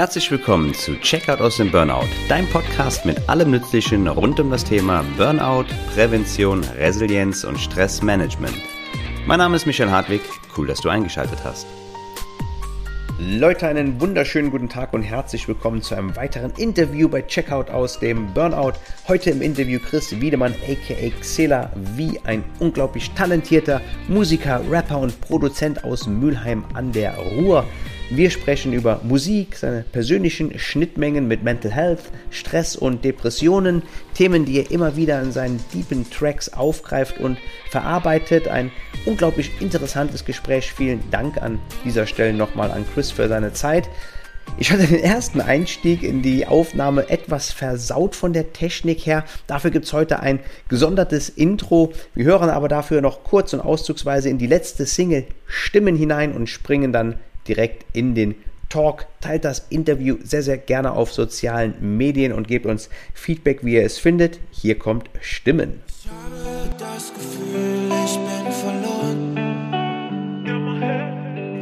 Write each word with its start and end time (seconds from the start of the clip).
Herzlich 0.00 0.30
willkommen 0.30 0.72
zu 0.72 0.98
Checkout 0.98 1.42
aus 1.42 1.58
dem 1.58 1.70
Burnout, 1.70 2.08
dein 2.26 2.46
Podcast 2.48 3.04
mit 3.04 3.28
allem 3.28 3.50
Nützlichen 3.50 4.08
rund 4.08 4.40
um 4.40 4.50
das 4.50 4.64
Thema 4.64 5.04
Burnout, 5.18 5.66
Prävention, 5.92 6.64
Resilienz 6.78 7.44
und 7.44 7.58
Stressmanagement. 7.58 8.56
Mein 9.26 9.40
Name 9.40 9.56
ist 9.56 9.66
Michael 9.66 9.90
Hartwig, 9.90 10.22
cool, 10.56 10.66
dass 10.66 10.80
du 10.80 10.88
eingeschaltet 10.88 11.40
hast. 11.44 11.66
Leute, 13.18 13.68
einen 13.68 14.00
wunderschönen 14.00 14.50
guten 14.50 14.70
Tag 14.70 14.94
und 14.94 15.02
herzlich 15.02 15.46
willkommen 15.46 15.82
zu 15.82 15.94
einem 15.94 16.16
weiteren 16.16 16.52
Interview 16.52 17.06
bei 17.06 17.20
Checkout 17.20 17.68
aus 17.68 18.00
dem 18.00 18.32
Burnout. 18.32 18.72
Heute 19.06 19.28
im 19.28 19.42
Interview 19.42 19.78
Chris 19.78 20.18
Wiedemann 20.18 20.54
aka 20.66 21.10
Xela, 21.20 21.70
wie 21.76 22.18
ein 22.24 22.42
unglaublich 22.58 23.10
talentierter 23.10 23.82
Musiker, 24.08 24.62
Rapper 24.70 24.98
und 24.98 25.20
Produzent 25.20 25.84
aus 25.84 26.06
Mülheim 26.06 26.64
an 26.72 26.90
der 26.90 27.18
Ruhr. 27.18 27.66
Wir 28.12 28.30
sprechen 28.30 28.72
über 28.72 29.00
Musik, 29.04 29.54
seine 29.54 29.84
persönlichen 29.84 30.58
Schnittmengen 30.58 31.28
mit 31.28 31.44
Mental 31.44 31.70
Health, 31.70 32.00
Stress 32.30 32.74
und 32.74 33.04
Depressionen, 33.04 33.82
Themen, 34.14 34.44
die 34.44 34.58
er 34.58 34.72
immer 34.72 34.96
wieder 34.96 35.22
in 35.22 35.30
seinen 35.30 35.60
deepen 35.72 36.10
Tracks 36.10 36.48
aufgreift 36.48 37.20
und 37.20 37.38
verarbeitet. 37.70 38.48
Ein 38.48 38.72
unglaublich 39.06 39.52
interessantes 39.60 40.24
Gespräch. 40.24 40.72
Vielen 40.72 41.08
Dank 41.12 41.40
an 41.40 41.60
dieser 41.84 42.04
Stelle 42.04 42.32
nochmal 42.32 42.72
an 42.72 42.84
Chris 42.92 43.12
für 43.12 43.28
seine 43.28 43.52
Zeit. 43.52 43.88
Ich 44.58 44.72
hatte 44.72 44.88
den 44.88 45.04
ersten 45.04 45.40
Einstieg 45.40 46.02
in 46.02 46.20
die 46.20 46.48
Aufnahme 46.48 47.08
etwas 47.08 47.52
versaut 47.52 48.16
von 48.16 48.32
der 48.32 48.52
Technik 48.52 49.06
her. 49.06 49.24
Dafür 49.46 49.70
gibt 49.70 49.84
es 49.84 49.92
heute 49.92 50.18
ein 50.18 50.40
gesondertes 50.68 51.28
Intro. 51.28 51.92
Wir 52.16 52.24
hören 52.24 52.50
aber 52.50 52.66
dafür 52.66 53.02
noch 53.02 53.22
kurz 53.22 53.52
und 53.52 53.60
auszugsweise 53.60 54.28
in 54.28 54.38
die 54.38 54.48
letzte 54.48 54.84
Single 54.84 55.26
Stimmen 55.46 55.94
hinein 55.94 56.32
und 56.32 56.48
springen 56.48 56.92
dann 56.92 57.20
direkt 57.50 57.84
in 57.96 58.14
den 58.14 58.36
Talk. 58.68 59.06
Teilt 59.20 59.44
das 59.44 59.66
Interview 59.70 60.16
sehr, 60.22 60.42
sehr 60.42 60.56
gerne 60.56 60.92
auf 60.92 61.12
sozialen 61.12 61.74
Medien 61.98 62.32
und 62.32 62.46
gebt 62.46 62.64
uns 62.64 62.88
Feedback, 63.12 63.64
wie 63.64 63.74
ihr 63.74 63.84
es 63.84 63.98
findet. 63.98 64.38
Hier 64.52 64.78
kommt 64.78 65.10
Stimmen. 65.20 65.82
Ich 65.88 66.08
habe 66.08 66.70
das 66.78 67.12
Gefühl, 67.12 67.90
ich 68.04 68.14
bin 68.14 68.52
verloren. 68.52 69.34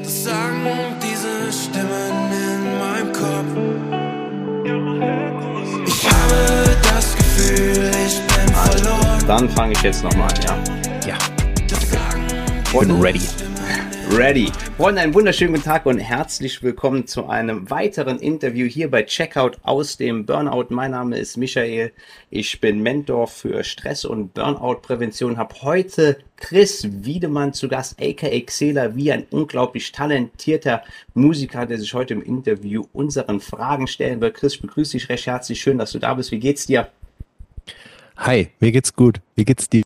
Das 0.03 0.25
sagen 0.25 0.67
diese 1.03 1.51
Stimmen 1.51 2.31
in 2.31 2.79
meinem 2.79 3.13
Kopf. 3.13 3.53
Ich 5.87 6.05
habe 6.05 6.77
das 6.83 7.17
Gefühl, 7.17 7.91
ich 8.07 8.21
bin 8.21 8.49
verloren. 8.55 9.27
Dann 9.27 9.49
fange 9.49 9.73
ich 9.73 9.83
jetzt 9.83 10.05
nochmal 10.05 10.29
an, 10.29 10.43
ja? 10.43 11.09
Ja. 11.09 11.17
Ich 12.65 12.79
bin 12.79 13.01
ready. 13.01 13.23
Ready. 14.11 14.51
Freunde, 14.77 15.03
einen 15.03 15.15
wunderschönen 15.15 15.53
guten 15.53 15.65
Tag 15.65 15.85
und 15.85 15.99
herzlich 15.99 16.63
willkommen 16.63 17.07
zu 17.07 17.27
einem 17.29 17.69
weiteren 17.71 18.19
Interview 18.19 18.67
hier 18.67 18.91
bei 18.91 19.03
Checkout 19.03 19.59
aus 19.63 19.97
dem 19.97 20.25
Burnout. 20.25 20.67
Mein 20.71 20.93
Name 20.93 21.19
ist 21.19 21.37
Michael. 21.37 21.93
Ich 22.31 22.61
bin 22.61 22.83
Mentor 22.83 23.29
für 23.29 23.63
Stress- 23.63 24.05
und 24.05 24.35
Burnout-Prävention. 24.35 25.37
Habe 25.37 25.55
heute 25.63 26.19
Chris 26.37 26.89
Wiedemann 26.91 27.53
zu 27.53 27.69
Gast, 27.69 28.01
aka 28.01 28.29
Xela, 28.41 28.97
wie 28.97 29.13
ein 29.13 29.27
unglaublich 29.31 29.93
talentierter 29.93 30.83
Musiker, 31.15 31.67
der 31.67 31.79
sich 31.79 31.93
heute 31.93 32.15
im 32.15 32.23
Interview 32.23 32.87
unseren 32.93 33.41
Fragen 33.41 33.87
stellen 33.87 34.21
wird. 34.21 34.37
Chris, 34.37 34.55
ich 34.55 34.63
begrüße 34.63 34.93
dich 34.93 35.09
recht 35.11 35.27
herzlich. 35.27 35.61
Schön, 35.61 35.79
dass 35.79 35.93
du 35.93 35.99
da 35.99 36.15
bist. 36.15 36.33
Wie 36.33 36.41
geht's 36.41 36.67
dir? 36.67 36.89
Hi, 38.17 38.49
mir 38.59 38.73
geht's 38.73 38.95
gut. 38.95 39.21
Wie 39.39 39.45
geht's 39.45 39.69
dir? 39.71 39.85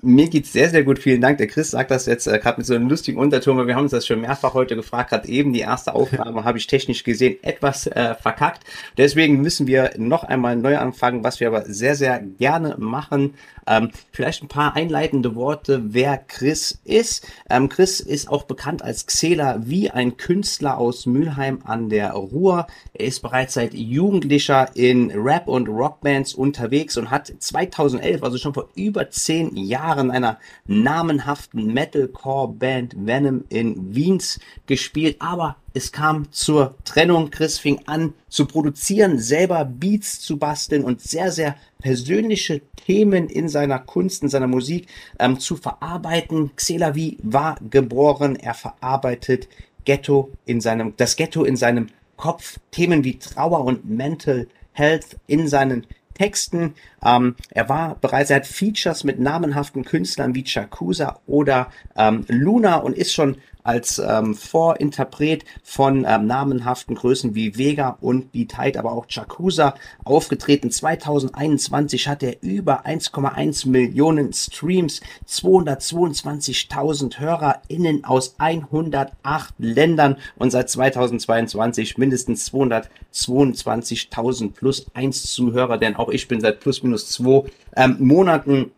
Mir 0.00 0.28
geht's 0.28 0.52
sehr, 0.52 0.68
sehr 0.68 0.82
gut. 0.82 0.98
Vielen 0.98 1.20
Dank. 1.22 1.38
Der 1.38 1.46
Chris 1.46 1.70
sagt 1.70 1.90
das 1.90 2.04
jetzt 2.04 2.26
äh, 2.26 2.38
gerade 2.38 2.58
mit 2.58 2.66
so 2.66 2.74
einem 2.74 2.88
lustigen 2.88 3.18
Unterton, 3.18 3.56
weil 3.56 3.66
wir 3.66 3.74
haben 3.74 3.84
uns 3.84 3.92
das 3.92 4.06
schon 4.06 4.20
mehrfach 4.20 4.52
heute 4.52 4.76
gefragt. 4.76 5.10
Gerade 5.10 5.28
eben 5.28 5.54
die 5.54 5.60
erste 5.60 5.94
Aufnahme 5.94 6.44
habe 6.44 6.58
ich 6.58 6.66
technisch 6.66 7.04
gesehen 7.04 7.36
etwas 7.42 7.86
äh, 7.86 8.14
verkackt. 8.14 8.64
Deswegen 8.98 9.40
müssen 9.40 9.66
wir 9.66 9.92
noch 9.96 10.24
einmal 10.24 10.56
neu 10.56 10.76
anfangen, 10.76 11.24
was 11.24 11.40
wir 11.40 11.48
aber 11.48 11.64
sehr, 11.66 11.94
sehr 11.94 12.20
gerne 12.20 12.76
machen. 12.78 13.34
Ähm, 13.66 13.90
vielleicht 14.12 14.42
ein 14.42 14.48
paar 14.48 14.76
einleitende 14.76 15.34
Worte, 15.34 15.82
wer 15.94 16.18
Chris 16.18 16.78
ist. 16.84 17.26
Ähm, 17.48 17.70
Chris 17.70 18.00
ist 18.00 18.28
auch 18.28 18.42
bekannt 18.42 18.82
als 18.82 19.06
Xela 19.06 19.60
wie 19.64 19.90
ein 19.90 20.18
Künstler 20.18 20.76
aus 20.76 21.06
Mülheim 21.06 21.60
an 21.64 21.88
der 21.88 22.12
Ruhr. 22.12 22.66
Er 22.92 23.06
ist 23.06 23.20
bereits 23.20 23.54
seit 23.54 23.72
Jugendlicher 23.72 24.68
in 24.74 25.10
Rap- 25.10 25.48
und 25.48 25.68
Rockbands 25.68 26.34
unterwegs 26.34 26.98
und 26.98 27.10
hat 27.10 27.32
2011, 27.38 28.22
also 28.22 28.36
schon 28.36 28.52
vor 28.52 28.68
über 28.74 28.93
zehn 29.10 29.56
Jahren, 29.56 30.10
einer 30.10 30.38
namenhaften 30.66 31.72
Metalcore-Band 31.72 32.94
Venom 32.96 33.44
in 33.48 33.94
Wiens 33.94 34.38
gespielt. 34.66 35.16
Aber 35.18 35.56
es 35.74 35.92
kam 35.92 36.30
zur 36.32 36.76
Trennung. 36.84 37.30
Chris 37.30 37.58
fing 37.58 37.80
an 37.86 38.14
zu 38.28 38.46
produzieren, 38.46 39.18
selber 39.18 39.64
Beats 39.64 40.20
zu 40.20 40.38
basteln 40.38 40.84
und 40.84 41.00
sehr, 41.00 41.32
sehr 41.32 41.56
persönliche 41.80 42.62
Themen 42.76 43.28
in 43.28 43.48
seiner 43.48 43.78
Kunst, 43.78 44.22
in 44.22 44.28
seiner 44.28 44.46
Musik 44.46 44.86
ähm, 45.18 45.40
zu 45.40 45.56
verarbeiten. 45.56 46.52
Xelavi 46.56 47.18
war 47.22 47.56
geboren. 47.68 48.36
Er 48.36 48.54
verarbeitet 48.54 49.48
Ghetto 49.84 50.30
in 50.46 50.60
seinem, 50.60 50.94
das 50.96 51.16
Ghetto 51.16 51.44
in 51.44 51.56
seinem 51.56 51.88
Kopf. 52.16 52.58
Themen 52.70 53.04
wie 53.04 53.18
Trauer 53.18 53.64
und 53.64 53.88
Mental 53.88 54.46
Health 54.72 55.16
in 55.26 55.48
seinen 55.48 55.86
Texten. 56.14 56.74
Ähm, 57.04 57.36
er 57.50 57.68
war 57.68 57.96
bereits, 57.96 58.30
er 58.30 58.36
hat 58.36 58.46
Features 58.46 59.04
mit 59.04 59.18
namenhaften 59.20 59.84
Künstlern 59.84 60.34
wie 60.34 60.44
Chakusa 60.44 61.20
oder 61.26 61.70
ähm, 61.96 62.24
Luna 62.28 62.76
und 62.76 62.96
ist 62.96 63.12
schon 63.12 63.36
als 63.64 63.98
ähm, 63.98 64.34
Vorinterpret 64.34 65.44
von 65.62 66.04
ähm, 66.06 66.26
namenhaften 66.26 66.94
Größen 66.94 67.34
wie 67.34 67.56
Vega 67.56 67.96
und 68.00 68.30
Beat 68.30 68.58
Height, 68.58 68.76
aber 68.76 68.92
auch 68.92 69.06
Chakusa 69.08 69.74
aufgetreten. 70.04 70.70
2021 70.70 72.06
hat 72.06 72.22
er 72.22 72.42
über 72.42 72.86
1,1 72.86 73.68
Millionen 73.68 74.34
Streams, 74.34 75.00
222.000 75.26 77.18
HörerInnen 77.18 78.04
aus 78.04 78.34
108 78.38 79.54
Ländern 79.58 80.18
und 80.36 80.50
seit 80.50 80.68
2022 80.68 81.96
mindestens 81.96 82.52
222.000 82.52 84.52
plus 84.52 84.86
1 84.92 85.32
Zuhörer, 85.32 85.78
denn 85.78 85.96
auch 85.96 86.10
ich 86.10 86.28
bin 86.28 86.42
seit 86.42 86.60
plus 86.60 86.82
minus 86.82 87.08
2 87.08 87.44
ähm, 87.76 87.96
Monaten 87.98 88.72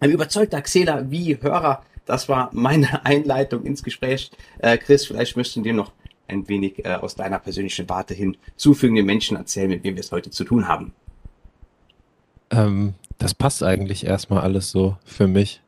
ein 0.00 0.10
überzeugter 0.10 0.60
Xela 0.60 1.08
wie 1.12 1.40
Hörer 1.40 1.84
das 2.04 2.28
war 2.28 2.50
meine 2.52 3.04
Einleitung 3.04 3.64
ins 3.64 3.82
Gespräch. 3.82 4.30
Äh, 4.58 4.78
Chris, 4.78 5.06
vielleicht 5.06 5.36
möchtest 5.36 5.56
du 5.56 5.62
dir 5.62 5.74
noch 5.74 5.92
ein 6.28 6.48
wenig 6.48 6.84
äh, 6.84 6.94
aus 6.94 7.14
deiner 7.14 7.38
persönlichen 7.38 7.88
Warte 7.88 8.14
hin 8.14 8.36
zufügen, 8.56 8.96
den 8.96 9.06
Menschen 9.06 9.36
erzählen, 9.36 9.68
mit 9.68 9.84
wem 9.84 9.94
wir 9.96 10.00
es 10.00 10.12
heute 10.12 10.30
zu 10.30 10.44
tun 10.44 10.68
haben. 10.68 10.92
Ähm, 12.50 12.94
das 13.18 13.34
passt 13.34 13.62
eigentlich 13.62 14.06
erstmal 14.06 14.42
alles 14.42 14.70
so 14.70 14.96
für 15.04 15.26
mich. 15.26 15.62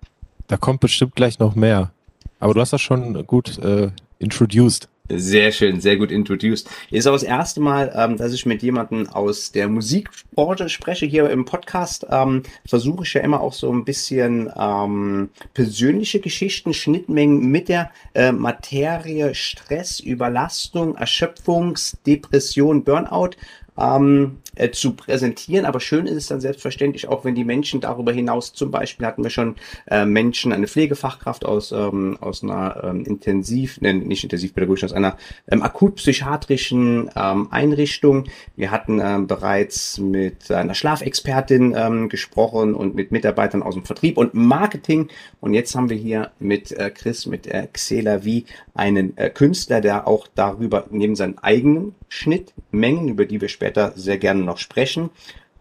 Da 0.47 0.57
kommt 0.57 0.81
bestimmt 0.81 1.15
gleich 1.15 1.39
noch 1.39 1.55
mehr. 1.55 1.93
Aber 2.39 2.55
du 2.55 2.61
hast 2.61 2.73
das 2.73 2.83
schon 2.83 3.27
gut 3.27 3.59
äh, 3.59 3.91
introduced. 4.19 4.89
Sehr 5.11 5.53
schön, 5.53 5.83
sehr 5.83 5.99
gut 5.99 6.11
introduced. 6.11 6.67
Ist 6.91 7.07
auch 7.07 7.13
das 7.13 7.23
erste 7.23 7.61
Mal, 7.61 7.93
ähm, 7.95 8.17
dass 8.17 8.33
ich 8.33 8.47
mit 8.47 8.63
jemandem 8.63 9.07
aus 9.11 9.53
der 9.53 9.69
Musikbranche 9.69 10.71
spreche 10.71 11.05
hier 11.05 11.29
im 11.29 11.45
Podcast. 11.45 12.07
Ähm, 12.09 12.43
Versuche 12.67 13.05
ich 13.05 13.13
ja 13.13 13.21
immer 13.21 13.43
auch 13.43 13.53
so 13.53 13.71
ein 13.71 13.85
bisschen 13.85 14.51
ähm, 14.59 15.29
persönliche 15.53 16.21
Geschichten, 16.21 16.73
Schnittmengen 16.73 17.51
mit 17.51 17.69
der 17.69 17.91
äh, 18.15 18.33
Materie 18.33 19.35
Stress, 19.35 20.01
Überlastung, 20.01 20.97
Erschöpfungs, 20.97 21.99
Depression, 22.07 22.83
Burnout 22.83 23.33
ähm, 23.79 24.39
äh, 24.57 24.71
zu 24.71 24.95
präsentieren. 24.95 25.67
Aber 25.67 25.81
schön 25.81 26.07
ist 26.07 26.17
es 26.17 26.27
dann 26.29 26.41
selbstverständlich 26.41 27.09
auch, 27.09 27.25
wenn 27.25 27.35
die 27.35 27.45
Menschen 27.45 27.81
darüber 27.81 28.13
hinaus, 28.13 28.53
zum 28.53 28.71
Beispiel 28.71 29.07
hatten 29.07 29.23
wir 29.23 29.31
schon 29.31 29.57
äh, 29.91 30.05
Menschen, 30.05 30.53
eine 30.53 30.67
Pflegefachkraft 30.67 31.45
aus, 31.45 31.73
ähm, 31.73 32.17
aus 32.21 32.43
einer 32.43 32.83
ähm, 32.85 33.05
intensiv, 33.05 33.81
ne, 33.81 33.95
nicht 33.95 34.23
intensivpädagogischen, 34.23 34.89
aus 34.89 34.95
einer 34.95 35.17
ähm, 35.51 35.63
akutpsychiatrischen 35.63 37.11
ähm, 37.17 37.49
Einrichtung. 37.51 38.25
Wir 38.57 38.71
hatten 38.71 39.01
ähm, 39.03 39.27
bereits 39.27 39.99
mit 39.99 40.51
einer 40.51 40.75
Schlafexpertin 40.75 41.75
ähm, 41.77 42.09
gesprochen 42.09 42.75
und 42.75 42.95
mit 42.95 43.11
Mitarbeitern 43.11 43.63
aus 43.63 43.75
dem 43.75 43.85
Vertrieb 43.85 44.19
und 44.19 44.35
Marketing. 44.35 45.09
Und 45.41 45.55
jetzt 45.55 45.75
haben 45.75 45.91
wir 45.91 45.97
hier 45.97 46.31
mit 46.39 46.73
äh, 46.73 46.91
Chris, 46.91 47.27
mit 47.27 47.47
äh, 47.47 47.67
Xela 47.73 48.25
wie 48.25 48.45
einen 48.75 49.17
äh, 49.17 49.31
Künstler, 49.31 49.81
der 49.81 50.07
auch 50.07 50.29
darüber 50.35 50.87
neben 50.91 51.17
seinen 51.17 51.39
eigenen 51.39 51.95
Schnittmengen, 52.09 53.09
über 53.09 53.27
die 53.27 53.41
wir 53.41 53.49
später 53.65 53.93
sehr 53.97 54.19
gerne 54.19 54.43
noch 54.43 54.59
sprechen, 54.59 55.09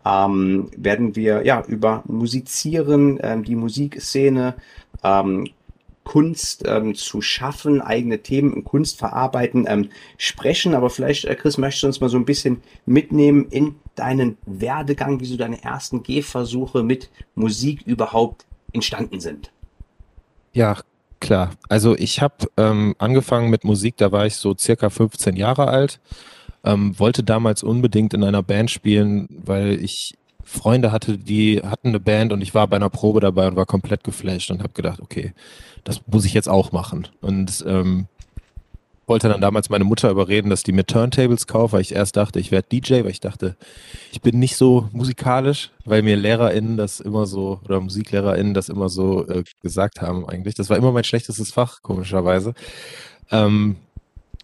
ähm, 0.06 0.70
werden 0.76 1.16
wir 1.16 1.46
ja 1.46 1.64
über 1.66 2.04
Musizieren, 2.06 3.18
ähm, 3.24 3.46
die 3.46 3.56
Musikszene, 3.56 4.56
ähm, 5.04 5.48
Kunst 6.04 6.66
ähm, 6.68 6.96
zu 6.96 7.22
schaffen, 7.22 7.80
eigene 7.80 8.22
Themen 8.22 8.52
in 8.52 8.64
Kunst 8.66 9.00
verarbeiten, 9.00 9.66
ähm, 9.70 9.88
sprechen. 10.18 10.76
Aber 10.76 10.90
vielleicht, 10.90 11.24
äh, 11.24 11.36
Chris, 11.36 11.58
möchtest 11.58 11.84
du 11.84 11.88
uns 11.88 12.02
mal 12.02 12.10
so 12.10 12.18
ein 12.18 12.26
bisschen 12.26 12.62
mitnehmen 12.86 13.48
in 13.50 13.76
deinen 13.96 14.38
Werdegang, 14.46 15.22
wie 15.22 15.26
so 15.26 15.38
deine 15.38 15.64
ersten 15.64 16.04
Gehversuche 16.04 16.84
mit 16.84 17.10
Musik 17.36 17.84
überhaupt 17.86 18.46
entstanden 18.74 19.22
sind? 19.22 19.54
Ja, 20.52 20.78
klar. 21.22 21.52
Also 21.70 21.96
ich 21.96 22.22
habe 22.22 22.50
ähm, 22.58 22.96
angefangen 22.98 23.50
mit 23.50 23.64
Musik, 23.64 23.96
da 23.96 24.12
war 24.12 24.26
ich 24.26 24.36
so 24.36 24.54
circa 24.58 24.90
15 24.90 25.38
Jahre 25.38 25.70
alt 25.70 26.02
ähm, 26.64 26.98
wollte 26.98 27.24
damals 27.24 27.64
unbedingt 27.64 28.14
in 28.14 28.24
einer 28.24 28.44
Band 28.44 28.72
spielen, 28.72 29.28
weil 29.44 29.84
ich 29.84 30.16
Freunde 30.44 30.92
hatte, 30.92 31.18
die 31.18 31.62
hatten 31.62 31.90
eine 31.90 32.00
Band 32.00 32.34
und 32.34 32.42
ich 32.42 32.54
war 32.54 32.68
bei 32.68 32.76
einer 32.76 32.90
Probe 32.90 33.20
dabei 33.20 33.48
und 33.48 33.56
war 33.56 33.66
komplett 33.66 34.04
geflasht 34.04 34.52
und 34.52 34.62
habe 34.62 34.74
gedacht, 34.74 35.00
okay, 35.02 35.34
das 35.84 36.02
muss 36.08 36.26
ich 36.26 36.34
jetzt 36.34 36.50
auch 36.50 36.72
machen. 36.72 37.08
Und 37.22 37.64
ähm, 37.68 38.08
wollte 39.06 39.28
dann 39.28 39.42
damals 39.42 39.70
meine 39.70 39.84
Mutter 39.84 40.10
überreden, 40.10 40.50
dass 40.50 40.64
die 40.64 40.72
mir 40.72 40.86
Turntables 40.86 41.48
kauft, 41.48 41.74
weil 41.74 41.82
ich 41.82 41.96
erst 41.96 42.16
dachte, 42.16 42.40
ich 42.40 42.52
werde 42.52 42.68
DJ, 42.72 43.04
weil 43.04 43.12
ich 43.12 43.20
dachte, 43.20 43.56
ich 44.12 44.22
bin 44.22 44.40
nicht 44.40 44.56
so 44.56 44.90
musikalisch, 44.92 45.72
weil 45.86 46.02
mir 46.02 46.16
LehrerInnen 46.16 46.78
das 46.78 47.00
immer 47.00 47.26
so, 47.26 47.60
oder 47.66 47.82
MusiklehrerInnen 47.82 48.54
das 48.54 48.70
immer 48.70 48.90
so 48.90 49.28
äh, 49.28 49.44
gesagt 49.62 50.02
haben 50.02 50.28
eigentlich. 50.28 50.56
Das 50.56 50.70
war 50.70 50.78
immer 50.78 50.92
mein 50.92 51.04
schlechtestes 51.04 51.52
Fach, 51.52 51.82
komischerweise. 51.82 52.54
Ähm, 53.32 53.76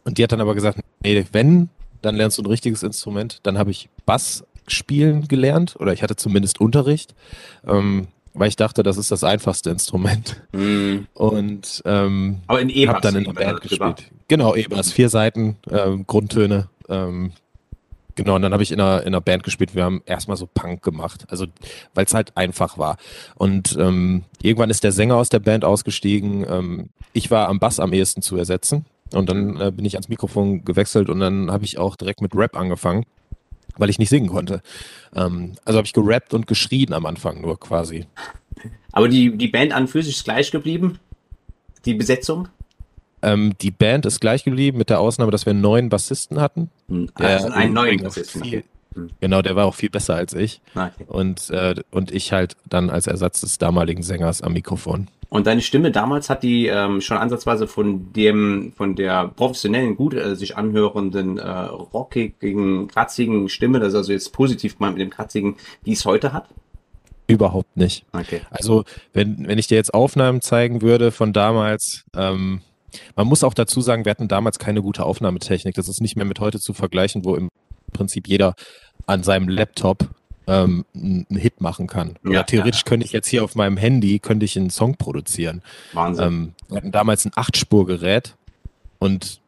und 0.03 0.17
die 0.17 0.23
hat 0.23 0.31
dann 0.31 0.41
aber 0.41 0.55
gesagt, 0.55 0.79
nee, 1.03 1.25
wenn, 1.31 1.69
dann 2.01 2.15
lernst 2.15 2.37
du 2.37 2.43
ein 2.43 2.47
richtiges 2.47 2.83
Instrument. 2.83 3.39
Dann 3.43 3.57
habe 3.57 3.71
ich 3.71 3.89
Bass 4.05 4.43
spielen 4.67 5.27
gelernt, 5.27 5.75
oder 5.79 5.93
ich 5.93 6.03
hatte 6.03 6.15
zumindest 6.15 6.61
Unterricht. 6.61 7.15
Ähm, 7.67 8.07
weil 8.33 8.49
ich 8.49 8.55
dachte, 8.55 8.83
das 8.83 8.97
ist 8.97 9.11
das 9.11 9.23
einfachste 9.23 9.69
Instrument. 9.69 10.41
Mm. 10.51 10.99
Und 11.13 11.81
ähm, 11.85 12.37
Aber 12.47 12.61
in 12.61 12.69
E-Bass. 12.69 12.95
habe 12.95 13.01
dann 13.01 13.15
in 13.15 13.23
der 13.25 13.33
Band 13.33 13.61
gespielt. 13.61 14.11
Genau, 14.27 14.55
E-Bass, 14.55 14.91
vier 14.91 15.09
Seiten, 15.09 15.57
ähm, 15.69 16.05
Grundtöne. 16.05 16.69
Ähm, 16.87 17.31
genau, 18.15 18.35
und 18.35 18.43
dann 18.43 18.53
habe 18.53 18.63
ich 18.63 18.71
in 18.71 18.79
einer, 18.79 19.01
in 19.01 19.07
einer 19.07 19.21
Band 19.21 19.43
gespielt. 19.43 19.75
Wir 19.75 19.83
haben 19.83 20.03
erstmal 20.05 20.37
so 20.37 20.47
Punk 20.47 20.83
gemacht, 20.83 21.25
also 21.29 21.47
weil 21.95 22.05
es 22.05 22.13
halt 22.13 22.37
einfach 22.37 22.77
war. 22.77 22.97
Und 23.35 23.75
ähm, 23.79 24.23
irgendwann 24.41 24.69
ist 24.69 24.83
der 24.83 24.91
Sänger 24.91 25.15
aus 25.15 25.29
der 25.29 25.39
Band 25.39 25.65
ausgestiegen. 25.65 26.45
Ähm, 26.47 26.89
ich 27.13 27.31
war 27.31 27.49
am 27.49 27.59
Bass 27.59 27.79
am 27.79 27.93
ehesten 27.93 28.21
zu 28.21 28.37
ersetzen. 28.37 28.85
Und 29.13 29.29
dann 29.29 29.59
äh, 29.59 29.71
bin 29.71 29.85
ich 29.85 29.95
ans 29.95 30.09
Mikrofon 30.09 30.63
gewechselt 30.65 31.09
und 31.09 31.19
dann 31.19 31.51
habe 31.51 31.65
ich 31.65 31.77
auch 31.77 31.95
direkt 31.95 32.21
mit 32.21 32.35
Rap 32.35 32.55
angefangen, 32.55 33.05
weil 33.77 33.89
ich 33.89 33.97
nicht 33.99 34.09
singen 34.09 34.29
konnte. 34.29 34.61
Ähm, 35.15 35.53
also 35.65 35.77
habe 35.77 35.85
ich 35.85 35.93
gerappt 35.93 36.33
und 36.33 36.45
geschrien 36.47 36.93
am 36.93 37.05
Anfang 37.05 37.41
nur 37.41 37.59
quasi. 37.59 38.05
Aber 38.91 39.07
die, 39.07 39.35
die 39.37 39.47
Band 39.47 39.73
an 39.73 39.87
für 39.87 40.03
sich 40.03 40.17
ist 40.17 40.23
gleich 40.25 40.51
geblieben? 40.51 40.99
Die 41.85 41.93
Besetzung? 41.93 42.49
Ähm, 43.21 43.53
die 43.61 43.71
Band 43.71 44.05
ist 44.05 44.19
gleich 44.21 44.43
geblieben, 44.43 44.77
mit 44.77 44.89
der 44.89 44.99
Ausnahme, 44.99 45.31
dass 45.31 45.45
wir 45.45 45.51
einen 45.51 45.61
neuen 45.61 45.89
Bassisten 45.89 46.39
hatten. 46.39 46.69
Hm. 46.87 47.09
Der 47.19 47.27
also 47.29 47.49
einen 47.49 47.73
neuen 47.73 48.01
Bassisten. 48.03 48.43
viel- 48.43 48.63
Hm. 48.95 49.11
Genau, 49.21 49.43
der 49.43 49.55
war 49.55 49.65
auch 49.67 49.75
viel 49.75 49.91
besser 49.91 50.15
als 50.15 50.33
ich. 50.33 50.61
Ah, 50.73 50.87
okay. 50.87 51.05
Und, 51.07 51.51
äh, 51.51 51.75
und 51.91 52.11
ich 52.11 52.31
halt 52.33 52.55
dann 52.67 52.89
als 52.89 53.05
Ersatz 53.05 53.41
des 53.41 53.59
damaligen 53.59 54.01
Sängers 54.01 54.41
am 54.41 54.53
Mikrofon. 54.53 55.09
Und 55.29 55.45
deine 55.45 55.61
Stimme 55.61 55.91
damals 55.91 56.29
hat 56.29 56.41
die 56.41 56.67
ähm, 56.67 57.01
schon 57.01 57.17
ansatzweise 57.17 57.67
von 57.67 58.11
dem, 58.13 58.73
von 58.75 58.95
der 58.95 59.27
professionellen, 59.27 59.95
gut 59.95 60.15
äh, 60.15 60.35
sich 60.35 60.57
anhörenden, 60.57 61.37
äh, 61.37 61.49
rockigen, 61.49 62.87
kratzigen 62.87 63.47
Stimme, 63.47 63.79
das 63.79 63.89
ist 63.89 63.95
also 63.95 64.11
jetzt 64.11 64.33
positiv 64.33 64.77
gemeint 64.77 64.97
mit 64.97 65.05
dem 65.05 65.11
kratzigen, 65.11 65.55
die 65.85 65.93
es 65.93 66.03
heute 66.05 66.33
hat? 66.33 66.49
Überhaupt 67.27 67.77
nicht. 67.77 68.05
Okay. 68.11 68.41
Also, 68.49 68.85
wenn, 69.13 69.47
wenn 69.47 69.59
ich 69.59 69.67
dir 69.67 69.75
jetzt 69.75 69.93
Aufnahmen 69.93 70.41
zeigen 70.41 70.81
würde 70.81 71.11
von 71.11 71.31
damals, 71.31 72.05
ähm, 72.15 72.61
man 73.15 73.27
muss 73.27 73.43
auch 73.43 73.53
dazu 73.53 73.81
sagen, 73.81 74.05
wir 74.05 74.09
hatten 74.09 74.27
damals 74.27 74.57
keine 74.57 74.81
gute 74.81 75.05
Aufnahmetechnik. 75.05 75.75
Das 75.75 75.87
ist 75.87 76.01
nicht 76.01 76.15
mehr 76.15 76.25
mit 76.25 76.39
heute 76.39 76.59
zu 76.59 76.73
vergleichen, 76.73 77.23
wo 77.23 77.35
im 77.35 77.49
Prinzip 77.93 78.27
jeder 78.27 78.55
an 79.05 79.21
seinem 79.21 79.47
Laptop 79.47 80.09
ähm, 80.49 80.85
einen 80.95 81.25
Hit 81.37 81.61
machen 81.61 81.87
kann. 81.87 82.15
Oder 82.23 82.33
Ja, 82.33 82.43
theoretisch 82.43 82.85
könnte 82.85 83.05
ich 83.05 83.11
jetzt 83.11 83.27
hier 83.27 83.43
auf 83.43 83.55
meinem 83.55 83.77
Handy, 83.77 84.19
könnte 84.19 84.45
ich 84.45 84.57
einen 84.57 84.69
Song 84.69 84.95
produzieren. 84.95 85.61
Wahnsinn. 85.93 86.25
Ähm, 86.25 86.53
wir 86.67 86.77
hatten 86.77 86.91
damals 86.91 87.25
ein 87.25 87.31
Achtspurgerät 87.35 88.35
und 88.99 89.39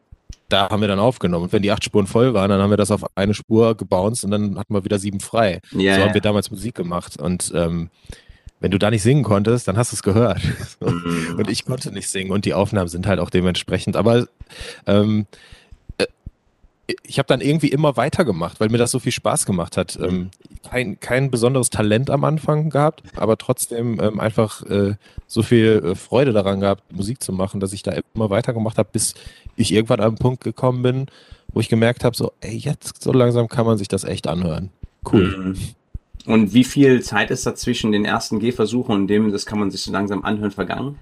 da 0.48 0.68
haben 0.68 0.80
wir 0.80 0.88
dann 0.88 0.98
aufgenommen. 0.98 1.44
Und 1.44 1.52
wenn 1.52 1.62
die 1.62 1.72
acht 1.72 1.82
Spuren 1.84 2.06
voll 2.06 2.34
waren, 2.34 2.50
dann 2.50 2.60
haben 2.60 2.70
wir 2.70 2.76
das 2.76 2.90
auf 2.90 3.04
eine 3.16 3.34
Spur 3.34 3.74
gebounced 3.74 4.24
und 4.24 4.30
dann 4.30 4.58
hatten 4.58 4.74
wir 4.74 4.84
wieder 4.84 4.98
sieben 4.98 5.20
frei. 5.20 5.60
ja, 5.72 5.94
so 5.94 6.00
haben 6.02 6.08
ja. 6.08 6.14
wir 6.14 6.20
damals 6.20 6.50
Musik 6.50 6.74
gemacht. 6.74 7.20
Und 7.20 7.52
ähm, 7.54 7.88
wenn 8.60 8.70
du 8.70 8.78
da 8.78 8.90
nicht 8.90 9.02
singen 9.02 9.24
konntest, 9.24 9.66
dann 9.66 9.76
hast 9.76 9.92
du 9.92 9.96
es 9.96 10.02
gehört. 10.02 10.40
Mhm. 10.80 11.36
und 11.38 11.48
ich 11.48 11.64
konnte 11.64 11.92
nicht 11.92 12.08
singen 12.08 12.32
und 12.32 12.44
die 12.44 12.54
Aufnahmen 12.54 12.88
sind 12.88 13.06
halt 13.06 13.20
auch 13.20 13.30
dementsprechend. 13.30 13.96
Aber 13.96 14.26
ähm, 14.86 15.26
äh, 15.30 15.61
ich 17.02 17.18
habe 17.18 17.26
dann 17.26 17.40
irgendwie 17.40 17.68
immer 17.68 17.96
weitergemacht, 17.96 18.60
weil 18.60 18.68
mir 18.68 18.78
das 18.78 18.90
so 18.90 18.98
viel 18.98 19.12
Spaß 19.12 19.46
gemacht 19.46 19.76
hat. 19.76 19.98
Ähm, 20.00 20.30
kein, 20.68 21.00
kein 21.00 21.30
besonderes 21.30 21.70
Talent 21.70 22.10
am 22.10 22.24
Anfang 22.24 22.70
gehabt, 22.70 23.02
aber 23.16 23.36
trotzdem 23.36 24.00
ähm, 24.00 24.20
einfach 24.20 24.62
äh, 24.66 24.94
so 25.26 25.42
viel 25.42 25.82
äh, 25.84 25.94
Freude 25.94 26.32
daran 26.32 26.60
gehabt, 26.60 26.92
Musik 26.92 27.22
zu 27.22 27.32
machen, 27.32 27.60
dass 27.60 27.72
ich 27.72 27.82
da 27.82 27.92
immer 28.14 28.30
weitergemacht 28.30 28.78
habe, 28.78 28.88
bis 28.92 29.14
ich 29.56 29.72
irgendwann 29.72 30.00
an 30.00 30.08
einen 30.08 30.18
Punkt 30.18 30.42
gekommen 30.42 30.82
bin, 30.82 31.06
wo 31.52 31.60
ich 31.60 31.68
gemerkt 31.68 32.04
habe, 32.04 32.16
so, 32.16 32.32
ey, 32.40 32.56
jetzt 32.56 33.02
so 33.02 33.12
langsam 33.12 33.48
kann 33.48 33.66
man 33.66 33.78
sich 33.78 33.88
das 33.88 34.04
echt 34.04 34.26
anhören. 34.26 34.70
Cool. 35.10 35.36
Mhm. 35.36 35.56
Und 36.24 36.54
wie 36.54 36.64
viel 36.64 37.02
Zeit 37.02 37.30
ist 37.30 37.46
da 37.46 37.54
zwischen 37.54 37.92
den 37.92 38.04
ersten 38.04 38.38
Gehversuchen 38.38 38.94
und 38.94 39.08
dem, 39.08 39.32
das 39.32 39.44
kann 39.44 39.58
man 39.58 39.70
sich 39.70 39.82
so 39.82 39.90
langsam 39.92 40.24
anhören, 40.24 40.52
vergangen? 40.52 40.98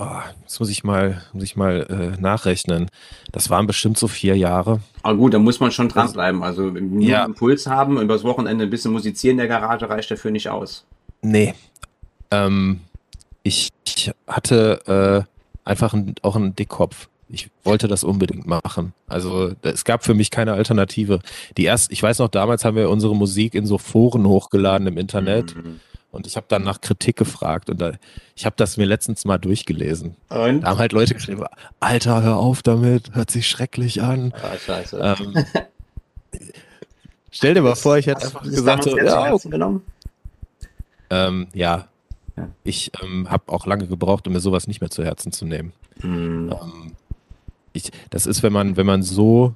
Oh, 0.00 0.06
das 0.44 0.60
muss 0.60 0.70
ich 0.70 0.84
mal, 0.84 1.22
muss 1.32 1.42
ich 1.42 1.56
mal 1.56 2.14
äh, 2.16 2.20
nachrechnen. 2.20 2.88
Das 3.32 3.50
waren 3.50 3.66
bestimmt 3.66 3.98
so 3.98 4.06
vier 4.06 4.36
Jahre. 4.36 4.80
Aber 5.02 5.16
gut, 5.16 5.34
da 5.34 5.40
muss 5.40 5.58
man 5.58 5.72
schon 5.72 5.88
dranbleiben. 5.88 6.42
Also 6.44 6.62
nur 6.70 7.02
Ja. 7.02 7.24
einen 7.24 7.34
Puls 7.34 7.66
haben, 7.66 8.00
übers 8.00 8.22
Wochenende 8.22 8.64
ein 8.64 8.70
bisschen 8.70 8.92
musizieren 8.92 9.32
in 9.34 9.38
der 9.38 9.48
Garage 9.48 9.88
reicht 9.88 10.10
dafür 10.10 10.30
nicht 10.30 10.48
aus. 10.48 10.84
Nee. 11.20 11.54
Ähm, 12.30 12.80
ich, 13.42 13.70
ich 13.86 14.12
hatte 14.28 15.26
äh, 15.26 15.68
einfach 15.68 15.94
ein, 15.94 16.14
auch 16.22 16.36
einen 16.36 16.54
Dickkopf. 16.54 17.08
Ich 17.30 17.50
wollte 17.64 17.88
das 17.88 18.04
unbedingt 18.04 18.46
machen. 18.46 18.94
Also 19.06 19.52
es 19.62 19.84
gab 19.84 20.04
für 20.04 20.14
mich 20.14 20.30
keine 20.30 20.52
Alternative. 20.52 21.18
Die 21.56 21.64
erst, 21.64 21.90
ich 21.92 22.02
weiß 22.02 22.20
noch, 22.20 22.28
damals 22.28 22.64
haben 22.64 22.76
wir 22.76 22.88
unsere 22.88 23.14
Musik 23.16 23.54
in 23.54 23.66
so 23.66 23.78
Foren 23.78 24.26
hochgeladen 24.26 24.86
im 24.86 24.96
Internet 24.96 25.54
Mhm. 25.56 25.80
Und 26.10 26.26
ich 26.26 26.36
habe 26.36 26.46
dann 26.48 26.64
nach 26.64 26.80
Kritik 26.80 27.16
gefragt 27.16 27.68
und 27.68 27.80
da, 27.80 27.92
ich 28.34 28.46
habe 28.46 28.56
das 28.56 28.76
mir 28.76 28.86
letztens 28.86 29.24
mal 29.24 29.38
durchgelesen. 29.38 30.16
Und? 30.30 30.62
Da 30.62 30.68
haben 30.68 30.78
halt 30.78 30.92
Leute 30.92 31.14
geschrieben, 31.14 31.44
Alter, 31.80 32.22
hör 32.22 32.36
auf 32.38 32.62
damit, 32.62 33.14
hört 33.14 33.30
sich 33.30 33.48
schrecklich 33.48 34.02
an. 34.02 34.32
Ah, 34.42 34.56
scheiße. 34.56 34.98
Ähm, 34.98 35.44
stell 37.30 37.54
dir 37.54 37.62
mal 37.62 37.76
vor, 37.76 37.98
ich 37.98 38.06
hätte 38.06 38.24
einfach 38.24 38.42
gesagt, 38.42 38.84
so, 38.84 38.96
ja, 38.96 39.36
genommen? 39.36 39.82
Ähm, 41.10 41.48
ja. 41.52 41.88
Ja. 42.36 42.48
Ich 42.64 42.92
ähm, 43.02 43.28
habe 43.30 43.52
auch 43.52 43.66
lange 43.66 43.86
gebraucht, 43.86 44.26
um 44.26 44.32
mir 44.32 44.40
sowas 44.40 44.66
nicht 44.66 44.80
mehr 44.80 44.90
zu 44.90 45.04
Herzen 45.04 45.32
zu 45.32 45.44
nehmen. 45.44 45.72
Mhm. 46.02 46.52
Ähm, 46.52 46.92
ich, 47.72 47.90
das 48.10 48.26
ist, 48.26 48.42
wenn 48.42 48.52
man, 48.52 48.76
wenn 48.76 48.86
man 48.86 49.02
so 49.02 49.54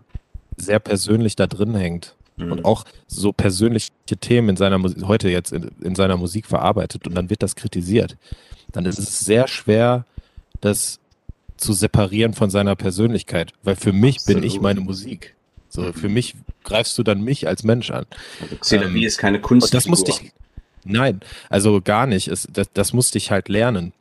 sehr 0.57 0.81
persönlich 0.81 1.37
da 1.37 1.47
drin 1.47 1.75
hängt 1.75 2.15
Mhm. 2.47 2.53
und 2.53 2.65
auch 2.65 2.85
so 3.07 3.33
persönliche 3.33 3.91
Themen 4.21 4.51
in 4.51 4.57
seiner 4.57 4.79
Musik, 4.79 5.05
heute 5.05 5.29
jetzt 5.29 5.53
in, 5.53 5.71
in 5.83 5.95
seiner 5.95 6.17
Musik 6.17 6.47
verarbeitet 6.47 7.07
und 7.07 7.15
dann 7.15 7.31
wird 7.31 7.43
das 7.43 7.57
kritisiert, 7.57 8.17
dann 8.73 8.87
ist 8.87 8.99
es 8.99 9.21
sehr 9.21 9.49
schwer, 9.49 10.05
das 10.61 10.99
zu 11.57 11.73
separieren 11.73 12.35
von 12.35 12.51
seiner 12.51 12.75
Persönlichkeit. 12.77 13.53
Weil 13.63 13.77
für 13.77 13.93
mich 13.93 14.19
bin 14.27 14.39
ich 14.39 14.45
Absolut. 14.45 14.63
meine 14.63 14.81
Musik. 14.81 15.35
So, 15.69 15.83
Mhm. 15.83 15.95
für 15.95 16.09
mich 16.09 16.35
greifst 16.65 16.99
du 16.99 17.03
dann 17.03 17.23
mich 17.23 17.47
als 17.49 17.63
Mensch 17.63 17.91
an. 17.91 18.05
Also 18.61 18.77
ähm, 18.77 18.97
ist 18.97 19.19
keine 19.19 19.41
Kunst. 19.41 19.73
Das 19.73 19.87
musste 19.87 20.11
ich. 20.11 20.33
Nein, 20.85 21.21
also 21.49 21.81
gar 21.81 22.07
nicht. 22.07 22.29
Es, 22.29 22.49
das, 22.53 22.69
das 22.75 22.93
musste 22.93 23.19
ich 23.19 23.31
halt 23.31 23.49
lernen. 23.49 23.93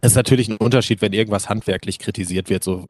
Es 0.00 0.12
ist 0.12 0.16
natürlich 0.16 0.48
ein 0.48 0.56
Unterschied, 0.56 1.00
wenn 1.00 1.12
irgendwas 1.12 1.48
handwerklich 1.48 1.98
kritisiert 1.98 2.50
wird, 2.50 2.62
so 2.64 2.86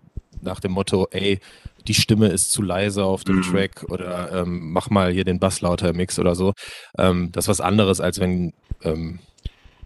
nach 0.47 0.61
dem 0.61 0.73
Motto, 0.73 1.09
ey, 1.11 1.41
die 1.87 1.95
Stimme 1.95 2.29
ist 2.29 2.53
zu 2.53 2.63
leise 2.63 3.05
auf 3.05 3.25
dem 3.25 3.37
Mhm. 3.37 3.43
Track 3.43 3.85
oder 3.89 4.33
ähm, 4.33 4.73
mach 4.73 4.91
mal 4.91 5.13
hier 5.13 5.25
den 5.25 5.39
Bass 5.39 5.61
lauter 5.61 5.91
im 5.91 5.97
Mix 5.97 6.19
oder 6.19 6.35
so. 6.35 6.53
Ähm, 6.99 7.31
das 7.33 7.45
ist 7.45 7.49
was 7.49 7.61
anderes, 7.61 8.01
als 8.01 8.19
wenn 8.19 8.53
ähm, 8.83 9.21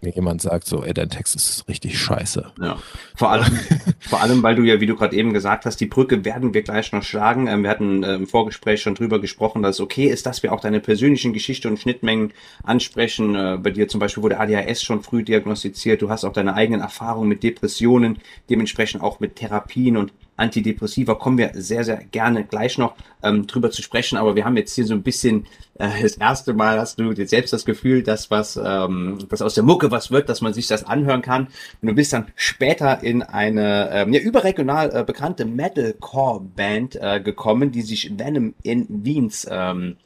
mir 0.01 0.11
jemand 0.13 0.41
sagt, 0.41 0.65
so, 0.65 0.83
ey, 0.83 0.93
dein 0.93 1.09
Text 1.09 1.35
ist 1.35 1.67
richtig 1.67 1.99
scheiße. 1.99 2.51
Ja. 2.59 2.79
Vor 3.15 3.31
allem, 3.31 3.59
vor 3.99 4.21
allem, 4.21 4.41
weil 4.41 4.55
du 4.55 4.63
ja, 4.63 4.81
wie 4.81 4.87
du 4.87 4.95
gerade 4.95 5.15
eben 5.15 5.31
gesagt 5.33 5.65
hast, 5.65 5.77
die 5.77 5.85
Brücke 5.85 6.25
werden 6.25 6.53
wir 6.53 6.63
gleich 6.63 6.91
noch 6.91 7.03
schlagen. 7.03 7.47
Ähm, 7.47 7.63
wir 7.63 7.69
hatten 7.69 8.03
äh, 8.03 8.15
im 8.15 8.27
Vorgespräch 8.27 8.81
schon 8.81 8.95
drüber 8.95 9.21
gesprochen, 9.21 9.61
dass 9.61 9.75
es 9.75 9.81
okay 9.81 10.07
ist, 10.07 10.25
dass 10.25 10.43
wir 10.43 10.53
auch 10.53 10.59
deine 10.59 10.79
persönlichen 10.79 11.33
Geschichte 11.33 11.67
und 11.67 11.79
Schnittmengen 11.79 12.33
ansprechen. 12.63 13.35
Äh, 13.35 13.59
bei 13.61 13.69
dir 13.69 13.87
zum 13.87 13.99
Beispiel 13.99 14.23
wurde 14.23 14.39
ADHS 14.39 14.81
schon 14.81 15.03
früh 15.03 15.23
diagnostiziert. 15.23 16.01
Du 16.01 16.09
hast 16.09 16.25
auch 16.25 16.33
deine 16.33 16.55
eigenen 16.55 16.81
Erfahrungen 16.81 17.29
mit 17.29 17.43
Depressionen, 17.43 18.17
dementsprechend 18.49 19.03
auch 19.03 19.19
mit 19.19 19.35
Therapien 19.35 19.97
und 19.97 20.13
Antidepressiva. 20.37 21.15
Kommen 21.15 21.37
wir 21.37 21.51
sehr, 21.53 21.83
sehr 21.83 21.97
gerne 21.97 22.43
gleich 22.43 22.77
noch 22.77 22.95
ähm, 23.23 23.47
drüber 23.47 23.71
zu 23.71 23.81
sprechen. 23.81 24.17
Aber 24.17 24.35
wir 24.35 24.45
haben 24.45 24.57
jetzt 24.57 24.73
hier 24.73 24.85
so 24.85 24.93
ein 24.93 25.03
bisschen 25.03 25.45
äh, 25.75 26.01
das 26.01 26.15
erste 26.15 26.53
Mal 26.53 26.79
hast 26.79 26.99
du 26.99 27.11
jetzt 27.11 27.29
selbst 27.29 27.53
das 27.53 27.65
Gefühl, 27.65 28.03
dass 28.03 28.31
was, 28.31 28.59
ähm, 28.63 29.19
dass 29.29 29.41
aus 29.41 29.53
der 29.53 29.63
Mucke 29.63 29.91
was 29.91 30.11
wird, 30.11 30.29
dass 30.29 30.41
man 30.41 30.53
sich 30.53 30.67
das 30.67 30.83
anhören 30.83 31.21
kann. 31.21 31.47
Und 31.81 31.87
du 31.87 31.93
bist 31.93 32.13
dann 32.13 32.27
später 32.35 33.03
in 33.03 33.23
eine 33.23 33.89
ähm, 33.91 34.13
ja, 34.13 34.19
überregional 34.19 34.95
äh, 34.95 35.03
bekannte 35.03 35.45
Metalcore-Band 35.45 36.95
äh, 36.95 37.21
gekommen, 37.21 37.71
die 37.71 37.81
sich 37.81 38.11
Venom 38.17 38.53
in 38.63 38.87
Wiens 38.89 39.47
ähm, 39.49 39.97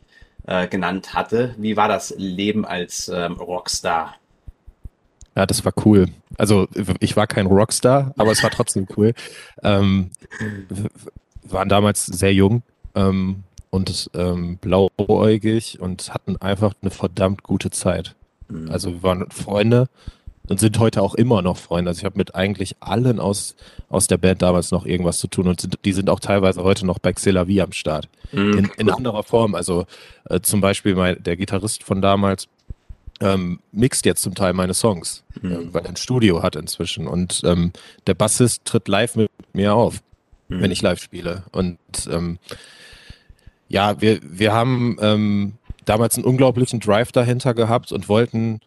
äh, 0.48 0.68
genannt 0.68 1.14
hatte. 1.14 1.56
Wie 1.58 1.78
war 1.78 1.88
das 1.88 2.14
Leben 2.18 2.66
als 2.66 3.10
ähm, 3.14 3.34
Rockstar? 3.34 4.16
Ja, 5.36 5.46
das 5.46 5.66
war 5.66 5.74
cool. 5.86 6.08
Also 6.38 6.68
ich 7.00 7.18
war 7.18 7.28
kein 7.28 7.46
Rockstar, 7.46 8.14
aber 8.18 8.32
es 8.32 8.42
war 8.42 8.52
trotzdem 8.52 8.88
cool. 8.96 9.14
Ähm, 9.64 10.12
wir 10.70 10.90
waren 11.44 11.70
damals 11.70 12.06
sehr 12.06 12.34
jung 12.34 12.64
ähm, 12.96 13.44
und 13.70 14.10
ähm, 14.14 14.58
blauäugig 14.58 15.80
und 15.82 16.14
hatten 16.14 16.38
einfach 16.38 16.74
eine 16.82 16.92
verdammt 16.92 17.44
gute 17.44 17.70
Zeit. 17.70 18.16
Mhm. 18.48 18.72
Also 18.72 18.94
wir 18.94 19.04
waren 19.04 19.30
Freunde 19.30 19.90
und 20.48 20.60
sind 20.60 20.80
heute 20.80 21.02
auch 21.02 21.16
immer 21.16 21.42
noch 21.42 21.58
Freunde. 21.58 21.90
Also 21.90 22.00
ich 22.00 22.06
habe 22.06 22.18
mit 22.18 22.36
eigentlich 22.36 22.78
allen 22.80 23.20
aus, 23.20 23.56
aus 23.90 24.08
der 24.08 24.18
Band 24.18 24.42
damals 24.42 24.72
noch 24.72 24.86
irgendwas 24.86 25.18
zu 25.18 25.28
tun 25.28 25.48
und 25.48 25.60
sind, 25.60 25.80
die 25.84 25.94
sind 25.94 26.10
auch 26.10 26.20
teilweise 26.20 26.64
heute 26.64 26.86
noch 26.86 27.00
bei 27.00 27.12
Xela 27.12 27.48
wie 27.48 27.62
am 27.62 27.72
Start. 27.74 28.08
Mhm. 28.32 28.58
In, 28.58 28.72
in 28.78 28.90
anderer 28.90 29.24
Form. 29.24 29.56
Also 29.56 29.86
äh, 30.30 30.40
zum 30.40 30.62
Beispiel 30.62 30.96
mein, 30.96 31.22
der 31.22 31.36
Gitarrist 31.36 31.84
von 31.84 32.02
damals 32.02 32.48
ähm, 33.22 33.60
mixt 33.72 34.06
jetzt 34.06 34.22
zum 34.22 34.36
Teil 34.36 34.54
meine 34.54 34.74
Songs, 34.74 35.24
mhm. 35.42 35.52
äh, 35.52 35.74
weil 35.74 35.84
er 35.84 35.90
ein 35.90 35.96
Studio 35.96 36.44
hat 36.44 36.56
inzwischen. 36.56 37.08
Und 37.08 37.42
ähm, 37.46 37.72
der 38.08 38.14
Bassist 38.14 38.66
tritt 38.66 38.88
live 38.88 39.16
mit 39.16 39.30
mir 39.54 39.74
auf, 39.74 40.02
mhm. 40.50 40.62
wenn 40.62 40.72
ich 40.72 40.82
live 40.82 41.02
spiele. 41.02 41.44
Und 41.52 41.80
ähm, 42.10 42.40
ja, 43.68 44.00
wir, 44.02 44.20
wir 44.22 44.54
haben 44.54 44.98
ähm, 45.02 45.54
damals 45.86 46.16
einen 46.16 46.26
unglaublichen 46.26 46.80
Drive 46.80 47.12
dahinter 47.12 47.54
gehabt 47.54 47.92
und 47.92 48.10
wollten 48.10 48.60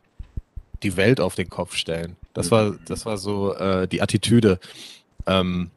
die 0.83 0.97
Welt 0.97 1.21
auf 1.21 1.35
den 1.35 1.49
Kopf 1.49 1.75
stellen. 1.75 2.17
Das 2.35 2.51
war, 2.51 2.77
das 2.87 3.05
war 3.05 3.19
so 3.19 3.55
äh, 3.55 3.89
die 3.89 4.01
Attitüde. 4.01 4.61
Ähm, 5.27 5.71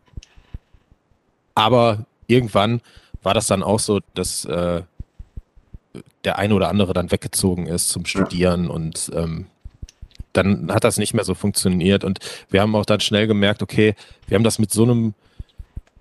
aber 1.55 2.05
irgendwann 2.27 2.81
war 3.23 3.33
das 3.33 3.47
dann 3.47 3.63
auch 3.63 3.79
so, 3.79 3.99
dass 4.13 4.45
äh, 4.45 4.83
der 6.23 6.37
eine 6.37 6.53
oder 6.53 6.69
andere 6.69 6.93
dann 6.93 7.11
weggezogen 7.11 7.67
ist 7.67 7.89
zum 7.89 8.05
Studieren 8.05 8.69
und 8.69 9.11
ähm, 9.13 9.47
dann 10.33 10.71
hat 10.71 10.83
das 10.83 10.97
nicht 10.97 11.13
mehr 11.13 11.25
so 11.25 11.33
funktioniert 11.33 12.03
und 12.03 12.19
wir 12.49 12.61
haben 12.61 12.75
auch 12.75 12.85
dann 12.85 13.01
schnell 13.01 13.27
gemerkt, 13.27 13.61
okay, 13.61 13.95
wir 14.27 14.35
haben 14.35 14.43
das 14.43 14.59
mit 14.59 14.71
so 14.71 14.83
einem 14.83 15.13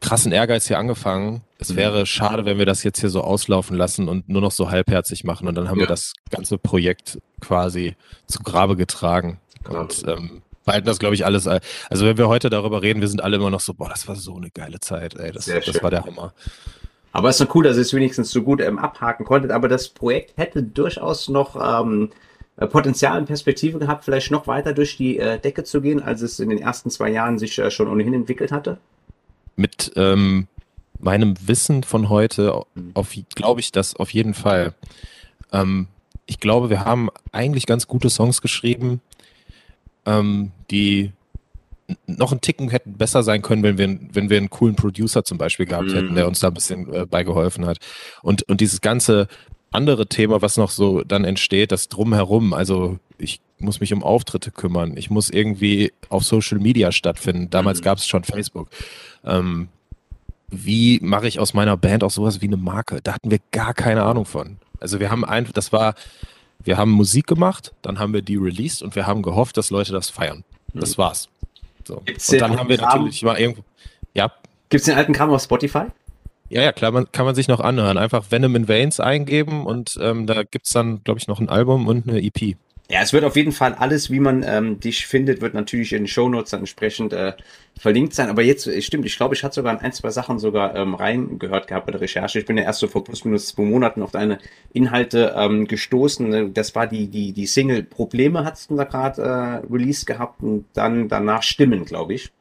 krassen 0.00 0.32
Ehrgeiz 0.32 0.66
hier 0.66 0.78
angefangen. 0.78 1.42
Es 1.58 1.70
mhm. 1.70 1.76
wäre 1.76 2.06
schade, 2.06 2.44
wenn 2.44 2.58
wir 2.58 2.66
das 2.66 2.82
jetzt 2.82 3.00
hier 3.00 3.10
so 3.10 3.22
auslaufen 3.22 3.76
lassen 3.76 4.08
und 4.08 4.28
nur 4.28 4.40
noch 4.40 4.50
so 4.50 4.70
halbherzig 4.70 5.24
machen. 5.24 5.46
Und 5.46 5.54
dann 5.54 5.68
haben 5.68 5.78
ja. 5.78 5.82
wir 5.82 5.88
das 5.88 6.14
ganze 6.30 6.58
Projekt 6.58 7.18
quasi 7.40 7.96
zu 8.26 8.42
Grabe 8.42 8.76
getragen. 8.76 9.40
Genau. 9.64 9.80
Und 9.80 10.02
ähm, 10.06 10.42
behalten 10.64 10.86
das, 10.86 10.98
glaube 10.98 11.14
ich, 11.14 11.24
alles. 11.24 11.46
Also 11.46 12.06
wenn 12.06 12.16
wir 12.16 12.28
heute 12.28 12.50
darüber 12.50 12.82
reden, 12.82 13.00
wir 13.00 13.08
sind 13.08 13.22
alle 13.22 13.36
immer 13.36 13.50
noch 13.50 13.60
so, 13.60 13.74
boah, 13.74 13.88
das 13.88 14.08
war 14.08 14.16
so 14.16 14.36
eine 14.36 14.50
geile 14.50 14.80
Zeit, 14.80 15.14
ey. 15.14 15.32
Das, 15.32 15.44
das 15.44 15.82
war 15.82 15.90
der 15.90 16.04
Hammer. 16.04 16.32
Aber 17.12 17.28
es 17.28 17.40
ist 17.40 17.46
noch 17.46 17.54
cool, 17.54 17.64
dass 17.64 17.76
ihr 17.76 17.82
es 17.82 17.92
wenigstens 17.92 18.30
so 18.30 18.42
gut 18.42 18.60
ähm, 18.60 18.78
abhaken 18.78 19.24
konntet. 19.24 19.50
Aber 19.50 19.68
das 19.68 19.88
Projekt 19.88 20.36
hätte 20.36 20.62
durchaus 20.62 21.28
noch 21.28 21.56
ähm, 21.56 22.10
äh, 22.56 22.66
Potenzial 22.66 23.18
und 23.18 23.26
Perspektive 23.26 23.78
gehabt, 23.78 24.04
vielleicht 24.04 24.30
noch 24.30 24.46
weiter 24.46 24.72
durch 24.72 24.96
die 24.96 25.18
äh, 25.18 25.38
Decke 25.38 25.64
zu 25.64 25.80
gehen, 25.80 26.02
als 26.02 26.22
es 26.22 26.38
in 26.38 26.50
den 26.50 26.58
ersten 26.58 26.90
zwei 26.90 27.10
Jahren 27.10 27.38
sich 27.38 27.58
äh, 27.58 27.70
schon 27.70 27.88
ohnehin 27.88 28.14
entwickelt 28.14 28.52
hatte 28.52 28.78
mit 29.60 29.92
ähm, 29.96 30.48
meinem 30.98 31.34
Wissen 31.46 31.82
von 31.82 32.08
heute, 32.08 32.64
glaube 33.34 33.60
ich 33.60 33.72
das 33.72 33.94
auf 33.96 34.12
jeden 34.12 34.34
Fall. 34.34 34.74
Ähm, 35.52 35.86
ich 36.26 36.40
glaube, 36.40 36.70
wir 36.70 36.84
haben 36.84 37.10
eigentlich 37.32 37.66
ganz 37.66 37.86
gute 37.86 38.10
Songs 38.10 38.40
geschrieben, 38.40 39.00
ähm, 40.06 40.52
die 40.70 41.12
noch 42.06 42.32
einen 42.32 42.40
Ticken 42.40 42.68
hätten 42.68 42.94
besser 42.94 43.22
sein 43.22 43.42
können, 43.42 43.62
wenn 43.62 43.78
wir, 43.78 43.98
wenn 44.12 44.30
wir 44.30 44.38
einen 44.38 44.50
coolen 44.50 44.76
Producer 44.76 45.24
zum 45.24 45.38
Beispiel 45.38 45.66
gehabt 45.66 45.88
mhm. 45.88 45.94
hätten, 45.94 46.14
der 46.14 46.28
uns 46.28 46.40
da 46.40 46.48
ein 46.48 46.54
bisschen 46.54 46.92
äh, 46.92 47.06
beigeholfen 47.06 47.66
hat. 47.66 47.78
Und, 48.22 48.42
und 48.44 48.60
dieses 48.60 48.80
ganze 48.80 49.28
andere 49.70 50.06
Thema, 50.06 50.42
was 50.42 50.56
noch 50.56 50.70
so 50.70 51.02
dann 51.02 51.24
entsteht, 51.24 51.72
das 51.72 51.88
drumherum, 51.88 52.52
also 52.52 52.98
ich 53.18 53.40
muss 53.58 53.80
mich 53.80 53.92
um 53.92 54.02
Auftritte 54.02 54.50
kümmern, 54.50 54.96
ich 54.96 55.10
muss 55.10 55.30
irgendwie 55.30 55.92
auf 56.08 56.24
Social 56.24 56.58
Media 56.58 56.92
stattfinden. 56.92 57.50
Damals 57.50 57.80
mhm. 57.80 57.84
gab 57.84 57.98
es 57.98 58.06
schon 58.06 58.24
Facebook. 58.24 58.68
Ähm, 59.24 59.68
wie 60.48 60.98
mache 61.00 61.28
ich 61.28 61.38
aus 61.38 61.54
meiner 61.54 61.76
Band 61.76 62.02
auch 62.02 62.10
sowas 62.10 62.40
wie 62.40 62.46
eine 62.46 62.56
Marke? 62.56 63.00
Da 63.02 63.14
hatten 63.14 63.30
wir 63.30 63.38
gar 63.52 63.74
keine 63.74 64.02
Ahnung 64.02 64.24
von. 64.24 64.56
Also 64.80 64.98
wir 64.98 65.10
haben 65.10 65.24
einfach, 65.24 65.52
das 65.52 65.72
war, 65.72 65.94
wir 66.64 66.76
haben 66.76 66.90
Musik 66.90 67.26
gemacht, 67.26 67.72
dann 67.82 67.98
haben 67.98 68.12
wir 68.12 68.22
die 68.22 68.36
released 68.36 68.82
und 68.82 68.96
wir 68.96 69.06
haben 69.06 69.22
gehofft, 69.22 69.56
dass 69.56 69.70
Leute 69.70 69.92
das 69.92 70.10
feiern. 70.10 70.42
Das 70.74 70.96
mhm. 70.96 71.02
war's. 71.02 71.28
So. 71.86 71.96
und 71.96 72.40
dann 72.40 72.58
haben 72.58 72.68
wir 72.68 72.78
Kram? 72.78 72.88
natürlich 72.88 73.22
mal 73.22 73.38
irgendwo, 73.38 73.62
ja. 74.14 74.32
Gibt's 74.68 74.86
den 74.86 74.96
alten 74.96 75.12
Kram 75.12 75.30
auf 75.30 75.42
Spotify? 75.42 75.86
Ja, 76.48 76.62
ja, 76.62 76.72
klar, 76.72 76.90
man, 76.90 77.10
kann 77.12 77.26
man 77.26 77.34
sich 77.34 77.46
noch 77.46 77.60
anhören. 77.60 77.96
Einfach 77.96 78.30
Venom 78.30 78.56
in 78.56 78.66
Veins 78.66 78.98
eingeben 78.98 79.66
und 79.66 79.96
ähm, 80.00 80.26
da 80.26 80.42
gibt's 80.42 80.70
dann, 80.72 81.02
glaube 81.04 81.18
ich, 81.18 81.28
noch 81.28 81.40
ein 81.40 81.48
Album 81.48 81.86
und 81.86 82.08
eine 82.08 82.20
EP. 82.20 82.56
Ja, 82.90 83.02
es 83.02 83.12
wird 83.12 83.22
auf 83.22 83.36
jeden 83.36 83.52
Fall 83.52 83.74
alles, 83.74 84.10
wie 84.10 84.18
man 84.18 84.42
ähm, 84.44 84.80
dich 84.80 85.06
findet, 85.06 85.40
wird 85.40 85.54
natürlich 85.54 85.92
in 85.92 86.02
den 86.02 86.08
Shownotes 86.08 86.50
dann 86.50 86.60
entsprechend 86.60 87.12
äh, 87.12 87.34
verlinkt 87.78 88.14
sein. 88.14 88.28
Aber 88.28 88.42
jetzt, 88.42 88.66
äh, 88.66 88.82
stimmt, 88.82 89.06
ich 89.06 89.16
glaube, 89.16 89.36
ich 89.36 89.44
hatte 89.44 89.54
sogar 89.54 89.72
in 89.74 89.78
ein, 89.78 89.92
zwei 89.92 90.10
Sachen 90.10 90.40
sogar 90.40 90.74
ähm, 90.74 90.96
reingehört 90.96 91.68
gehabt 91.68 91.86
bei 91.86 91.92
der 91.92 92.00
Recherche. 92.00 92.40
Ich 92.40 92.46
bin 92.46 92.58
ja 92.58 92.64
erst 92.64 92.80
so 92.80 92.88
vor 92.88 93.04
plus 93.04 93.24
minus 93.24 93.46
zwei 93.46 93.62
Monaten 93.62 94.02
auf 94.02 94.10
deine 94.10 94.40
Inhalte 94.72 95.34
ähm, 95.36 95.68
gestoßen. 95.68 96.52
Das 96.52 96.74
war 96.74 96.88
die, 96.88 97.06
die, 97.06 97.32
die 97.32 97.46
Single 97.46 97.84
Probleme, 97.84 98.44
hast 98.44 98.70
du 98.72 98.76
da 98.76 98.82
gerade 98.82 99.22
äh, 99.22 99.72
released 99.72 100.06
gehabt 100.06 100.42
und 100.42 100.64
dann 100.72 101.08
danach 101.08 101.44
Stimmen, 101.44 101.84
glaube 101.84 102.14
ich. 102.14 102.32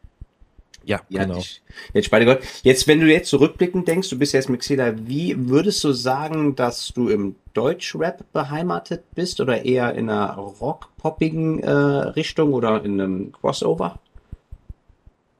Ja, 0.90 1.02
ja 1.08 1.24
genau. 1.24 1.38
Ich, 1.38 1.62
jetzt 1.94 2.10
gehört. 2.10 2.44
Jetzt, 2.64 2.88
wenn 2.88 3.00
du 3.00 3.06
jetzt 3.06 3.30
zurückblickend 3.30 3.88
denkst, 3.88 4.10
du 4.10 4.18
bist 4.18 4.34
jetzt 4.34 4.50
mit 4.50 4.62
Xela, 4.62 4.96
wie 5.08 5.36
würdest 5.48 5.84
du 5.84 5.94
sagen, 5.94 6.56
dass 6.56 6.92
du 6.94 7.10
im 7.10 7.36
Deutschrap 7.54 8.26
beheimatet 8.34 9.04
bist 9.14 9.40
oder 9.40 9.64
eher 9.66 9.94
in 9.94 10.10
einer 10.10 10.34
rock-poppigen 10.34 11.62
äh, 11.62 11.70
Richtung 11.70 12.54
oder 12.54 12.84
in 12.84 13.00
einem 13.00 13.32
Crossover? 13.34 14.00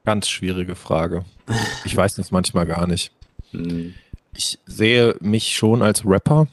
Ganz 0.04 0.28
schwierige 0.28 0.76
Frage. 0.76 1.24
Ich 1.84 1.96
weiß 1.96 2.14
das 2.14 2.30
manchmal 2.30 2.66
gar 2.66 2.86
nicht. 2.86 3.10
Hm. 3.50 3.94
Ich 4.32 4.60
sehe 4.66 5.16
mich 5.20 5.56
schon 5.56 5.82
als 5.82 6.06
Rapper. 6.06 6.46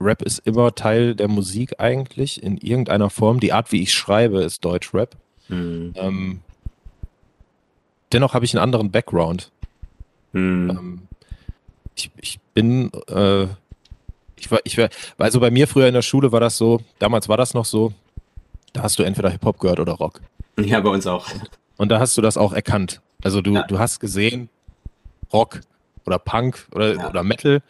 Rap 0.00 0.22
ist 0.22 0.38
immer 0.46 0.74
Teil 0.74 1.14
der 1.14 1.28
Musik 1.28 1.74
eigentlich 1.78 2.42
in 2.42 2.56
irgendeiner 2.56 3.10
Form. 3.10 3.40
Die 3.40 3.52
Art, 3.52 3.70
wie 3.72 3.82
ich 3.82 3.92
schreibe, 3.92 4.42
ist 4.42 4.64
Deutschrap. 4.64 5.16
Hm. 5.48 5.92
Ähm, 5.96 6.40
dennoch 8.12 8.34
habe 8.34 8.44
ich 8.44 8.54
einen 8.54 8.62
anderen 8.62 8.90
Background. 8.90 9.50
Hm. 10.32 10.70
Ähm, 10.70 11.02
ich, 11.94 12.10
ich 12.20 12.40
bin, 12.54 12.90
äh, 13.08 13.44
ich 14.36 14.50
war, 14.50 14.60
ich 14.64 14.78
war, 14.78 14.88
also 15.18 15.40
bei 15.40 15.50
mir 15.50 15.66
früher 15.68 15.88
in 15.88 15.94
der 15.94 16.02
Schule 16.02 16.32
war 16.32 16.40
das 16.40 16.56
so, 16.56 16.80
damals 16.98 17.28
war 17.28 17.36
das 17.36 17.54
noch 17.54 17.64
so, 17.64 17.92
da 18.72 18.82
hast 18.82 18.98
du 18.98 19.02
entweder 19.02 19.30
Hip-Hop 19.30 19.58
gehört 19.58 19.80
oder 19.80 19.92
Rock. 19.92 20.20
Ja, 20.58 20.80
bei 20.80 20.90
uns 20.90 21.06
auch. 21.06 21.26
Und 21.76 21.90
da 21.90 21.98
hast 21.98 22.16
du 22.16 22.22
das 22.22 22.36
auch 22.36 22.52
erkannt. 22.52 23.00
Also 23.22 23.40
du, 23.40 23.54
ja. 23.54 23.62
du 23.62 23.78
hast 23.78 24.00
gesehen, 24.00 24.48
Rock 25.32 25.60
oder 26.06 26.18
Punk 26.18 26.66
oder, 26.72 26.94
ja. 26.94 27.08
oder 27.08 27.22
Metal, 27.22 27.62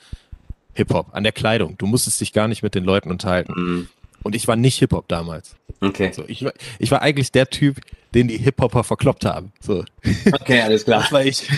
Hip-Hop 0.74 1.08
an 1.12 1.22
der 1.22 1.32
Kleidung. 1.32 1.76
Du 1.78 1.86
musstest 1.86 2.20
dich 2.20 2.32
gar 2.32 2.48
nicht 2.48 2.62
mit 2.62 2.74
den 2.74 2.84
Leuten 2.84 3.10
unterhalten. 3.10 3.52
Mhm. 3.56 3.88
Und 4.22 4.34
ich 4.34 4.46
war 4.48 4.56
nicht 4.56 4.78
Hip-Hop 4.78 5.08
damals. 5.08 5.56
Okay. 5.80 6.12
So, 6.12 6.24
ich, 6.26 6.44
war, 6.44 6.52
ich 6.78 6.90
war 6.90 7.02
eigentlich 7.02 7.32
der 7.32 7.48
Typ, 7.48 7.80
den 8.14 8.28
die 8.28 8.38
Hip-Hopper 8.38 8.84
verkloppt 8.84 9.24
haben. 9.24 9.52
So. 9.60 9.84
Okay, 10.32 10.60
alles 10.60 10.84
klar. 10.84 11.00
Das 11.02 11.12
war 11.12 11.24
ich. 11.24 11.48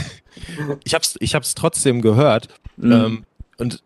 Ich 0.84 0.94
hab's, 0.94 1.16
ich 1.20 1.34
hab's 1.34 1.54
trotzdem 1.54 2.00
gehört. 2.00 2.48
Mhm. 2.76 2.92
Ähm, 2.92 3.24
und 3.58 3.82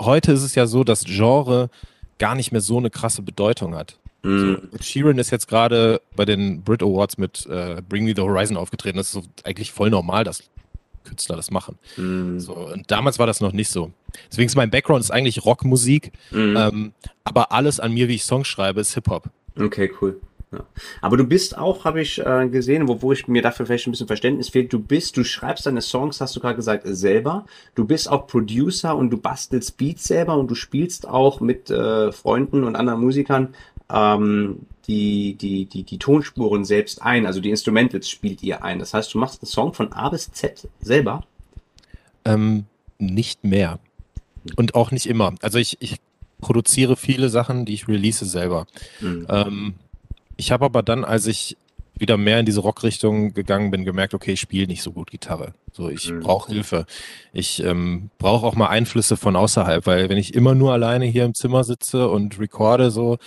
heute 0.00 0.32
ist 0.32 0.42
es 0.42 0.54
ja 0.54 0.66
so, 0.66 0.84
dass 0.84 1.04
Genre 1.04 1.70
gar 2.18 2.34
nicht 2.34 2.52
mehr 2.52 2.60
so 2.60 2.78
eine 2.78 2.90
krasse 2.90 3.22
Bedeutung 3.22 3.74
hat. 3.74 3.98
Mhm. 4.22 4.68
So, 4.72 4.78
Sheeran 4.82 5.18
ist 5.18 5.30
jetzt 5.30 5.46
gerade 5.48 6.00
bei 6.16 6.24
den 6.24 6.62
Brit 6.62 6.82
Awards 6.82 7.18
mit 7.18 7.46
äh, 7.46 7.82
Bring 7.88 8.04
Me 8.04 8.14
the 8.16 8.22
Horizon 8.22 8.56
aufgetreten. 8.56 8.96
Das 8.96 9.06
ist 9.06 9.12
so 9.12 9.22
eigentlich 9.44 9.70
voll 9.70 9.90
normal, 9.90 10.24
dass 10.24 10.42
Künstler 11.08 11.36
das 11.36 11.50
machen. 11.50 11.78
Mhm. 11.96 12.38
So, 12.38 12.54
und 12.54 12.90
damals 12.90 13.18
war 13.18 13.26
das 13.26 13.40
noch 13.40 13.52
nicht 13.52 13.70
so. 13.70 13.90
Deswegen 14.30 14.46
ist 14.46 14.56
mein 14.56 14.70
Background 14.70 15.02
ist 15.02 15.10
eigentlich 15.10 15.44
Rockmusik, 15.44 16.12
mhm. 16.30 16.56
ähm, 16.56 16.92
aber 17.24 17.52
alles 17.52 17.80
an 17.80 17.92
mir, 17.92 18.08
wie 18.08 18.14
ich 18.14 18.24
Songs 18.24 18.46
schreibe, 18.46 18.80
ist 18.80 18.94
Hip-Hop. 18.94 19.30
Okay, 19.58 19.90
cool. 20.00 20.20
Ja. 20.50 20.64
Aber 21.02 21.16
du 21.16 21.24
bist 21.24 21.58
auch, 21.58 21.84
habe 21.84 22.00
ich 22.00 22.24
äh, 22.24 22.48
gesehen, 22.48 22.88
wo, 22.88 23.02
wo 23.02 23.12
ich 23.12 23.28
mir 23.28 23.42
dafür 23.42 23.66
vielleicht 23.66 23.86
ein 23.86 23.90
bisschen 23.90 24.06
Verständnis 24.06 24.48
fehlt, 24.48 24.72
du 24.72 24.78
bist, 24.78 25.16
du 25.16 25.24
schreibst 25.24 25.66
deine 25.66 25.82
Songs, 25.82 26.20
hast 26.20 26.36
du 26.36 26.40
gerade 26.40 26.56
gesagt, 26.56 26.84
selber. 26.86 27.44
Du 27.74 27.84
bist 27.84 28.10
auch 28.10 28.26
Producer 28.26 28.96
und 28.96 29.10
du 29.10 29.18
bastelst 29.18 29.76
Beats 29.76 30.04
selber 30.04 30.36
und 30.38 30.50
du 30.50 30.54
spielst 30.54 31.06
auch 31.06 31.40
mit 31.40 31.70
äh, 31.70 32.12
Freunden 32.12 32.64
und 32.64 32.76
anderen 32.76 33.00
Musikern 33.00 33.54
ähm, 33.90 34.66
die, 34.86 35.34
die, 35.34 35.66
die, 35.66 35.82
die 35.82 35.98
Tonspuren 35.98 36.64
selbst 36.64 37.02
ein, 37.02 37.26
also 37.26 37.40
die 37.40 37.50
Instrumentals 37.50 38.08
spielt 38.08 38.42
ihr 38.42 38.64
ein. 38.64 38.78
Das 38.78 38.94
heißt, 38.94 39.12
du 39.12 39.18
machst 39.18 39.42
einen 39.42 39.48
Song 39.48 39.74
von 39.74 39.92
A 39.92 40.08
bis 40.08 40.30
Z 40.32 40.68
selber? 40.80 41.24
Ähm, 42.24 42.64
nicht 42.98 43.44
mehr. 43.44 43.78
Und 44.56 44.74
auch 44.74 44.90
nicht 44.90 45.06
immer. 45.06 45.34
Also 45.42 45.58
ich, 45.58 45.76
ich 45.80 45.96
produziere 46.40 46.96
viele 46.96 47.28
Sachen, 47.28 47.64
die 47.64 47.74
ich 47.74 47.88
release 47.88 48.24
selber. 48.24 48.66
Mhm. 49.00 49.26
Ähm, 49.28 49.74
ich 50.36 50.52
habe 50.52 50.64
aber 50.64 50.82
dann, 50.82 51.04
als 51.04 51.26
ich 51.26 51.56
wieder 51.98 52.16
mehr 52.16 52.40
in 52.40 52.46
diese 52.46 52.60
Rockrichtung 52.60 53.34
gegangen 53.34 53.70
bin, 53.70 53.84
gemerkt, 53.84 54.14
okay, 54.14 54.32
ich 54.32 54.40
spiele 54.40 54.68
nicht 54.68 54.82
so 54.82 54.92
gut 54.92 55.10
Gitarre. 55.10 55.52
So, 55.72 55.88
ich 55.88 56.10
mhm. 56.10 56.20
brauche 56.20 56.52
Hilfe. 56.52 56.86
Ich 57.32 57.62
ähm, 57.62 58.10
brauche 58.18 58.46
auch 58.46 58.54
mal 58.54 58.68
Einflüsse 58.68 59.16
von 59.16 59.36
außerhalb, 59.36 59.84
weil 59.86 60.08
wenn 60.08 60.16
ich 60.16 60.34
immer 60.34 60.54
nur 60.54 60.72
alleine 60.72 61.06
hier 61.06 61.24
im 61.24 61.34
Zimmer 61.34 61.64
sitze 61.64 62.08
und 62.08 62.38
recorde 62.38 62.90
so, 62.90 63.18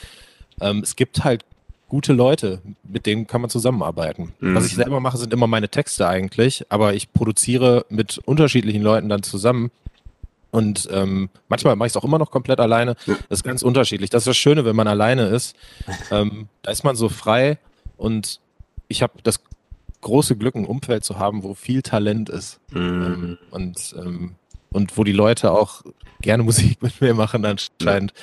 ähm, 0.61 0.79
es 0.83 0.95
gibt 0.95 1.23
halt 1.23 1.43
gute 1.89 2.13
Leute, 2.13 2.61
mit 2.83 3.05
denen 3.05 3.27
kann 3.27 3.41
man 3.41 3.49
zusammenarbeiten. 3.49 4.31
Mhm. 4.39 4.55
Was 4.55 4.65
ich 4.65 4.75
selber 4.75 5.01
mache, 5.01 5.17
sind 5.17 5.33
immer 5.33 5.47
meine 5.47 5.67
Texte 5.67 6.07
eigentlich, 6.07 6.65
aber 6.69 6.93
ich 6.93 7.11
produziere 7.11 7.85
mit 7.89 8.17
unterschiedlichen 8.19 8.81
Leuten 8.81 9.09
dann 9.09 9.23
zusammen 9.23 9.71
Und 10.51 10.87
ähm, 10.91 11.29
manchmal 11.47 11.75
mache 11.75 11.87
ich 11.87 11.93
es 11.93 11.97
auch 11.97 12.03
immer 12.03 12.19
noch 12.19 12.29
komplett 12.31 12.59
alleine. 12.59 12.95
Das 13.05 13.39
ist 13.39 13.43
ganz 13.43 13.61
unterschiedlich. 13.61 14.09
Das 14.09 14.21
ist 14.21 14.27
das 14.27 14.37
Schöne, 14.37 14.65
wenn 14.65 14.75
man 14.75 14.87
alleine 14.87 15.27
ist. 15.27 15.55
Ähm, 16.11 16.47
da 16.61 16.71
ist 16.71 16.83
man 16.83 16.95
so 16.95 17.09
frei 17.09 17.57
und 17.97 18.39
ich 18.89 19.01
habe 19.01 19.13
das 19.23 19.39
große 20.01 20.35
Glück, 20.35 20.55
ein 20.55 20.65
Umfeld 20.65 21.05
zu 21.05 21.19
haben, 21.19 21.43
wo 21.43 21.53
viel 21.53 21.81
Talent 21.81 22.29
ist. 22.29 22.59
Mhm. 22.71 23.37
und, 23.51 23.95
ähm, 23.97 24.35
und 24.71 24.97
wo 24.97 25.03
die 25.03 25.11
Leute 25.11 25.51
auch 25.51 25.83
gerne 26.21 26.43
Musik 26.43 26.81
mit 26.81 27.01
mir 27.01 27.13
machen 27.13 27.45
anscheinend. 27.45 28.13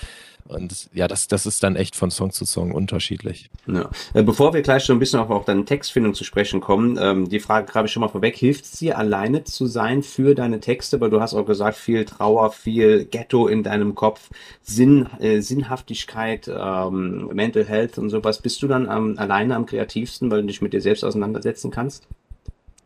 Und 0.49 0.89
ja, 0.95 1.09
das, 1.09 1.29
das 1.29 1.45
ist 1.45 1.63
dann 1.63 1.77
echt 1.77 1.95
von 1.95 2.11
Song 2.11 2.33
zu 2.33 2.47
Song 2.47 2.73
unterschiedlich. 2.73 3.51
Ja. 3.67 3.91
Äh, 4.15 4.23
bevor 4.23 4.55
wir 4.55 4.63
gleich 4.63 4.85
so 4.85 4.95
ein 4.95 4.99
bisschen 4.99 5.21
auf, 5.21 5.29
auf 5.29 5.45
deine 5.45 5.67
Textfindung 5.67 6.15
zu 6.15 6.25
sprechen 6.25 6.61
kommen, 6.61 6.99
ähm, 7.01 7.29
die 7.29 7.39
Frage 7.39 7.71
grabe 7.71 7.87
ich 7.87 7.93
schon 7.93 8.01
mal 8.01 8.09
vorweg. 8.09 8.35
Hilft 8.35 8.65
es 8.65 8.73
dir, 8.73 8.97
alleine 8.97 9.45
zu 9.45 9.67
sein 9.67 10.03
für 10.03 10.35
deine 10.35 10.61
Texte? 10.61 11.01
Weil 11.01 11.11
du 11.11 11.21
hast 11.21 11.35
auch 11.35 11.45
gesagt, 11.45 11.77
viel 11.77 12.07
Trauer, 12.07 12.51
viel 12.51 13.05
Ghetto 13.05 13.47
in 13.47 13.63
deinem 13.63 13.95
Kopf, 13.95 14.31
Sinn, 14.63 15.07
äh, 15.21 15.41
Sinnhaftigkeit, 15.41 16.49
ähm, 16.49 17.29
Mental 17.35 17.65
Health 17.65 17.99
und 17.99 18.09
sowas. 18.09 18.41
Bist 18.41 18.63
du 18.63 18.69
dann 18.69 18.89
ähm, 18.91 19.19
alleine 19.19 19.55
am 19.55 19.67
kreativsten, 19.67 20.31
weil 20.31 20.41
du 20.41 20.47
dich 20.47 20.63
mit 20.63 20.73
dir 20.73 20.81
selbst 20.81 21.05
auseinandersetzen 21.05 21.71
kannst? 21.71 22.09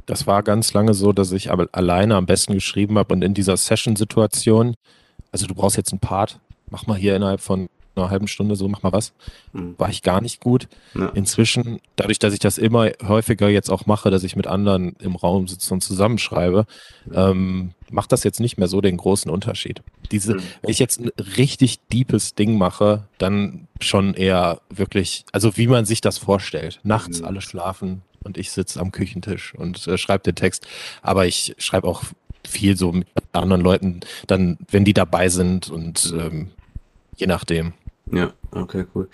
Das 0.07 0.27
war 0.27 0.43
ganz 0.43 0.73
lange 0.73 0.95
so, 0.95 1.13
dass 1.13 1.31
ich 1.31 1.53
aber 1.53 1.69
alleine 1.71 2.17
am 2.17 2.27
besten 2.27 2.55
geschrieben 2.55 2.99
habe 2.99 3.15
und 3.15 3.23
in 3.23 3.35
dieser 3.35 3.57
Session-Situation, 3.57 4.75
also 5.31 5.47
du 5.47 5.55
brauchst 5.55 5.77
jetzt 5.77 5.93
einen 5.93 6.01
Part, 6.01 6.41
mach 6.73 6.87
mal 6.87 6.99
hier 6.99 7.15
innerhalb 7.15 7.41
von 7.41 7.69
einer 7.95 8.09
halben 8.09 8.27
Stunde 8.27 8.57
so, 8.57 8.67
mach 8.69 8.83
mal 8.83 8.93
was, 8.93 9.13
mhm. 9.53 9.75
war 9.77 9.91
ich 9.91 10.03
gar 10.03 10.23
nicht 10.23 10.41
gut. 10.41 10.67
Ja. 10.95 11.09
Inzwischen, 11.11 11.79
dadurch, 11.97 12.19
dass 12.19 12.33
ich 12.33 12.39
das 12.39 12.57
immer 12.57 12.91
häufiger 13.07 13.51
jetzt 13.51 13.71
auch 13.71 13.85
mache, 13.85 14.11
dass 14.11 14.25
ich 14.25 14.35
mit 14.35 14.47
anderen 14.47 14.97
im 14.99 15.15
Raum 15.15 15.47
sitze 15.47 15.75
und 15.75 15.83
zusammenschreibe, 15.83 16.65
ähm, 17.13 17.73
macht 17.91 18.11
das 18.13 18.25
jetzt 18.25 18.41
nicht 18.41 18.57
mehr 18.57 18.69
so 18.69 18.81
den 18.81 18.97
großen 18.97 19.31
Unterschied. 19.31 19.83
Diese, 20.11 20.37
mhm. 20.37 20.43
wenn 20.63 20.71
ich 20.71 20.79
jetzt 20.79 21.01
ein 21.01 21.11
richtig 21.37 21.81
deepes 21.93 22.35
Ding 22.35 22.57
mache, 22.57 23.05
dann 23.19 23.69
schon 23.81 24.15
eher 24.15 24.63
wirklich, 24.71 25.27
also 25.33 25.59
wie 25.59 25.67
man 25.67 25.85
sich 25.85 26.01
das 26.01 26.17
vorstellt. 26.17 26.81
Nachts 26.85 27.21
mhm. 27.21 27.27
alle 27.27 27.41
schlafen 27.43 28.01
und 28.25 28.39
ich 28.39 28.53
sitze 28.53 28.81
am 28.81 28.91
Küchentisch 28.91 29.55
und 29.55 29.87
äh, 29.87 29.99
schreibe 29.99 30.25
den 30.25 30.35
Text. 30.37 30.67
Aber 31.03 31.27
ich 31.27 31.55
schreibe 31.59 31.87
auch 31.87 32.05
viel 32.47 32.77
so 32.77 32.93
mit 32.93 33.07
anderen 33.33 33.63
Leuten, 33.63 34.01
dann, 34.27 34.59
wenn 34.71 34.85
die 34.85 34.95
dabei 34.95 35.29
sind 35.29 35.71
und 35.71 36.15
ähm, 36.19 36.51
Je 37.23 37.29
nachdem. 37.29 37.73
Ja, 38.11 38.33
okay, 38.53 38.85
cool. 38.95 39.09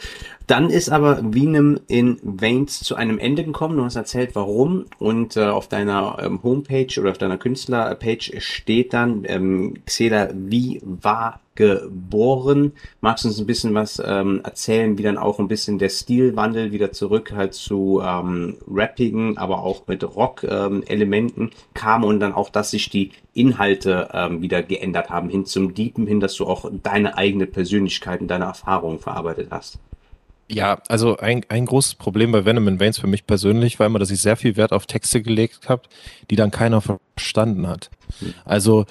Dann 0.46 0.70
ist 0.70 0.88
aber 0.90 1.20
Venom 1.22 1.78
in 1.88 2.18
Veins 2.22 2.80
zu 2.80 2.96
einem 2.96 3.18
Ende 3.18 3.44
gekommen. 3.44 3.76
Du 3.76 3.84
hast 3.84 3.96
erzählt, 3.96 4.34
warum. 4.34 4.86
Und 4.98 5.36
äh, 5.36 5.44
auf 5.44 5.68
deiner 5.68 6.18
ähm, 6.20 6.42
Homepage 6.42 7.00
oder 7.00 7.10
auf 7.10 7.18
deiner 7.18 7.38
Künstlerpage 7.38 8.32
steht 8.38 8.92
dann, 8.92 9.24
ähm, 9.26 9.74
Xela, 9.86 10.30
wie 10.34 10.80
war 10.82 11.40
geboren? 11.58 12.72
Magst 13.00 13.24
du 13.24 13.28
uns 13.28 13.40
ein 13.40 13.46
bisschen 13.46 13.74
was 13.74 14.00
ähm, 14.04 14.40
erzählen, 14.44 14.96
wie 14.96 15.02
dann 15.02 15.18
auch 15.18 15.40
ein 15.40 15.48
bisschen 15.48 15.80
der 15.80 15.88
Stilwandel 15.88 16.70
wieder 16.70 16.92
zurück 16.92 17.32
halt 17.34 17.52
zu 17.52 18.00
ähm, 18.00 18.58
rappigen, 18.70 19.36
aber 19.38 19.64
auch 19.64 19.88
mit 19.88 20.04
Rock-Elementen 20.04 21.42
ähm, 21.42 21.50
kam 21.74 22.04
und 22.04 22.20
dann 22.20 22.32
auch, 22.32 22.48
dass 22.48 22.70
sich 22.70 22.90
die 22.90 23.10
Inhalte 23.34 24.08
ähm, 24.12 24.40
wieder 24.40 24.62
geändert 24.62 25.10
haben, 25.10 25.28
hin 25.30 25.46
zum 25.46 25.74
Deepen, 25.74 26.06
hin, 26.06 26.20
dass 26.20 26.36
du 26.36 26.46
auch 26.46 26.70
deine 26.82 27.18
eigene 27.18 27.46
Persönlichkeit 27.46 28.20
und 28.20 28.28
deine 28.28 28.44
Erfahrungen 28.44 29.00
verarbeitet 29.28 29.48
hast? 29.50 29.78
Ja, 30.50 30.80
also 30.88 31.18
ein, 31.18 31.44
ein 31.50 31.66
großes 31.66 31.96
Problem 31.96 32.32
bei 32.32 32.44
Venom 32.44 32.68
in 32.68 32.80
Veins 32.80 32.98
für 32.98 33.06
mich 33.06 33.26
persönlich 33.26 33.78
war 33.78 33.86
immer, 33.86 33.98
dass 33.98 34.10
ich 34.10 34.22
sehr 34.22 34.36
viel 34.36 34.56
Wert 34.56 34.72
auf 34.72 34.86
Texte 34.86 35.20
gelegt 35.20 35.68
habe, 35.68 35.82
die 36.30 36.36
dann 36.36 36.50
keiner 36.50 36.80
verstanden 36.80 37.66
hat. 37.66 37.90
Hm. 38.20 38.32
Also 38.46 38.86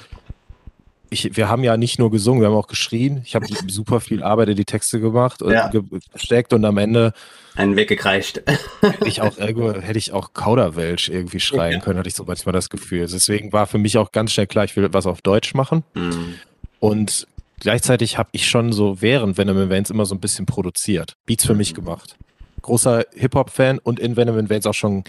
ich, 1.09 1.35
wir 1.35 1.47
haben 1.47 1.63
ja 1.63 1.75
nicht 1.77 1.97
nur 1.97 2.11
gesungen, 2.11 2.41
wir 2.41 2.49
haben 2.49 2.55
auch 2.55 2.67
geschrien. 2.67 3.21
Ich 3.25 3.33
habe 3.33 3.47
super 3.67 4.01
viel 4.01 4.21
Arbeit 4.21 4.49
in 4.49 4.55
die 4.55 4.65
Texte 4.65 4.99
gemacht 4.99 5.41
und 5.41 5.51
ja. 5.51 5.71
gesteckt 6.13 6.53
und 6.53 6.63
am 6.63 6.77
Ende 6.77 7.13
einen 7.55 7.75
weggekreischt. 7.75 8.41
hätte 8.81 9.07
ich 9.07 9.21
auch 9.21 9.37
hätte 9.39 9.97
ich 9.97 10.11
auch 10.11 10.33
Kauderwelsch 10.33 11.09
irgendwie 11.09 11.39
schreien 11.39 11.81
können, 11.81 11.97
hatte 11.97 12.09
ich 12.09 12.15
so 12.15 12.25
manchmal 12.25 12.53
das 12.53 12.69
Gefühl. 12.69 13.07
Deswegen 13.07 13.51
war 13.51 13.65
für 13.65 13.79
mich 13.79 13.97
auch 13.97 14.11
ganz 14.11 14.31
schnell 14.31 14.45
klar, 14.45 14.65
ich 14.65 14.75
will 14.75 14.87
was 14.93 15.07
auf 15.07 15.21
Deutsch 15.23 15.55
machen. 15.55 15.83
Mhm. 15.95 16.35
Und 16.79 17.25
gleichzeitig 17.59 18.17
habe 18.17 18.29
ich 18.31 18.47
schon 18.47 18.71
so 18.71 19.01
während 19.01 19.37
Venom 19.37 19.57
Events 19.57 19.89
immer 19.89 20.05
so 20.05 20.15
ein 20.15 20.19
bisschen 20.19 20.45
produziert, 20.45 21.13
Beats 21.25 21.45
für 21.45 21.55
mich 21.55 21.73
gemacht. 21.73 22.15
Großer 22.61 23.05
Hip-Hop-Fan 23.15 23.79
und 23.79 23.99
in 23.99 24.15
Venom 24.15 24.37
Events 24.37 24.65
auch 24.65 24.73
schon 24.73 25.03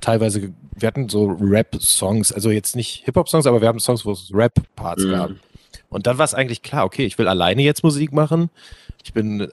teilweise, 0.00 0.52
wir 0.76 0.86
hatten 0.86 1.08
so 1.08 1.26
Rap-Songs, 1.40 2.32
also 2.32 2.50
jetzt 2.50 2.76
nicht 2.76 3.04
Hip-Hop-Songs, 3.04 3.46
aber 3.46 3.60
wir 3.60 3.68
haben 3.68 3.80
Songs, 3.80 4.04
wo 4.04 4.12
es 4.12 4.30
Rap-Parts 4.32 5.04
mhm. 5.04 5.10
gab. 5.10 5.30
Und 5.88 6.06
dann 6.06 6.18
war 6.18 6.24
es 6.24 6.34
eigentlich 6.34 6.62
klar, 6.62 6.84
okay, 6.84 7.04
ich 7.04 7.18
will 7.18 7.28
alleine 7.28 7.62
jetzt 7.62 7.82
Musik 7.82 8.12
machen. 8.12 8.50
Ich 9.04 9.12
bin, 9.12 9.48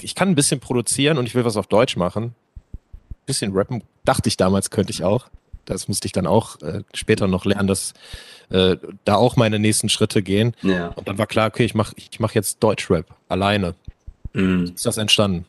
ich 0.00 0.14
kann 0.14 0.28
ein 0.28 0.34
bisschen 0.34 0.60
produzieren 0.60 1.18
und 1.18 1.26
ich 1.26 1.34
will 1.34 1.44
was 1.44 1.56
auf 1.56 1.66
Deutsch 1.66 1.96
machen. 1.96 2.34
Ein 2.84 3.26
bisschen 3.26 3.52
rappen, 3.52 3.82
dachte 4.04 4.28
ich 4.28 4.36
damals, 4.36 4.70
könnte 4.70 4.92
ich 4.92 5.02
auch. 5.04 5.28
Das 5.66 5.88
musste 5.88 6.06
ich 6.06 6.12
dann 6.12 6.26
auch 6.26 6.60
äh, 6.62 6.82
später 6.94 7.28
noch 7.28 7.44
lernen, 7.44 7.68
dass 7.68 7.92
äh, 8.48 8.76
da 9.04 9.16
auch 9.16 9.36
meine 9.36 9.58
nächsten 9.58 9.88
Schritte 9.88 10.22
gehen. 10.22 10.54
Ja. 10.62 10.88
Und 10.88 11.08
dann 11.08 11.18
war 11.18 11.26
klar, 11.26 11.48
okay, 11.48 11.64
ich 11.64 11.74
mache 11.74 11.94
ich 11.96 12.18
mach 12.20 12.32
jetzt 12.32 12.62
Deutschrap 12.62 13.06
alleine. 13.28 13.74
Mhm. 14.32 14.72
Ist 14.74 14.86
das 14.86 14.96
entstanden? 14.96 15.46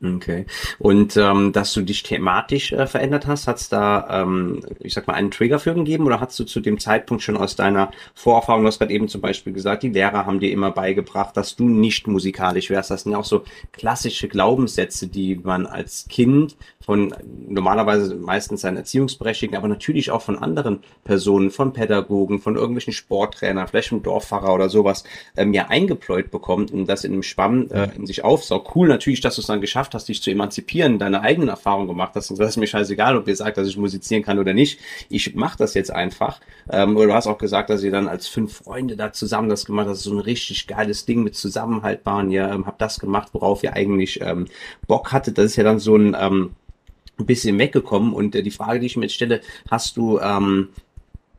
Okay. 0.00 0.46
Und 0.78 1.16
ähm, 1.16 1.52
dass 1.52 1.72
du 1.72 1.82
dich 1.82 2.04
thematisch 2.04 2.70
äh, 2.72 2.86
verändert 2.86 3.26
hast, 3.26 3.48
hat 3.48 3.56
es 3.56 3.68
da, 3.68 4.22
ähm, 4.22 4.60
ich 4.78 4.94
sag 4.94 5.08
mal, 5.08 5.14
einen 5.14 5.32
Trigger 5.32 5.58
für 5.58 5.74
gegeben 5.74 6.06
oder 6.06 6.20
hast 6.20 6.38
du 6.38 6.44
zu 6.44 6.60
dem 6.60 6.78
Zeitpunkt 6.78 7.22
schon 7.22 7.36
aus 7.36 7.56
deiner 7.56 7.90
Vorerfahrung, 8.14 8.62
du 8.62 8.68
hast 8.68 8.78
gerade 8.78 8.92
eben 8.92 9.08
zum 9.08 9.20
Beispiel 9.20 9.52
gesagt, 9.52 9.82
die 9.82 9.88
Lehrer 9.88 10.24
haben 10.24 10.38
dir 10.38 10.52
immer 10.52 10.70
beigebracht, 10.70 11.36
dass 11.36 11.56
du 11.56 11.68
nicht 11.68 12.06
musikalisch 12.06 12.70
wärst. 12.70 12.92
Das 12.92 13.02
sind 13.02 13.12
ja 13.12 13.18
auch 13.18 13.24
so 13.24 13.42
klassische 13.72 14.28
Glaubenssätze, 14.28 15.08
die 15.08 15.34
man 15.34 15.66
als 15.66 16.06
Kind 16.08 16.56
von 16.88 17.14
normalerweise 17.46 18.14
meistens 18.14 18.62
seinen 18.62 18.78
Erziehungsberechtigten, 18.78 19.58
aber 19.58 19.68
natürlich 19.68 20.10
auch 20.10 20.22
von 20.22 20.38
anderen 20.38 20.78
Personen, 21.04 21.50
von 21.50 21.74
Pädagogen, 21.74 22.38
von 22.38 22.56
irgendwelchen 22.56 22.94
Sporttrainern, 22.94 23.68
vielleicht 23.68 23.92
einem 23.92 24.02
Dorffahrer 24.02 24.54
oder 24.54 24.70
sowas, 24.70 25.04
ähm, 25.36 25.52
ja 25.52 25.66
eingepläut 25.68 26.30
bekommt 26.30 26.70
und 26.70 26.86
das 26.86 27.04
in 27.04 27.12
einem 27.12 27.22
Schwamm 27.22 27.68
äh, 27.70 27.90
in 27.94 28.06
sich 28.06 28.24
aufsaugt. 28.24 28.74
Cool 28.74 28.88
natürlich, 28.88 29.20
dass 29.20 29.34
du 29.34 29.42
es 29.42 29.48
dann 29.48 29.60
geschafft 29.60 29.87
hast, 29.94 30.08
dich 30.08 30.22
zu 30.22 30.30
emanzipieren, 30.30 30.98
deine 30.98 31.22
eigenen 31.22 31.48
Erfahrungen 31.48 31.88
gemacht 31.88 32.12
hast. 32.14 32.30
Und 32.30 32.38
das 32.38 32.50
ist 32.50 32.56
mir 32.56 32.66
scheißegal, 32.66 33.16
ob 33.16 33.28
ihr 33.28 33.36
sagt, 33.36 33.56
dass 33.56 33.68
ich 33.68 33.76
musizieren 33.76 34.22
kann 34.22 34.38
oder 34.38 34.54
nicht. 34.54 34.80
Ich 35.08 35.34
mache 35.34 35.58
das 35.58 35.74
jetzt 35.74 35.90
einfach. 35.90 36.40
Ähm, 36.70 36.96
oder 36.96 37.06
du 37.06 37.14
hast 37.14 37.26
auch 37.26 37.38
gesagt, 37.38 37.70
dass 37.70 37.82
ihr 37.82 37.90
dann 37.90 38.08
als 38.08 38.28
fünf 38.28 38.56
Freunde 38.56 38.96
da 38.96 39.12
zusammen 39.12 39.48
das 39.48 39.64
gemacht 39.64 39.88
hast. 39.88 40.02
So 40.02 40.12
ein 40.12 40.20
richtig 40.20 40.66
geiles 40.66 41.06
Ding 41.06 41.22
mit 41.22 41.34
Zusammenhalt 41.34 42.04
waren. 42.04 42.30
Ihr 42.30 42.48
ähm, 42.48 42.66
habt 42.66 42.80
das 42.80 42.98
gemacht, 42.98 43.28
worauf 43.32 43.62
ihr 43.62 43.74
eigentlich 43.74 44.20
ähm, 44.20 44.46
Bock 44.86 45.12
hattet. 45.12 45.38
Das 45.38 45.46
ist 45.46 45.56
ja 45.56 45.64
dann 45.64 45.78
so 45.78 45.96
ein 45.96 46.16
ähm, 46.18 46.50
ein 47.18 47.26
bisschen 47.26 47.58
weggekommen. 47.58 48.12
Und 48.12 48.34
äh, 48.34 48.42
die 48.42 48.50
Frage, 48.50 48.80
die 48.80 48.86
ich 48.86 48.96
mir 48.96 49.04
jetzt 49.04 49.14
stelle, 49.14 49.40
hast 49.70 49.96
du 49.96 50.18
ähm, 50.20 50.68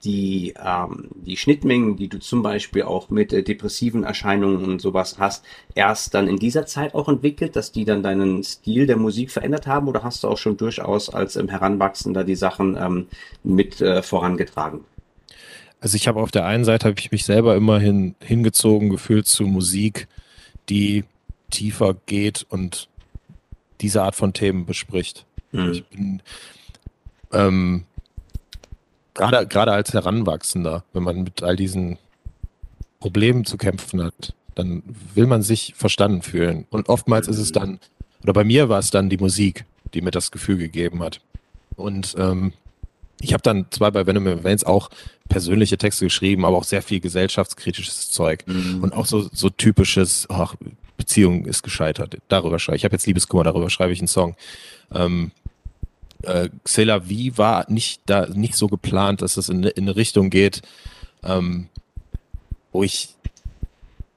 die, 0.04 0.54
ähm, 0.64 1.10
die 1.16 1.38
Schnittmengen, 1.38 1.98
die 1.98 2.08
du 2.08 2.20
zum 2.20 2.42
Beispiel 2.42 2.84
auch 2.84 3.10
mit 3.10 3.34
äh, 3.34 3.44
depressiven 3.44 4.04
Erscheinungen 4.04 4.64
und 4.64 4.82
sowas 4.82 5.18
hast, 5.20 5.46
erst 5.76 6.14
dann 6.14 6.28
in 6.28 6.38
dieser 6.38 6.66
Zeit 6.66 6.96
auch 6.96 7.10
entwickelt, 7.10 7.56
dass 7.56 7.72
die 7.72 7.86
dann 7.86 8.04
deinen 8.04 8.44
Stil 8.44 8.88
der 8.88 8.98
Musik 8.98 9.32
verändert 9.32 9.68
haben 9.68 9.88
oder 9.88 10.04
hast 10.04 10.24
du 10.24 10.28
auch 10.28 10.38
schon 10.38 10.58
durchaus 10.58 11.10
als 11.10 11.36
ähm, 11.36 11.50
Heranwachsender 11.50 12.24
die 12.24 12.36
Sachen 12.36 12.78
ähm, 12.78 13.08
mit 13.44 13.82
äh, 13.82 14.02
vorangetragen? 14.02 14.86
Also 15.82 15.96
ich 15.96 16.08
habe 16.08 16.22
auf 16.22 16.32
der 16.32 16.46
einen 16.46 16.66
Seite 16.66 16.88
habe 16.88 17.00
ich 17.00 17.12
mich 17.12 17.26
selber 17.26 17.56
immerhin 17.56 18.16
hingezogen 18.22 18.90
gefühlt 18.90 19.28
zu 19.28 19.44
Musik, 19.44 20.08
die 20.70 21.04
tiefer 21.50 21.96
geht 22.06 22.46
und 22.50 22.90
diese 23.82 24.04
Art 24.04 24.16
von 24.16 24.34
Themen 24.34 24.66
bespricht. 24.66 25.26
Mhm. 25.52 25.72
Ich 25.72 25.86
bin 25.86 26.22
ähm, 27.32 27.86
gerade 29.20 29.46
gerade 29.48 29.72
als 29.72 29.94
Heranwachsender, 29.94 30.84
wenn 30.94 31.04
man 31.04 31.24
mit 31.24 31.44
all 31.44 31.56
diesen 31.56 31.98
Problemen 33.00 33.46
zu 33.46 33.58
kämpfen 33.58 34.04
hat, 34.04 34.34
dann 34.56 34.84
will 35.14 35.28
man 35.28 35.42
sich 35.42 35.74
verstanden 35.76 36.22
fühlen. 36.22 36.66
Und 36.70 36.90
oftmals 36.90 37.28
ist 37.28 37.38
es 37.38 37.52
dann, 37.52 37.80
oder 38.24 38.34
bei 38.34 38.44
mir 38.44 38.70
war 38.70 38.80
es 38.80 38.92
dann 38.92 39.10
die 39.10 39.18
Musik, 39.18 39.66
die 39.94 40.02
mir 40.02 40.12
das 40.12 40.32
Gefühl 40.32 40.58
gegeben 40.58 41.02
hat. 41.02 41.22
Und 41.76 42.16
ähm, 42.18 42.54
ich 43.22 43.34
habe 43.34 43.44
dann 43.44 43.66
zwar 43.72 43.92
bei 43.92 44.06
Venom 44.06 44.28
Events 44.28 44.64
auch 44.64 44.90
persönliche 45.28 45.78
Texte 45.78 46.06
geschrieben, 46.06 46.46
aber 46.46 46.58
auch 46.58 46.64
sehr 46.64 46.82
viel 46.82 47.00
gesellschaftskritisches 47.00 48.12
Zeug 48.12 48.44
mhm. 48.48 48.82
und 48.82 48.94
auch 48.94 49.06
so, 49.06 49.30
so 49.32 49.50
typisches, 49.50 50.28
ach, 50.30 50.56
Beziehung 50.98 51.46
ist 51.46 51.64
gescheitert. 51.64 52.18
Darüber 52.28 52.60
schreibe 52.60 52.76
ich. 52.76 52.82
Ich 52.82 52.86
habe 52.86 52.96
jetzt 52.96 53.08
Liebeskummer, 53.08 53.44
darüber 53.44 53.70
schreibe 53.70 53.94
ich 53.94 54.00
einen 54.00 54.08
Song. 54.08 54.36
Ähm, 54.94 55.32
äh, 56.24 56.50
Xela 56.64 57.02
V 57.02 57.10
war 57.36 57.66
nicht 57.70 58.02
da 58.06 58.28
nicht 58.28 58.56
so 58.56 58.68
geplant, 58.68 59.22
dass 59.22 59.38
es 59.38 59.50
in, 59.50 59.64
in 59.64 59.84
eine 59.84 59.96
Richtung 59.96 60.30
geht, 60.30 60.62
ähm, 61.24 61.70
wo 62.72 62.84
ich 62.84 63.16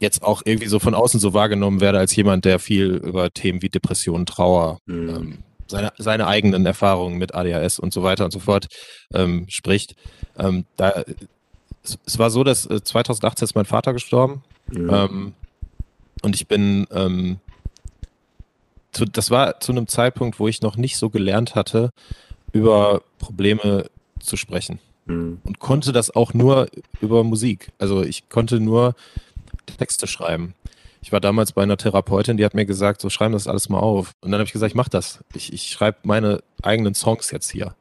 jetzt 0.01 0.23
auch 0.23 0.43
irgendwie 0.45 0.69
so 0.69 0.79
von 0.79 0.95
außen 0.95 1.21
so 1.21 1.33
wahrgenommen 1.33 1.81
werde 1.81 1.99
als 1.99 2.15
jemand, 2.17 2.45
der 2.45 2.59
viel 2.59 2.97
über 2.97 3.33
Themen 3.33 3.63
wie 3.63 3.69
Depression, 3.69 4.27
Trauer, 4.27 4.79
mhm. 4.87 5.09
ähm, 5.09 5.39
seine, 5.69 5.93
seine 5.97 6.27
eigenen 6.27 6.67
Erfahrungen 6.67 7.19
mit 7.19 7.35
ADHS 7.35 7.79
und 7.79 7.93
so 7.93 8.03
weiter 8.03 8.25
und 8.25 8.33
so 8.33 8.41
fort 8.41 8.67
ähm, 9.15 9.47
spricht. 9.49 9.95
Ähm, 10.37 10.67
da 10.77 11.05
es, 11.85 11.99
es 12.07 12.19
war 12.19 12.31
so, 12.31 12.45
dass 12.45 12.67
äh, 12.67 12.83
2018 12.83 13.45
ist 13.45 13.55
mein 13.55 13.65
Vater 13.65 13.93
gestorben. 13.93 14.43
Mhm. 14.71 14.91
Ähm, 14.93 15.35
und 16.23 16.35
ich 16.35 16.47
bin, 16.47 16.87
ähm, 16.93 17.39
zu, 18.93 19.05
das 19.05 19.31
war 19.31 19.61
zu 19.61 19.73
einem 19.73 19.89
Zeitpunkt, 19.89 20.39
wo 20.39 20.49
ich 20.49 20.63
noch 20.63 20.77
nicht 20.77 20.97
so 20.97 21.11
gelernt 21.11 21.55
hatte, 21.55 21.91
über 22.53 23.03
Probleme 23.19 23.87
zu 24.21 24.37
sprechen. 24.37 24.79
Mhm. 25.07 25.41
Und 25.45 25.59
konnte 25.59 25.93
das 25.93 26.15
auch 26.15 26.35
nur 26.35 26.69
über 27.01 27.25
Musik. 27.25 27.73
Also 27.79 28.03
ich 28.03 28.29
konnte 28.29 28.61
nur 28.61 28.95
Texte 29.79 30.07
schreiben. 30.07 30.55
Ich 31.01 31.11
war 31.11 31.21
damals 31.21 31.53
bei 31.53 31.63
einer 31.63 31.77
Therapeutin, 31.77 32.37
die 32.37 32.45
hat 32.45 32.55
mir 32.55 32.67
gesagt, 32.67 33.01
so 33.01 33.11
schreiben 33.11 33.33
das 33.33 33.49
alles 33.49 33.69
mal 33.69 33.81
auf. 33.81 34.13
Und 34.21 34.31
dann 34.31 34.39
habe 34.39 34.47
ich 34.47 34.53
gesagt, 34.53 34.71
ich 34.71 34.77
mach 34.77 34.89
das. 34.89 35.21
Ich, 35.35 35.53
ich 35.53 35.71
schreibe 35.71 35.99
meine 36.05 36.43
eigenen 36.63 36.95
Songs 36.95 37.31
jetzt 37.33 37.51
hier. 37.51 37.75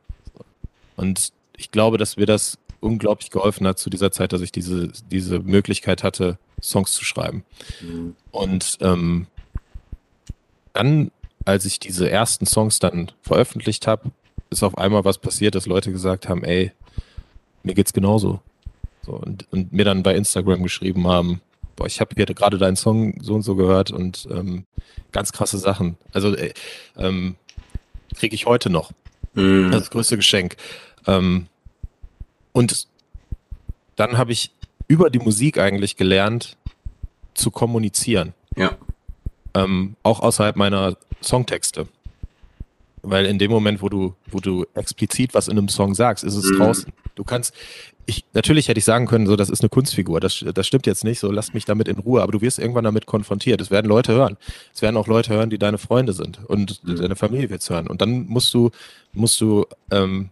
Und 0.96 1.32
ich 1.56 1.70
glaube, 1.70 1.98
dass 1.98 2.18
mir 2.18 2.26
das 2.26 2.58
unglaublich 2.80 3.30
geholfen 3.30 3.68
hat 3.68 3.78
zu 3.78 3.92
dieser 3.92 4.12
Zeit, 4.12 4.34
dass 4.34 4.42
ich 4.42 4.52
diese, 4.52 4.92
diese 5.12 5.40
Möglichkeit 5.40 6.04
hatte, 6.04 6.40
Songs 6.62 6.94
zu 6.94 7.06
schreiben. 7.06 7.44
Mhm. 7.82 8.16
Und 8.32 8.78
ähm, 8.82 9.28
dann, 10.74 11.12
als 11.46 11.66
ich 11.66 11.80
diese 11.80 12.10
ersten 12.10 12.46
Songs 12.46 12.80
dann 12.80 13.12
veröffentlicht 13.22 13.88
habe, 13.88 14.12
ist 14.50 14.64
auf 14.64 14.78
einmal 14.78 15.06
was 15.06 15.18
passiert, 15.18 15.56
dass 15.56 15.66
Leute 15.66 15.92
gesagt 15.92 16.30
haben, 16.30 16.44
ey, 16.44 16.72
mir 17.64 17.74
geht's 17.74 17.94
genauso. 17.94 18.42
So, 19.04 19.14
und, 19.14 19.48
und 19.52 19.74
mir 19.74 19.86
dann 19.86 20.04
bei 20.04 20.16
Instagram 20.16 20.62
geschrieben 20.64 21.08
haben, 21.08 21.42
boah, 21.76 21.88
ich 21.88 22.00
habe 22.00 22.14
hier 22.16 22.26
gerade 22.26 22.58
deinen 22.58 22.76
Song 22.76 23.20
so 23.22 23.34
und 23.34 23.42
so 23.42 23.56
gehört 23.56 23.92
und 23.92 24.28
ähm, 24.30 24.66
ganz 25.12 25.32
krasse 25.32 25.58
Sachen. 25.58 25.98
Also 26.12 26.36
äh, 26.36 26.54
ähm, 26.98 27.36
kriege 28.16 28.36
ich 28.36 28.46
heute 28.46 28.70
noch. 28.70 28.92
Mm. 29.34 29.72
Das 29.72 29.90
größte 29.90 30.18
Geschenk. 30.18 30.58
Ähm, 31.08 31.48
und 32.52 32.88
dann 33.96 34.18
habe 34.18 34.32
ich 34.32 34.52
über 34.88 35.10
die 35.10 35.20
Musik 35.20 35.58
eigentlich 35.58 35.96
gelernt 35.96 36.58
zu 37.34 37.50
kommunizieren. 37.50 38.34
Ja. 38.56 38.78
Ähm, 39.54 39.96
auch 40.04 40.22
außerhalb 40.22 40.56
meiner 40.56 40.96
Songtexte. 41.22 41.88
Weil 43.04 43.26
in 43.26 43.40
dem 43.40 43.52
Moment, 43.52 43.82
wo 43.82 43.90
du, 43.90 44.16
wo 44.30 44.40
du 44.40 44.66
explizit 44.76 45.34
was 45.34 45.48
in 45.48 45.58
einem 45.58 45.70
Song 45.70 45.96
sagst, 45.96 46.24
ist 46.24 46.36
es 46.36 46.46
mm. 46.52 46.58
draußen. 46.58 46.94
Du 47.16 47.24
kannst, 47.24 47.54
ich, 48.06 48.26
natürlich 48.34 48.68
hätte 48.68 48.78
ich 48.78 48.86
sagen 48.86 49.08
können, 49.08 49.26
so, 49.26 49.36
das 49.36 49.50
ist 49.50 49.62
eine 49.62 49.70
Kunstfigur, 49.70 50.20
das, 50.20 50.44
das 50.54 50.68
stimmt 50.68 50.86
jetzt 50.86 51.04
nicht, 51.04 51.20
so, 51.20 51.32
lass 51.32 51.54
mich 51.54 51.66
damit 51.66 51.88
in 51.88 51.98
Ruhe, 51.98 52.22
aber 52.22 52.32
du 52.32 52.42
wirst 52.42 52.60
irgendwann 52.60 52.84
damit 52.84 53.06
konfrontiert. 53.06 53.62
Es 53.62 53.72
werden 53.72 53.88
Leute 53.88 54.14
hören. 54.14 54.38
Es 54.74 54.82
werden 54.82 54.98
auch 54.98 55.08
Leute 55.08 55.34
hören, 55.34 55.50
die 55.50 55.58
deine 55.58 55.78
Freunde 55.78 56.14
sind 56.14 56.40
und 56.48 56.84
mhm. 56.84 56.98
deine 56.98 57.16
Familie 57.16 57.50
wird 57.50 57.68
hören. 57.70 57.88
Und 57.88 58.02
dann 58.02 58.28
musst 58.28 58.54
du, 58.54 58.72
musst 59.14 59.42
du, 59.42 59.66
ähm, 59.90 60.30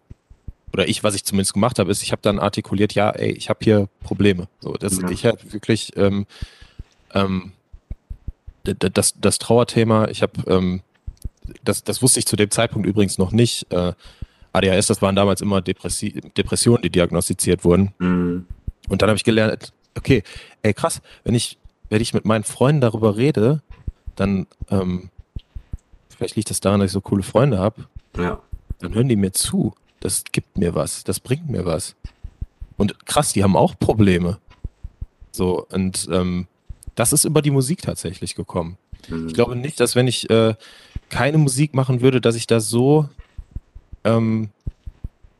oder 0.73 0.87
ich, 0.87 1.03
was 1.03 1.15
ich 1.15 1.23
zumindest 1.25 1.53
gemacht 1.53 1.79
habe, 1.79 1.89
ist, 1.91 2.03
ich 2.03 2.11
habe 2.11 2.21
dann 2.21 2.39
artikuliert, 2.39 2.93
ja, 2.93 3.09
ey, 3.09 3.31
ich 3.31 3.49
habe 3.49 3.59
hier 3.63 3.87
Probleme. 4.03 4.47
So, 4.59 4.73
das, 4.73 5.01
ja. 5.01 5.09
ich 5.09 5.25
habe 5.25 5.39
wirklich 5.51 5.95
ähm, 5.95 6.27
ähm, 7.13 7.53
das, 8.75 9.15
das 9.19 9.39
Trauerthema, 9.39 10.07
ich 10.07 10.21
habe, 10.21 10.33
ähm, 10.47 10.81
das, 11.63 11.83
das 11.83 12.01
wusste 12.01 12.19
ich 12.19 12.25
zu 12.25 12.35
dem 12.35 12.51
Zeitpunkt 12.51 12.87
übrigens 12.87 13.17
noch 13.17 13.31
nicht. 13.31 13.71
Äh, 13.71 13.93
ADHS, 14.53 14.87
das 14.87 15.01
waren 15.01 15.15
damals 15.15 15.41
immer 15.41 15.61
Depressi 15.61 16.21
Depressionen, 16.35 16.81
die 16.81 16.89
diagnostiziert 16.89 17.63
wurden. 17.63 17.93
Mhm. 17.99 18.45
Und 18.87 19.01
dann 19.01 19.09
habe 19.09 19.17
ich 19.17 19.23
gelernt, 19.23 19.73
okay, 19.95 20.23
ey 20.61 20.73
krass, 20.73 21.01
wenn 21.23 21.35
ich, 21.35 21.57
wenn 21.89 22.01
ich 22.01 22.13
mit 22.13 22.25
meinen 22.25 22.43
Freunden 22.43 22.81
darüber 22.81 23.17
rede, 23.17 23.61
dann 24.15 24.47
ähm, 24.69 25.09
vielleicht 26.09 26.35
liegt 26.35 26.49
das 26.49 26.59
daran, 26.59 26.79
dass 26.79 26.87
ich 26.87 26.93
so 26.93 27.01
coole 27.01 27.23
Freunde 27.23 27.59
habe. 27.59 27.85
Ja. 28.17 28.41
Dann 28.79 28.93
hören 28.93 29.07
die 29.07 29.15
mir 29.15 29.31
zu. 29.31 29.73
Das 29.99 30.23
gibt 30.31 30.57
mir 30.57 30.75
was, 30.75 31.03
das 31.03 31.19
bringt 31.19 31.49
mir 31.49 31.65
was. 31.65 31.95
Und 32.77 33.05
krass, 33.05 33.33
die 33.33 33.43
haben 33.43 33.55
auch 33.55 33.77
Probleme. 33.77 34.39
So, 35.31 35.65
und 35.69 36.07
ähm, 36.11 36.47
das 36.99 37.13
ist 37.13 37.23
über 37.23 37.41
die 37.41 37.49
Musik 37.49 37.81
tatsächlich 37.81 38.35
gekommen. 38.35 38.77
Mhm. 39.07 39.27
Ich 39.27 39.33
glaube 39.33 39.55
nicht, 39.55 39.79
dass 39.79 39.95
wenn 39.95 40.07
ich 40.07 40.29
äh, 40.29 40.55
keine 41.09 41.37
Musik 41.37 41.73
machen 41.73 42.01
würde, 42.01 42.19
dass 42.19 42.35
ich 42.35 42.45
da 42.45 42.59
so 42.59 43.07
ähm, 44.03 44.49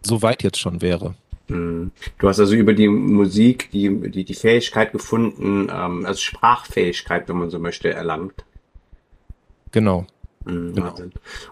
so 0.01 0.21
weit 0.21 0.41
jetzt 0.41 0.57
schon 0.57 0.81
wäre. 0.81 1.15
Mhm. 1.49 1.91
Du 2.17 2.29
hast 2.29 2.39
also 2.39 2.55
über 2.55 2.73
die 2.73 2.87
Musik 2.87 3.69
die, 3.71 4.09
die, 4.09 4.23
die 4.23 4.33
Fähigkeit 4.33 4.93
gefunden, 4.93 5.67
ähm, 5.69 6.05
also 6.05 6.21
Sprachfähigkeit, 6.21 7.27
wenn 7.27 7.37
man 7.37 7.49
so 7.49 7.59
möchte, 7.59 7.91
erlangt. 7.91 8.45
Genau. 9.71 10.07
Mhm, 10.45 10.75
genau. 10.75 10.95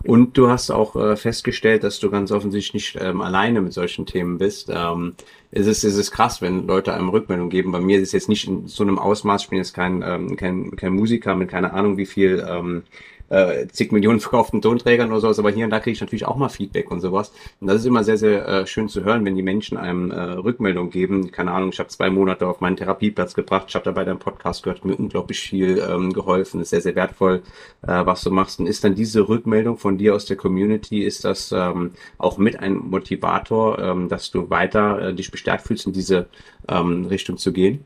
Und 0.03 0.37
du 0.37 0.49
hast 0.49 0.71
auch 0.71 0.95
äh, 0.95 1.15
festgestellt, 1.15 1.83
dass 1.83 1.99
du 1.99 2.09
ganz 2.09 2.31
offensichtlich 2.31 2.73
nicht 2.73 2.97
ähm, 3.01 3.21
alleine 3.21 3.61
mit 3.61 3.73
solchen 3.73 4.05
Themen 4.05 4.37
bist. 4.37 4.69
Ähm, 4.73 5.15
es, 5.51 5.67
ist, 5.67 5.83
es 5.83 5.97
ist 5.97 6.11
krass, 6.11 6.41
wenn 6.41 6.67
Leute 6.67 6.93
einem 6.93 7.09
Rückmeldung 7.09 7.49
geben. 7.49 7.71
Bei 7.71 7.81
mir 7.81 7.97
ist 7.97 8.07
es 8.07 8.11
jetzt 8.13 8.29
nicht 8.29 8.47
in 8.47 8.67
so 8.67 8.83
einem 8.83 8.99
Ausmaß, 8.99 9.43
ich 9.43 9.49
bin 9.49 9.57
jetzt 9.57 9.73
kein, 9.73 10.01
ähm, 10.05 10.35
kein, 10.37 10.75
kein 10.75 10.93
Musiker 10.93 11.35
mit 11.35 11.49
keine 11.49 11.73
Ahnung, 11.73 11.97
wie 11.97 12.05
viel 12.05 12.45
ähm, 12.47 12.83
äh, 13.29 13.67
zig 13.67 13.91
Millionen 13.91 14.19
verkauften 14.19 14.61
Tonträgern 14.61 15.11
oder 15.11 15.21
sowas, 15.21 15.39
aber 15.39 15.51
hier 15.51 15.65
und 15.65 15.71
da 15.71 15.79
kriege 15.79 15.93
ich 15.93 16.01
natürlich 16.01 16.25
auch 16.25 16.35
mal 16.35 16.49
Feedback 16.49 16.91
und 16.91 17.01
sowas. 17.01 17.31
Und 17.59 17.67
das 17.67 17.77
ist 17.77 17.85
immer 17.85 18.03
sehr, 18.03 18.17
sehr 18.17 18.47
äh, 18.47 18.67
schön 18.67 18.89
zu 18.89 19.03
hören, 19.03 19.25
wenn 19.25 19.35
die 19.35 19.43
Menschen 19.43 19.77
einem 19.77 20.11
äh, 20.11 20.19
Rückmeldung 20.19 20.89
geben. 20.89 21.31
Keine 21.31 21.51
Ahnung, 21.51 21.69
ich 21.71 21.79
habe 21.79 21.89
zwei 21.89 22.09
Monate 22.09 22.47
auf 22.47 22.61
meinen 22.61 22.77
Therapieplatz 22.77 23.33
gebracht, 23.33 23.65
ich 23.69 23.75
habe 23.75 23.85
dabei 23.85 24.03
deinen 24.05 24.19
Podcast 24.19 24.63
gehört, 24.63 24.85
mir 24.85 24.95
unglaublich 24.95 25.39
viel 25.39 25.79
ähm, 25.79 26.13
geholfen, 26.13 26.61
ist 26.61 26.69
sehr, 26.69 26.81
sehr 26.81 26.95
wertvoll, 26.95 27.41
äh, 27.81 28.05
was 28.05 28.23
du 28.23 28.31
machst. 28.31 28.59
Und 28.59 28.67
ist 28.67 28.83
dann 28.83 28.95
diese 28.95 29.27
Rückmeldung 29.27 29.77
von 29.77 29.97
dir 29.97 30.15
aus 30.15 30.25
der 30.25 30.37
Community, 30.37 31.03
ist 31.03 31.25
das 31.25 31.51
ähm, 31.51 31.91
auch 32.17 32.37
mit 32.37 32.59
ein 32.59 32.75
Motivator, 32.75 33.79
ähm, 33.79 34.09
dass 34.09 34.31
du 34.31 34.49
weiter 34.49 35.09
äh, 35.09 35.13
dich 35.13 35.31
bestärkt 35.31 35.67
fühlst, 35.67 35.85
in 35.85 35.93
diese 35.93 36.27
ähm, 36.67 37.05
Richtung 37.05 37.37
zu 37.37 37.51
gehen? 37.51 37.83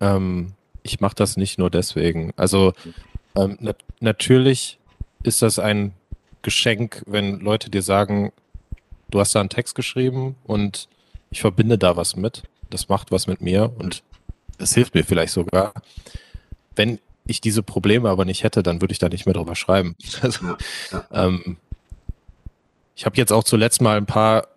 Ähm, 0.00 0.52
ich 0.82 1.00
mache 1.00 1.14
das 1.14 1.36
nicht 1.36 1.58
nur 1.58 1.70
deswegen. 1.70 2.32
Also 2.36 2.72
ähm, 3.44 3.56
nat 3.60 3.76
natürlich 4.00 4.78
ist 5.22 5.42
das 5.42 5.58
ein 5.58 5.92
Geschenk, 6.42 7.02
wenn 7.06 7.40
Leute 7.40 7.70
dir 7.70 7.82
sagen, 7.82 8.32
du 9.10 9.20
hast 9.20 9.34
da 9.34 9.40
einen 9.40 9.48
Text 9.48 9.74
geschrieben 9.74 10.36
und 10.44 10.88
ich 11.30 11.40
verbinde 11.40 11.78
da 11.78 11.96
was 11.96 12.16
mit. 12.16 12.42
Das 12.70 12.88
macht 12.88 13.10
was 13.10 13.26
mit 13.26 13.40
mir 13.40 13.72
und 13.78 14.02
das 14.58 14.74
hilft 14.74 14.94
mir 14.94 15.04
vielleicht 15.04 15.32
sogar. 15.32 15.72
Wenn 16.76 17.00
ich 17.26 17.40
diese 17.40 17.62
Probleme 17.62 18.08
aber 18.08 18.24
nicht 18.24 18.44
hätte, 18.44 18.62
dann 18.62 18.80
würde 18.80 18.92
ich 18.92 18.98
da 18.98 19.08
nicht 19.08 19.26
mehr 19.26 19.34
drüber 19.34 19.54
schreiben. 19.54 19.96
Also, 20.22 20.46
ja, 20.46 20.58
ja. 20.92 21.06
Ähm, 21.12 21.56
ich 22.96 23.06
habe 23.06 23.16
jetzt 23.16 23.32
auch 23.32 23.44
zuletzt 23.44 23.80
mal 23.80 23.96
ein 23.96 24.06
paar 24.06 24.48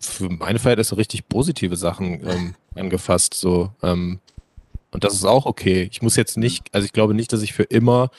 für 0.00 0.28
meine 0.28 0.58
Verhältnisse 0.58 0.96
richtig 0.96 1.28
positive 1.28 1.76
Sachen 1.76 2.26
ähm, 2.28 2.54
angefasst. 2.74 3.34
So, 3.34 3.72
ähm, 3.82 4.20
und 4.94 5.02
das 5.02 5.12
ist 5.12 5.24
auch 5.24 5.44
okay. 5.44 5.88
Ich 5.90 6.02
muss 6.02 6.14
jetzt 6.14 6.38
nicht, 6.38 6.72
also 6.72 6.84
ich 6.84 6.92
glaube 6.92 7.14
nicht, 7.14 7.32
dass 7.32 7.42
ich 7.42 7.52
für 7.52 7.64
immer 7.64 8.10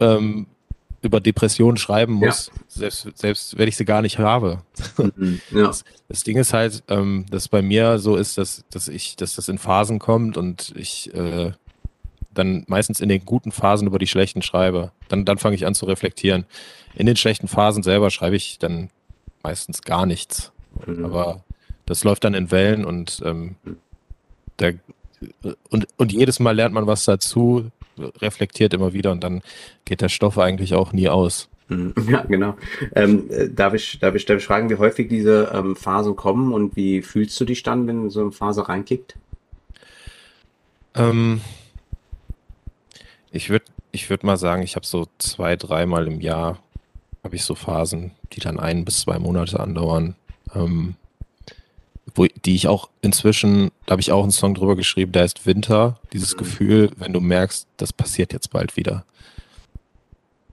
ähm, 0.00 0.48
über 1.00 1.20
Depressionen 1.20 1.76
schreiben 1.76 2.14
muss, 2.14 2.50
ja. 2.52 2.62
selbst, 2.68 3.08
selbst 3.14 3.56
wenn 3.56 3.68
ich 3.68 3.76
sie 3.76 3.84
gar 3.84 4.02
nicht 4.02 4.18
habe. 4.18 4.62
Mhm, 4.98 5.40
ja. 5.52 5.68
das, 5.68 5.84
das, 6.08 6.24
Ding 6.24 6.36
ist 6.36 6.52
halt, 6.52 6.82
ähm, 6.88 7.24
dass 7.30 7.48
bei 7.48 7.62
mir 7.62 8.00
so 8.00 8.16
ist, 8.16 8.36
dass, 8.36 8.64
dass 8.70 8.88
ich, 8.88 9.14
dass 9.14 9.36
das 9.36 9.48
in 9.48 9.58
Phasen 9.58 10.00
kommt 10.00 10.36
und 10.36 10.74
ich 10.76 11.14
äh, 11.14 11.52
dann 12.34 12.64
meistens 12.66 13.00
in 13.00 13.08
den 13.08 13.24
guten 13.24 13.52
Phasen 13.52 13.86
über 13.86 14.00
die 14.00 14.08
schlechten 14.08 14.42
schreibe. 14.42 14.90
Dann, 15.08 15.24
dann 15.24 15.38
fange 15.38 15.54
ich 15.54 15.66
an 15.66 15.74
zu 15.74 15.86
reflektieren. 15.86 16.46
In 16.96 17.06
den 17.06 17.16
schlechten 17.16 17.46
Phasen 17.46 17.84
selber 17.84 18.10
schreibe 18.10 18.36
ich 18.36 18.58
dann 18.58 18.90
meistens 19.44 19.82
gar 19.82 20.04
nichts. 20.04 20.52
Mhm. 20.84 21.04
Aber 21.04 21.44
das 21.86 22.02
läuft 22.02 22.24
dann 22.24 22.34
in 22.34 22.50
Wellen 22.50 22.84
und 22.84 23.22
ähm, 23.24 23.54
da 24.56 24.72
und, 25.68 25.86
und 25.96 26.12
jedes 26.12 26.40
Mal 26.40 26.56
lernt 26.56 26.74
man 26.74 26.86
was 26.86 27.04
dazu, 27.04 27.70
reflektiert 28.20 28.74
immer 28.74 28.92
wieder 28.92 29.12
und 29.12 29.22
dann 29.22 29.42
geht 29.84 30.00
der 30.00 30.08
Stoff 30.08 30.38
eigentlich 30.38 30.74
auch 30.74 30.92
nie 30.92 31.08
aus. 31.08 31.48
Mhm. 31.68 31.94
Ja, 32.08 32.22
genau. 32.22 32.56
Ähm, 32.94 33.28
darf, 33.54 33.74
ich, 33.74 33.98
darf, 34.00 34.14
ich, 34.14 34.24
darf 34.26 34.38
ich 34.38 34.44
fragen, 34.44 34.70
wie 34.70 34.76
häufig 34.76 35.08
diese 35.08 35.50
ähm, 35.54 35.76
Phasen 35.76 36.16
kommen 36.16 36.52
und 36.52 36.76
wie 36.76 37.02
fühlst 37.02 37.40
du 37.40 37.44
dich 37.44 37.62
dann, 37.62 37.86
wenn 37.86 38.10
so 38.10 38.20
eine 38.20 38.32
Phase 38.32 38.68
reinkickt? 38.68 39.16
Ähm, 40.94 41.40
ich 43.30 43.50
würde 43.50 43.66
ich 43.92 44.10
würd 44.10 44.24
mal 44.24 44.36
sagen, 44.36 44.62
ich 44.62 44.76
habe 44.76 44.86
so 44.86 45.06
zwei, 45.18 45.56
dreimal 45.56 46.06
im 46.06 46.20
Jahr 46.20 46.58
habe 47.24 47.36
ich 47.36 47.44
so 47.44 47.54
Phasen, 47.54 48.12
die 48.32 48.40
dann 48.40 48.58
ein 48.58 48.84
bis 48.84 49.00
zwei 49.00 49.18
Monate 49.18 49.60
andauern. 49.60 50.16
Ähm, 50.54 50.94
wo, 52.14 52.26
die 52.26 52.54
ich 52.54 52.68
auch 52.68 52.88
inzwischen, 53.02 53.70
da 53.86 53.92
habe 53.92 54.00
ich 54.00 54.12
auch 54.12 54.22
einen 54.22 54.32
Song 54.32 54.54
drüber 54.54 54.76
geschrieben, 54.76 55.12
der 55.12 55.22
heißt 55.22 55.46
Winter. 55.46 55.98
Dieses 56.12 56.34
mhm. 56.34 56.38
Gefühl, 56.38 56.90
wenn 56.96 57.12
du 57.12 57.20
merkst, 57.20 57.66
das 57.76 57.92
passiert 57.92 58.32
jetzt 58.32 58.50
bald 58.50 58.76
wieder. 58.76 59.04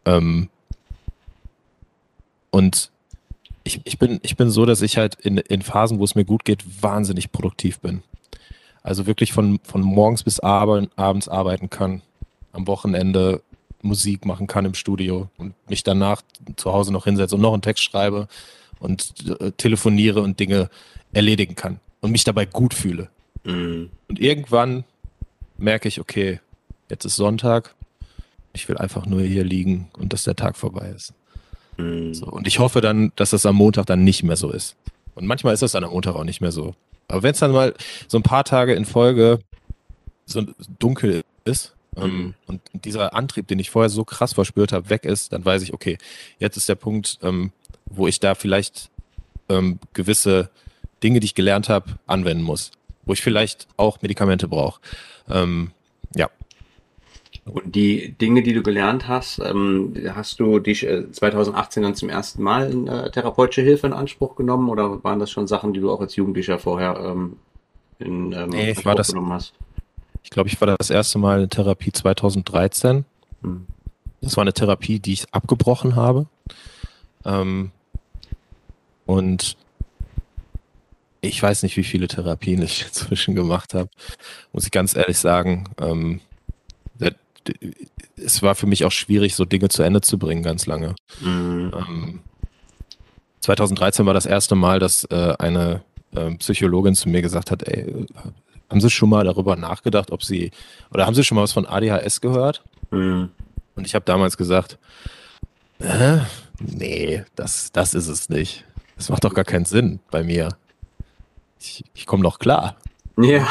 Ähm, 0.06 0.50
und 2.52 2.92
ich, 3.64 3.82
ich, 3.84 4.00
bin, 4.00 4.20
ich 4.24 4.38
bin 4.38 4.50
so, 4.50 4.66
dass 4.66 4.82
ich 4.82 4.98
halt 4.98 5.16
in, 5.16 5.38
in 5.38 5.62
Phasen, 5.62 6.00
wo 6.00 6.04
es 6.04 6.16
mir 6.16 6.26
gut 6.26 6.46
geht, 6.46 6.64
wahnsinnig 6.82 7.32
produktiv 7.32 7.80
bin. 7.80 8.02
Also 8.82 9.06
wirklich 9.06 9.34
von, 9.34 9.60
von 9.64 9.82
morgens 9.82 10.24
bis 10.24 10.40
abends 10.40 11.28
arbeiten 11.28 11.70
kann, 11.70 12.02
am 12.54 12.68
Wochenende 12.68 13.42
Musik 13.82 14.26
machen 14.26 14.48
kann 14.48 14.66
im 14.66 14.74
Studio 14.74 15.30
und 15.38 15.54
mich 15.70 15.84
danach 15.84 16.22
zu 16.56 16.72
Hause 16.72 16.94
noch 16.94 17.04
hinsetze 17.04 17.36
und 17.36 17.42
noch 17.42 17.54
einen 17.54 17.62
Text 17.62 17.84
schreibe 17.84 18.28
und 18.80 19.14
äh, 19.40 19.52
telefoniere 19.52 20.22
und 20.22 20.40
Dinge 20.40 20.70
erledigen 21.14 21.56
kann. 21.56 21.80
und 22.02 22.12
mich 22.12 22.24
dabei 22.24 22.46
gut 22.46 22.74
fühle. 22.74 23.10
Mhm. 23.44 23.90
Und 24.08 24.20
irgendwann 24.20 24.84
merke 25.58 25.88
ich, 25.88 26.00
okay, 26.00 26.40
jetzt 26.90 27.06
ist 27.06 27.16
Sonntag, 27.16 27.74
ich 28.54 28.68
will 28.70 28.78
einfach 28.78 29.06
nur 29.06 29.22
hier 29.22 29.44
liegen 29.44 29.90
und 29.98 30.14
dass 30.14 30.24
der 30.24 30.36
Tag 30.36 30.58
vorbei 30.58 30.94
ist. 30.96 31.14
Mhm. 31.78 32.14
So, 32.14 32.28
und 32.28 32.46
ich 32.48 32.60
hoffe 32.60 32.82
dann, 32.82 33.12
dass 33.16 33.32
das 33.32 33.46
am 33.46 33.56
Montag 33.56 33.86
dann 33.88 34.04
nicht 34.04 34.24
mehr 34.24 34.36
so 34.38 34.52
ist. 34.52 34.76
Und 35.16 35.26
manchmal 35.26 35.54
ist 35.54 35.62
das 35.64 35.72
dann 35.72 35.84
am 35.84 35.92
Montag 35.92 36.16
auch 36.16 36.24
nicht 36.24 36.42
mehr 36.42 36.52
so. 36.52 36.76
Aber 37.08 37.24
wenn 37.24 37.32
es 37.32 37.40
dann 37.40 37.52
mal 37.52 37.74
so 38.08 38.18
ein 38.20 38.24
paar 38.24 38.44
Tage 38.44 38.74
in 38.76 38.86
Folge 38.86 39.40
so 40.26 40.44
dunkel 40.80 41.24
ist 41.46 41.74
ähm, 41.96 42.04
Mhm. 42.18 42.34
und 42.46 42.62
dieser 42.74 43.14
Antrieb, 43.16 43.48
den 43.48 43.60
ich 43.60 43.70
vorher 43.72 43.90
so 43.90 44.04
krass 44.04 44.34
verspürt 44.34 44.72
habe, 44.72 44.90
weg 44.90 45.06
ist, 45.06 45.34
dann 45.34 45.44
weiß 45.46 45.64
ich, 45.64 45.74
okay, 45.74 45.98
jetzt 46.38 46.58
ist 46.58 46.70
der 46.70 46.76
Punkt, 46.76 47.18
ähm, 47.24 47.52
wo 47.90 48.08
ich 48.08 48.20
da 48.20 48.36
vielleicht 48.36 48.90
ähm, 49.50 49.80
gewisse 49.94 50.50
Dinge, 51.04 51.20
die 51.20 51.26
ich 51.26 51.36
gelernt 51.36 51.70
habe, 51.70 51.98
anwenden 52.08 52.44
muss. 52.44 52.72
Wo 53.06 53.14
ich 53.14 53.22
vielleicht 53.22 53.68
auch 53.78 54.02
Medikamente 54.02 54.48
brauche. 54.48 54.82
Ähm, 55.30 55.72
ja, 56.16 56.30
Und 57.46 57.76
die 57.76 58.12
Dinge, 58.14 58.44
die 58.44 58.54
du 58.54 58.62
gelernt 58.64 59.08
hast, 59.08 59.40
ähm, 59.40 59.94
hast 60.14 60.40
du 60.40 60.60
dich 60.60 60.86
äh, 60.86 61.10
2018 61.12 61.84
dann 61.84 61.96
zum 61.96 62.10
ersten 62.10 62.42
Mal 62.44 62.70
in 62.72 62.88
äh, 62.88 63.10
therapeutische 63.12 63.62
Hilfe 63.62 63.88
in 63.88 63.94
Anspruch 63.94 64.36
genommen 64.36 64.70
oder 64.70 65.04
waren 65.04 65.20
das 65.20 65.32
schon 65.32 65.48
Sachen, 65.48 65.74
die 65.74 65.80
du 65.80 65.92
auch 65.92 66.02
als 66.02 66.16
Jugendlicher 66.16 66.60
vorher 66.60 66.98
ähm, 67.00 67.38
in 68.00 68.32
ähm, 68.34 68.50
Nee, 68.50 68.62
ich 68.64 68.68
Anspruch 68.70 68.86
war 68.86 68.96
das- 68.96 69.08
genommen 69.10 69.34
hast? 69.34 69.54
ich 70.24 70.30
glaube, 70.30 70.50
ich 70.50 70.60
war 70.60 70.76
das 70.78 70.90
erste 70.90 71.20
Mal 71.20 71.44
in 71.44 71.50
Therapie 71.50 71.92
2013. 71.94 73.06
Hm. 73.44 73.66
Das 74.22 74.36
war 74.36 74.42
eine 74.42 74.52
Therapie, 74.54 75.00
die 75.00 75.14
ich 75.14 75.34
abgebrochen 75.34 75.96
habe. 75.96 76.26
Ähm, 77.24 77.72
und 79.08 79.58
ich 81.22 81.42
weiß 81.42 81.64
nicht, 81.64 81.76
wie 81.78 81.84
viele 81.84 82.08
Therapien 82.08 82.62
ich 82.62 82.84
inzwischen 82.88 83.34
gemacht 83.34 83.74
habe, 83.74 83.90
muss 84.54 84.66
ich 84.66 84.72
ganz 84.72 84.96
ehrlich 84.96 85.18
sagen. 85.18 85.66
Ähm, 85.82 86.22
es 88.18 88.42
war 88.42 88.56
für 88.56 88.68
mich 88.68 88.84
auch 88.86 88.92
schwierig, 88.92 89.36
so 89.36 89.46
Dinge 89.46 89.70
zu 89.70 89.84
Ende 89.84 90.02
zu 90.02 90.18
bringen, 90.18 90.44
ganz 90.44 90.66
lange. 90.66 90.96
Mhm. 91.22 91.72
Ähm, 91.74 92.20
2013 93.42 94.06
war 94.06 94.14
das 94.14 94.26
erste 94.26 94.56
Mal, 94.56 94.80
dass 94.80 95.06
äh, 95.06 95.34
eine 95.40 95.82
ähm, 96.16 96.38
Psychologin 96.40 96.96
zu 96.96 97.10
mir 97.10 97.22
gesagt 97.22 97.52
hat, 97.52 97.64
ey, 97.64 98.06
haben 98.70 98.82
Sie 98.82 98.90
schon 98.90 99.10
mal 99.10 99.24
darüber 99.24 99.56
nachgedacht, 99.56 100.12
ob 100.12 100.24
Sie, 100.24 100.52
oder 100.92 101.06
haben 101.06 101.14
Sie 101.14 101.24
schon 101.24 101.36
mal 101.36 101.44
was 101.44 101.54
von 101.54 101.66
ADHS 101.66 102.22
gehört? 102.22 102.64
Mhm. 102.92 103.30
Und 103.76 103.86
ich 103.86 103.96
habe 103.96 104.04
damals 104.04 104.36
gesagt, 104.38 104.78
äh, 105.80 106.18
nee, 106.60 107.24
das, 107.36 107.72
das 107.72 107.94
ist 107.94 108.08
es 108.08 108.30
nicht. 108.30 108.66
Das 108.98 109.10
macht 109.10 109.24
doch 109.24 109.34
gar 109.34 109.46
keinen 109.46 109.66
Sinn 109.66 110.00
bei 110.12 110.24
mir. 110.24 110.58
Ich, 111.60 111.86
ich 111.94 112.06
komme 112.06 112.24
noch 112.24 112.40
klar. 112.40 112.76
Ja. 113.18 113.48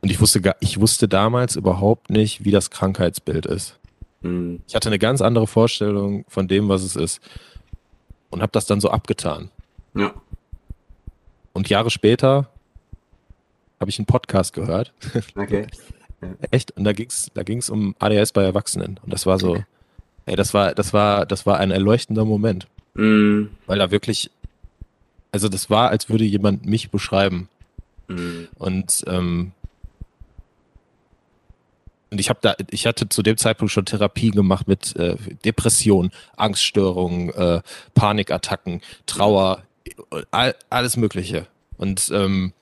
Und 0.00 0.10
ich 0.10 0.20
wusste, 0.20 0.40
gar, 0.40 0.56
ich 0.60 0.80
wusste 0.80 1.08
damals 1.08 1.56
überhaupt 1.56 2.10
nicht, 2.10 2.44
wie 2.44 2.50
das 2.50 2.70
Krankheitsbild 2.70 3.46
ist. 3.46 3.78
Mhm. 4.22 4.62
Ich 4.66 4.74
hatte 4.74 4.88
eine 4.88 4.98
ganz 4.98 5.20
andere 5.20 5.46
Vorstellung 5.46 6.24
von 6.28 6.48
dem, 6.48 6.68
was 6.68 6.82
es 6.82 6.96
ist. 6.96 7.20
Und 8.30 8.42
habe 8.42 8.52
das 8.52 8.66
dann 8.66 8.80
so 8.80 8.90
abgetan. 8.90 9.50
Ja. 9.94 10.14
Und 11.52 11.68
Jahre 11.68 11.90
später 11.90 12.50
habe 13.80 13.90
ich 13.90 13.98
einen 13.98 14.06
Podcast 14.06 14.52
gehört. 14.52 14.92
Okay. 15.36 15.66
Echt? 16.50 16.72
Und 16.72 16.84
da 16.84 16.92
ging's, 16.92 17.30
da 17.34 17.42
ging's 17.42 17.68
um 17.68 17.94
ADHS 17.98 18.32
bei 18.32 18.42
Erwachsenen. 18.42 18.98
Und 19.02 19.12
das 19.12 19.26
war 19.26 19.38
so, 19.38 19.62
ey, 20.24 20.34
das 20.34 20.54
war, 20.54 20.74
das 20.74 20.94
war, 20.94 21.26
das 21.26 21.44
war 21.44 21.58
ein 21.58 21.70
erleuchtender 21.70 22.24
Moment. 22.24 22.66
Mhm. 22.94 23.50
Weil 23.66 23.78
da 23.78 23.90
wirklich, 23.90 24.30
also 25.36 25.50
das 25.50 25.68
war, 25.68 25.90
als 25.90 26.08
würde 26.08 26.24
jemand 26.24 26.64
mich 26.64 26.90
beschreiben. 26.90 27.50
Mhm. 28.08 28.48
Und, 28.56 29.04
ähm, 29.06 29.52
und 32.10 32.18
ich 32.18 32.30
habe 32.30 32.38
da, 32.40 32.54
ich 32.70 32.86
hatte 32.86 33.10
zu 33.10 33.22
dem 33.22 33.36
Zeitpunkt 33.36 33.70
schon 33.70 33.84
Therapie 33.84 34.30
gemacht 34.30 34.66
mit 34.66 34.96
äh, 34.96 35.16
Depression, 35.44 36.10
Angststörungen, 36.38 37.34
äh, 37.34 37.60
Panikattacken, 37.92 38.80
Trauer, 39.04 39.62
all, 40.30 40.54
alles 40.70 40.96
Mögliche. 40.96 41.46
Und 41.76 42.10
ähm, 42.14 42.54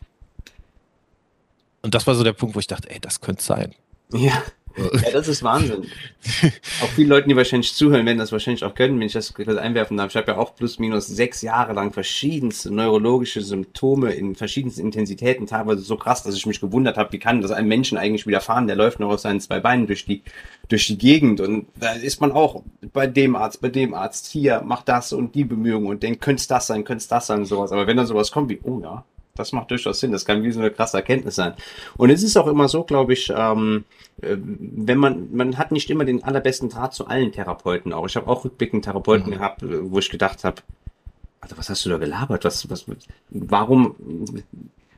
und 1.83 1.95
das 1.95 2.09
war 2.09 2.17
so 2.17 2.25
der 2.25 2.33
Punkt, 2.33 2.57
wo 2.57 2.59
ich 2.59 2.67
dachte, 2.67 2.91
ey, 2.91 2.99
das 2.99 3.21
könnte 3.21 3.45
sein. 3.45 3.73
Ja. 4.13 4.43
Ja, 4.77 5.11
das 5.13 5.29
ist 5.29 5.43
Wahnsinn. 5.43 5.85
auch 6.83 6.89
viele 6.89 7.09
Leute, 7.09 7.29
die 7.29 7.37
wahrscheinlich 7.37 7.75
zuhören, 7.75 8.07
werden 8.07 8.19
das 8.19 8.33
wahrscheinlich 8.33 8.65
auch 8.65 8.75
können, 8.75 8.99
wenn 8.99 9.07
ich 9.07 9.13
das 9.13 9.35
einwerfen 9.37 9.97
darf. 9.97 10.11
Ich 10.11 10.17
habe 10.17 10.33
ja 10.33 10.39
auch 10.39 10.57
plus 10.57 10.79
minus 10.79 11.07
sechs 11.07 11.43
Jahre 11.43 11.73
lang 11.75 11.93
verschiedenste 11.93 12.73
neurologische 12.73 13.41
Symptome 13.41 14.13
in 14.13 14.35
verschiedensten 14.35 14.83
Intensitäten, 14.83 15.47
teilweise 15.47 15.83
so 15.83 15.97
krass, 15.97 16.23
dass 16.23 16.35
ich 16.35 16.47
mich 16.47 16.61
gewundert 16.61 16.97
habe, 16.97 17.13
wie 17.13 17.19
kann 17.19 17.41
das 17.41 17.53
einem 17.53 17.69
Menschen 17.69 17.99
eigentlich 17.99 18.27
widerfahren? 18.27 18.67
Der 18.67 18.77
läuft 18.77 19.01
noch 19.01 19.11
auf 19.11 19.21
seinen 19.21 19.41
zwei 19.41 19.61
Beinen 19.61 19.87
durch 19.87 20.07
die, 20.07 20.23
durch 20.69 20.87
die 20.87 20.99
Gegend 20.99 21.41
und 21.41 21.67
da 21.77 21.93
ist 21.93 22.21
man 22.21 22.33
auch 22.33 22.63
bei 22.93 23.07
dem 23.07 23.37
Arzt, 23.37 23.61
bei 23.61 23.69
dem 23.69 23.95
Arzt, 23.95 24.27
hier, 24.27 24.63
mach 24.65 24.83
das 24.83 25.13
und 25.13 25.35
die 25.35 25.45
Bemühungen 25.45 25.87
und 25.87 26.03
denkt, 26.03 26.21
könnte 26.21 26.41
es 26.41 26.47
das 26.49 26.67
sein, 26.67 26.85
könnte 26.85 27.03
es 27.03 27.09
das 27.09 27.27
sein, 27.27 27.45
sowas. 27.45 27.73
Aber 27.73 27.87
wenn 27.87 27.97
dann 27.97 28.07
sowas 28.07 28.33
kommt 28.33 28.51
wie, 28.51 28.61
oh 28.63 28.81
ja, 28.83 29.05
das 29.37 29.53
macht 29.53 29.71
durchaus 29.71 29.99
Sinn. 30.01 30.13
Das 30.13 30.25
kann 30.25 30.43
wie 30.45 30.53
so 30.53 30.61
eine 30.61 30.71
krasse 30.71 30.97
Erkenntnis 30.97 31.35
sein. 31.35 31.55
Und 31.97 32.11
es 32.11 32.23
ist 32.23 32.37
auch 32.37 32.47
immer 32.47 32.69
so, 32.69 32.85
glaube 32.85 33.13
ich, 33.15 33.33
ähm, 33.37 33.85
äh, 34.23 34.37
wenn 34.39 34.99
man, 34.99 35.35
man 35.35 35.59
hat 35.59 35.73
nicht 35.73 35.91
immer 35.91 36.05
den 36.05 36.23
allerbesten 36.23 36.69
Draht 36.69 36.95
zu 36.95 37.09
allen 37.09 37.33
Therapeuten 37.33 37.93
auch. 37.93 38.07
Ich 38.07 38.15
habe 38.17 38.29
auch 38.29 38.45
rückblickend 38.45 38.85
Therapeuten 38.85 39.31
Mhm. 39.31 39.33
gehabt, 39.33 39.63
äh, 39.63 39.91
wo 39.91 39.99
ich 39.99 40.09
gedacht 40.09 40.45
habe, 40.45 40.63
Alter, 41.41 41.59
was 41.59 41.69
hast 41.69 41.85
du 41.85 41.91
da 41.91 41.99
gelabert? 41.99 42.45
Was, 42.45 42.71
was, 42.71 42.87
warum, 43.31 43.97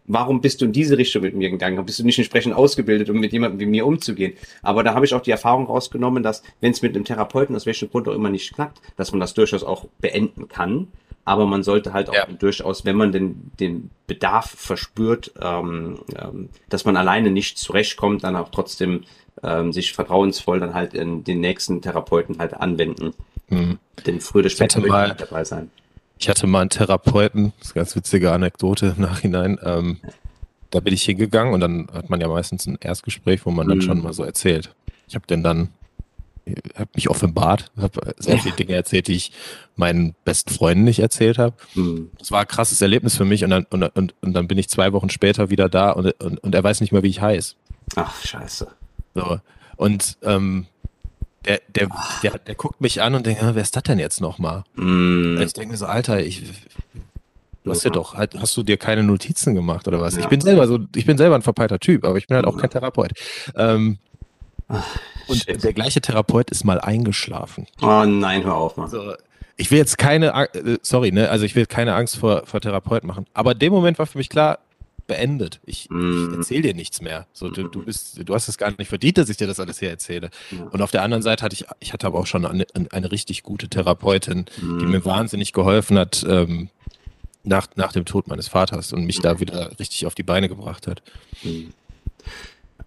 warum 0.07 0.41
bist 0.43 0.61
du 0.61 0.67
in 0.67 0.73
diese 0.73 0.99
Richtung 0.99 1.23
mit 1.23 1.35
mir 1.35 1.51
gegangen? 1.51 1.85
Bist 1.87 1.99
du 1.99 2.05
nicht 2.05 2.19
entsprechend 2.19 2.55
ausgebildet, 2.55 3.09
um 3.09 3.19
mit 3.19 3.33
jemandem 3.33 3.59
wie 3.59 3.67
mir 3.67 3.87
umzugehen? 3.87 4.35
Aber 4.63 4.85
da 4.85 4.95
habe 4.95 5.07
ich 5.07 5.15
auch 5.15 5.23
die 5.23 5.31
Erfahrung 5.33 5.67
rausgenommen, 5.67 6.23
dass 6.23 6.43
wenn 6.61 6.73
es 6.73 6.83
mit 6.83 6.95
einem 6.95 7.07
Therapeuten 7.07 7.57
aus 7.57 7.65
welchem 7.65 7.91
Grund 7.91 8.07
auch 8.07 8.15
immer 8.15 8.29
nicht 8.31 8.55
klappt, 8.55 8.83
dass 8.97 9.13
man 9.13 9.21
das 9.21 9.33
durchaus 9.33 9.65
auch 9.65 9.87
beenden 10.01 10.47
kann. 10.47 10.89
Aber 11.27 11.45
man 11.45 11.63
sollte 11.63 11.93
halt 11.93 12.09
auch 12.09 12.15
Ja. 12.15 12.27
durchaus, 12.27 12.85
wenn 12.87 12.97
man 12.97 13.13
den, 13.13 13.51
den 13.61 13.91
Bedarf 14.07 14.47
verspürt, 14.57 15.33
ähm, 15.43 15.99
ähm, 16.19 16.49
dass 16.71 16.85
man 16.87 16.97
alleine 16.97 17.31
nicht 17.31 17.59
zurechtkommt, 17.59 18.25
dann 18.25 18.37
auch 18.37 18.49
trotzdem 18.51 19.03
ähm, 19.43 19.73
sich 19.73 19.93
vertrauensvoll 19.93 20.61
dann 20.61 20.73
halt 20.73 20.95
in 20.95 21.25
den 21.25 21.41
nächsten 21.41 21.83
Therapeuten 21.83 22.39
halt 22.39 22.55
anwenden. 22.55 23.13
Hm. 23.49 23.79
Denn 24.07 24.21
früher 24.21 24.41
oder 24.41 24.51
später 24.51 24.81
wird 24.81 24.91
mal- 24.91 25.09
man 25.09 25.17
dabei 25.19 25.45
sein. 25.45 25.71
Ich 26.19 26.29
hatte 26.31 26.47
mal 26.47 26.63
einen 26.63 26.71
Therapeuten, 26.71 27.53
das 27.59 27.69
ist 27.69 27.77
eine 27.77 27.81
ganz 27.83 27.97
witzige 27.97 28.33
Anekdote 28.33 28.95
im 28.97 29.03
Nachhinein. 29.03 29.59
Ähm, 29.63 29.99
da 30.71 30.81
bin 30.81 30.95
ich 30.95 31.03
hingegangen 31.03 31.53
und 31.53 31.61
dann 31.61 31.89
hat 31.93 32.09
man 32.09 32.21
ja 32.21 32.29
meistens 32.29 32.67
ein 32.67 32.79
Erstgespräch, 32.81 33.45
wo 33.45 33.51
man 33.51 33.69
dann 33.69 33.79
Mhm. 33.79 33.83
schon 33.83 34.03
mal 34.03 34.13
so 34.15 34.25
erzählt. 34.25 34.75
Ich 35.09 35.15
habe 35.15 35.27
den 35.27 35.43
dann, 35.43 35.69
habe 36.77 36.91
mich 36.95 37.11
offenbart, 37.11 37.71
habe 37.77 38.15
sehr 38.19 38.39
viele 38.39 38.55
Dinge 38.55 38.75
erzählt, 38.75 39.09
die 39.09 39.15
ich 39.15 39.33
meinen 39.75 40.15
besten 40.25 40.53
Freunden 40.53 40.85
nicht 40.85 41.01
erzählt 41.01 41.39
habe. 41.39 41.57
Hm. 41.75 42.11
Das 42.19 42.31
war 42.31 42.41
ein 42.41 42.47
krasses 42.49 42.81
Erlebnis 42.81 43.17
für 43.17 43.25
mich 43.25 43.43
und 43.45 43.51
dann, 43.51 43.67
und, 43.71 43.83
und, 43.83 44.15
und 44.21 44.33
dann 44.33 44.47
bin 44.47 44.57
ich 44.59 44.69
zwei 44.69 44.93
Wochen 44.93 45.11
später 45.11 45.51
wieder 45.51 45.69
da 45.69 45.91
und, 45.91 46.13
und, 46.23 46.39
und 46.39 46.55
er 46.55 46.63
weiß 46.63 46.81
nicht 46.81 46.93
mehr, 46.93 47.03
wie 47.03 47.09
ich 47.09 47.21
heiße. 47.21 47.55
Ach, 47.97 48.25
scheiße. 48.25 48.69
So. 49.15 49.41
Und 49.77 50.19
ähm, 50.23 50.67
der, 51.45 51.61
der, 51.75 51.89
der, 52.23 52.39
der 52.39 52.55
guckt 52.55 52.81
mich 52.81 53.03
an 53.03 53.15
und 53.15 53.27
denkt, 53.27 53.43
"Ah, 53.43 53.55
wer 53.55 53.63
ist 53.63 53.75
das 53.77 53.83
denn 53.85 53.99
jetzt 53.99 54.21
nochmal? 54.21 54.65
Hm. 54.77 55.41
Ich 55.41 55.53
denke 55.53 55.73
mir 55.73 55.77
so, 55.77 55.87
Alter, 55.87 56.21
ich, 56.21 56.43
du 57.65 57.71
hast 57.71 57.85
Ja. 57.85 57.91
ja 57.91 57.93
doch, 57.95 58.15
halt, 58.15 58.35
hast 58.39 58.57
du 58.57 58.63
dir 58.63 58.77
keine 58.77 59.03
Notizen 59.03 59.55
gemacht 59.55 59.87
oder 59.89 60.01
was? 60.01 60.15
Ja. 60.15 60.21
Ich 60.23 60.29
bin 60.29 60.41
selber 60.41 60.67
so, 60.67 60.79
ich 60.95 61.07
bin 61.07 61.19
selber 61.19 61.35
ein 61.37 61.43
verpeilter 61.43 61.79
Typ, 61.79 62.05
aber 62.05 62.19
ich 62.19 62.27
bin 62.27 62.37
halt 62.37 62.47
auch 62.47 62.57
kein 62.57 62.71
Therapeut. 62.71 63.13
Ähm, 63.57 63.99
und 65.29 65.37
shit. 65.39 65.63
der 65.63 65.73
gleiche 65.73 66.01
Therapeut 66.01 66.51
ist 66.51 66.65
mal 66.65 66.81
eingeschlafen. 66.81 67.67
Oh 67.83 68.05
nein, 68.05 68.45
hör 68.45 68.55
auf, 68.57 68.77
Mann. 68.77 68.89
So, 68.91 69.15
ich 69.57 69.71
will 69.71 69.79
jetzt 69.79 69.97
keine, 69.99 70.33
äh, 70.55 70.79
sorry, 70.83 71.13
ne, 71.13 71.31
also 71.31 71.45
ich 71.45 71.55
will 71.55 71.67
keine 71.67 71.95
Angst 71.95 72.17
vor, 72.17 72.45
vor 72.47 72.61
Therapeuten 72.61 73.07
machen. 73.07 73.27
Aber 73.35 73.53
in 73.53 73.59
dem 73.59 73.73
Moment 73.73 73.99
war 73.99 74.07
für 74.07 74.19
mich 74.19 74.29
klar, 74.29 74.59
beendet. 75.07 75.61
Ich, 75.65 75.85
ich 75.85 75.91
Mm. 75.91 76.35
erzähle 76.35 76.63
dir 76.63 76.75
nichts 76.75 77.01
mehr. 77.01 77.27
So, 77.33 77.49
du, 77.49 77.69
du 77.69 77.85
bist, 77.85 78.29
du 78.29 78.35
hast 78.35 78.49
es 78.49 78.59
gar 78.59 78.73
nicht 78.77 78.89
verdient, 78.89 79.19
dass 79.19 79.29
ich 79.29 79.37
dir 79.37 79.47
das 79.47 79.61
alles 79.61 79.79
hier 79.79 79.89
erzähle. 79.91 80.31
Ja. 80.51 80.65
Und 80.65 80.83
auf 80.83 80.91
der 80.91 81.03
anderen 81.03 81.23
Seite 81.23 81.45
hatte 81.45 81.55
ich, 81.55 81.65
ich 81.79 81.93
hatte 81.93 82.09
aber 82.09 82.19
auch 82.19 82.27
schon 82.27 82.45
eine, 82.45 82.67
eine 82.91 83.13
richtig 83.13 83.45
gute 83.45 83.69
Therapeutin, 83.69 84.47
die 84.57 84.65
Mm. 84.65 84.91
mir 84.91 85.05
wahnsinnig 85.05 85.53
geholfen 85.53 85.97
hat, 85.97 86.27
ähm, 86.29 86.71
nach, 87.45 87.69
nach 87.77 87.93
dem 87.93 88.05
Tod 88.05 88.27
meines 88.27 88.49
Vaters 88.49 88.93
und 88.93 89.05
mich 89.05 89.21
da 89.21 89.39
wieder 89.39 89.79
richtig 89.79 90.07
auf 90.07 90.17
die 90.17 90.25
Beine 90.25 90.49
gebracht 90.49 90.89
hat. 90.89 91.03
Hm. 91.43 91.73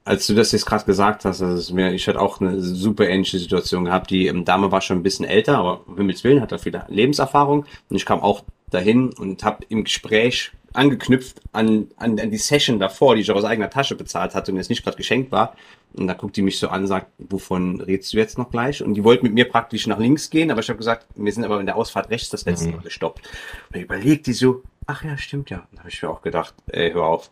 Als 0.09 0.25
du 0.25 0.33
das 0.33 0.51
jetzt 0.51 0.65
gerade 0.65 0.85
gesagt 0.85 1.23
hast, 1.23 1.39
ist 1.39 1.71
mir, 1.71 1.93
ich 1.93 2.07
hatte 2.07 2.19
auch 2.19 2.41
eine 2.41 2.59
super 2.59 3.07
ähnliche 3.07 3.37
Situation 3.37 3.85
gehabt. 3.85 4.09
Die 4.09 4.25
ähm, 4.25 4.43
Dame 4.43 4.71
war 4.71 4.81
schon 4.81 4.97
ein 4.97 5.03
bisschen 5.03 5.25
älter, 5.25 5.59
aber 5.59 5.81
um 5.85 5.97
Himmels 5.97 6.23
Willen 6.23 6.41
hat 6.41 6.51
er 6.51 6.57
viel 6.57 6.81
Lebenserfahrung. 6.87 7.65
Und 7.89 7.95
ich 7.95 8.07
kam 8.07 8.19
auch 8.21 8.43
dahin 8.71 9.13
und 9.13 9.43
habe 9.43 9.65
im 9.69 9.83
Gespräch 9.83 10.51
angeknüpft 10.73 11.41
an, 11.51 11.89
an, 11.97 12.19
an 12.19 12.31
die 12.31 12.37
Session 12.37 12.79
davor, 12.79 13.13
die 13.13 13.21
ich 13.21 13.29
auch 13.29 13.35
aus 13.35 13.43
eigener 13.43 13.69
Tasche 13.69 13.93
bezahlt 13.93 14.33
hatte 14.33 14.51
und 14.51 14.57
jetzt 14.57 14.71
nicht 14.71 14.83
gerade 14.83 14.97
geschenkt 14.97 15.31
war. 15.31 15.55
Und 15.93 16.07
da 16.07 16.13
guckt 16.15 16.35
die 16.35 16.41
mich 16.41 16.57
so 16.57 16.69
an 16.69 16.81
und 16.81 16.87
sagt, 16.87 17.11
wovon 17.19 17.79
redest 17.79 18.11
du 18.11 18.17
jetzt 18.17 18.39
noch 18.39 18.49
gleich? 18.49 18.81
Und 18.81 18.95
die 18.95 19.03
wollte 19.03 19.21
mit 19.21 19.35
mir 19.35 19.47
praktisch 19.47 19.85
nach 19.85 19.99
links 19.99 20.31
gehen, 20.31 20.49
aber 20.49 20.61
ich 20.61 20.69
habe 20.69 20.77
gesagt, 20.77 21.05
wir 21.15 21.31
sind 21.31 21.43
aber 21.43 21.59
in 21.59 21.67
der 21.67 21.75
Ausfahrt 21.75 22.09
rechts 22.09 22.29
das 22.29 22.45
letzte 22.45 22.69
Mhm. 22.69 22.77
Mal 22.77 22.81
gestoppt. 22.81 23.21
Und 23.71 23.79
überlegt 23.79 24.25
die 24.25 24.33
so, 24.33 24.63
Ach 24.91 25.03
ja, 25.03 25.15
stimmt 25.19 25.51
ja. 25.51 25.67
Da 25.71 25.79
habe 25.81 25.89
ich 25.89 26.01
mir 26.01 26.09
auch 26.09 26.23
gedacht, 26.23 26.55
ey, 26.65 26.91
hör 26.91 27.03
auf. 27.03 27.29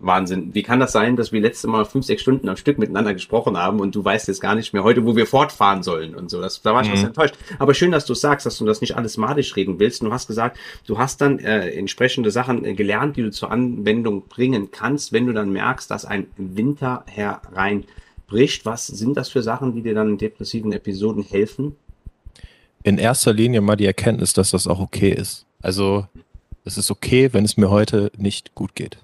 Wahnsinn. 0.00 0.54
Wie 0.54 0.62
kann 0.62 0.78
das 0.78 0.92
sein, 0.92 1.16
dass 1.16 1.32
wir 1.32 1.40
letzte 1.40 1.66
Mal 1.66 1.84
fünf, 1.84 2.06
sechs 2.06 2.22
Stunden 2.22 2.48
am 2.48 2.56
Stück 2.56 2.78
miteinander 2.78 3.14
gesprochen 3.14 3.56
haben 3.56 3.80
und 3.80 3.94
du 3.94 4.04
weißt 4.04 4.28
jetzt 4.28 4.40
gar 4.40 4.54
nicht 4.54 4.72
mehr 4.72 4.84
heute, 4.84 5.04
wo 5.04 5.16
wir 5.16 5.26
fortfahren 5.26 5.82
sollen 5.82 6.14
und 6.14 6.30
so. 6.30 6.40
Das, 6.40 6.62
da 6.62 6.72
war 6.72 6.82
ich 6.82 6.88
mhm. 6.88 6.92
was 6.92 7.02
enttäuscht. 7.02 7.34
Aber 7.58 7.74
schön, 7.74 7.90
dass 7.90 8.06
du 8.06 8.14
sagst, 8.14 8.46
dass 8.46 8.58
du 8.58 8.64
das 8.64 8.80
nicht 8.80 8.96
alles 8.96 9.16
madisch 9.16 9.56
reden 9.56 9.80
willst. 9.80 10.02
Du 10.02 10.12
hast 10.12 10.28
gesagt, 10.28 10.58
du 10.86 10.98
hast 10.98 11.20
dann 11.20 11.40
äh, 11.40 11.70
entsprechende 11.70 12.30
Sachen 12.30 12.64
äh, 12.64 12.74
gelernt, 12.74 13.16
die 13.16 13.22
du 13.22 13.30
zur 13.30 13.50
Anwendung 13.50 14.28
bringen 14.28 14.70
kannst, 14.70 15.12
wenn 15.12 15.26
du 15.26 15.32
dann 15.32 15.52
merkst, 15.52 15.90
dass 15.90 16.04
ein 16.04 16.28
Winter 16.36 17.04
hereinbricht. 17.06 18.64
Was 18.64 18.86
sind 18.86 19.16
das 19.16 19.28
für 19.28 19.42
Sachen, 19.42 19.74
die 19.74 19.82
dir 19.82 19.94
dann 19.94 20.10
in 20.10 20.18
depressiven 20.18 20.72
Episoden 20.72 21.24
helfen? 21.24 21.74
In 22.84 22.98
erster 22.98 23.32
Linie 23.32 23.60
mal 23.60 23.76
die 23.76 23.86
Erkenntnis, 23.86 24.32
dass 24.32 24.52
das 24.52 24.68
auch 24.68 24.78
okay 24.78 25.10
ist. 25.10 25.44
Also 25.60 26.06
es 26.64 26.78
ist 26.78 26.92
okay, 26.92 27.32
wenn 27.32 27.44
es 27.44 27.56
mir 27.56 27.70
heute 27.70 28.12
nicht 28.16 28.54
gut 28.54 28.76
geht. 28.76 28.98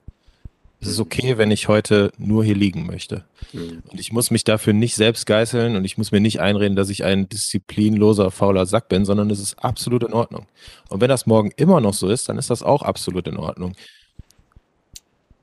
Es 0.84 0.90
ist 0.90 1.00
okay, 1.00 1.38
wenn 1.38 1.50
ich 1.50 1.68
heute 1.68 2.12
nur 2.18 2.44
hier 2.44 2.54
liegen 2.54 2.84
möchte. 2.84 3.24
Mhm. 3.54 3.82
Und 3.90 3.98
ich 3.98 4.12
muss 4.12 4.30
mich 4.30 4.44
dafür 4.44 4.74
nicht 4.74 4.94
selbst 4.94 5.24
geißeln 5.24 5.76
und 5.76 5.84
ich 5.86 5.96
muss 5.96 6.12
mir 6.12 6.20
nicht 6.20 6.40
einreden, 6.40 6.76
dass 6.76 6.90
ich 6.90 7.04
ein 7.04 7.26
disziplinloser, 7.26 8.30
fauler 8.30 8.66
Sack 8.66 8.90
bin, 8.90 9.06
sondern 9.06 9.30
es 9.30 9.40
ist 9.40 9.58
absolut 9.64 10.04
in 10.04 10.12
Ordnung. 10.12 10.46
Und 10.90 11.00
wenn 11.00 11.08
das 11.08 11.24
morgen 11.24 11.52
immer 11.56 11.80
noch 11.80 11.94
so 11.94 12.08
ist, 12.08 12.28
dann 12.28 12.36
ist 12.36 12.50
das 12.50 12.62
auch 12.62 12.82
absolut 12.82 13.26
in 13.26 13.38
Ordnung. 13.38 13.72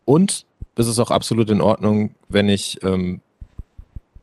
Und 0.05 0.45
es 0.75 0.87
ist 0.87 0.99
auch 0.99 1.09
absolut 1.09 1.49
in 1.49 1.59
Ordnung, 1.59 2.13
wenn 2.29 2.47
ich 2.47 2.77
ähm, 2.83 3.21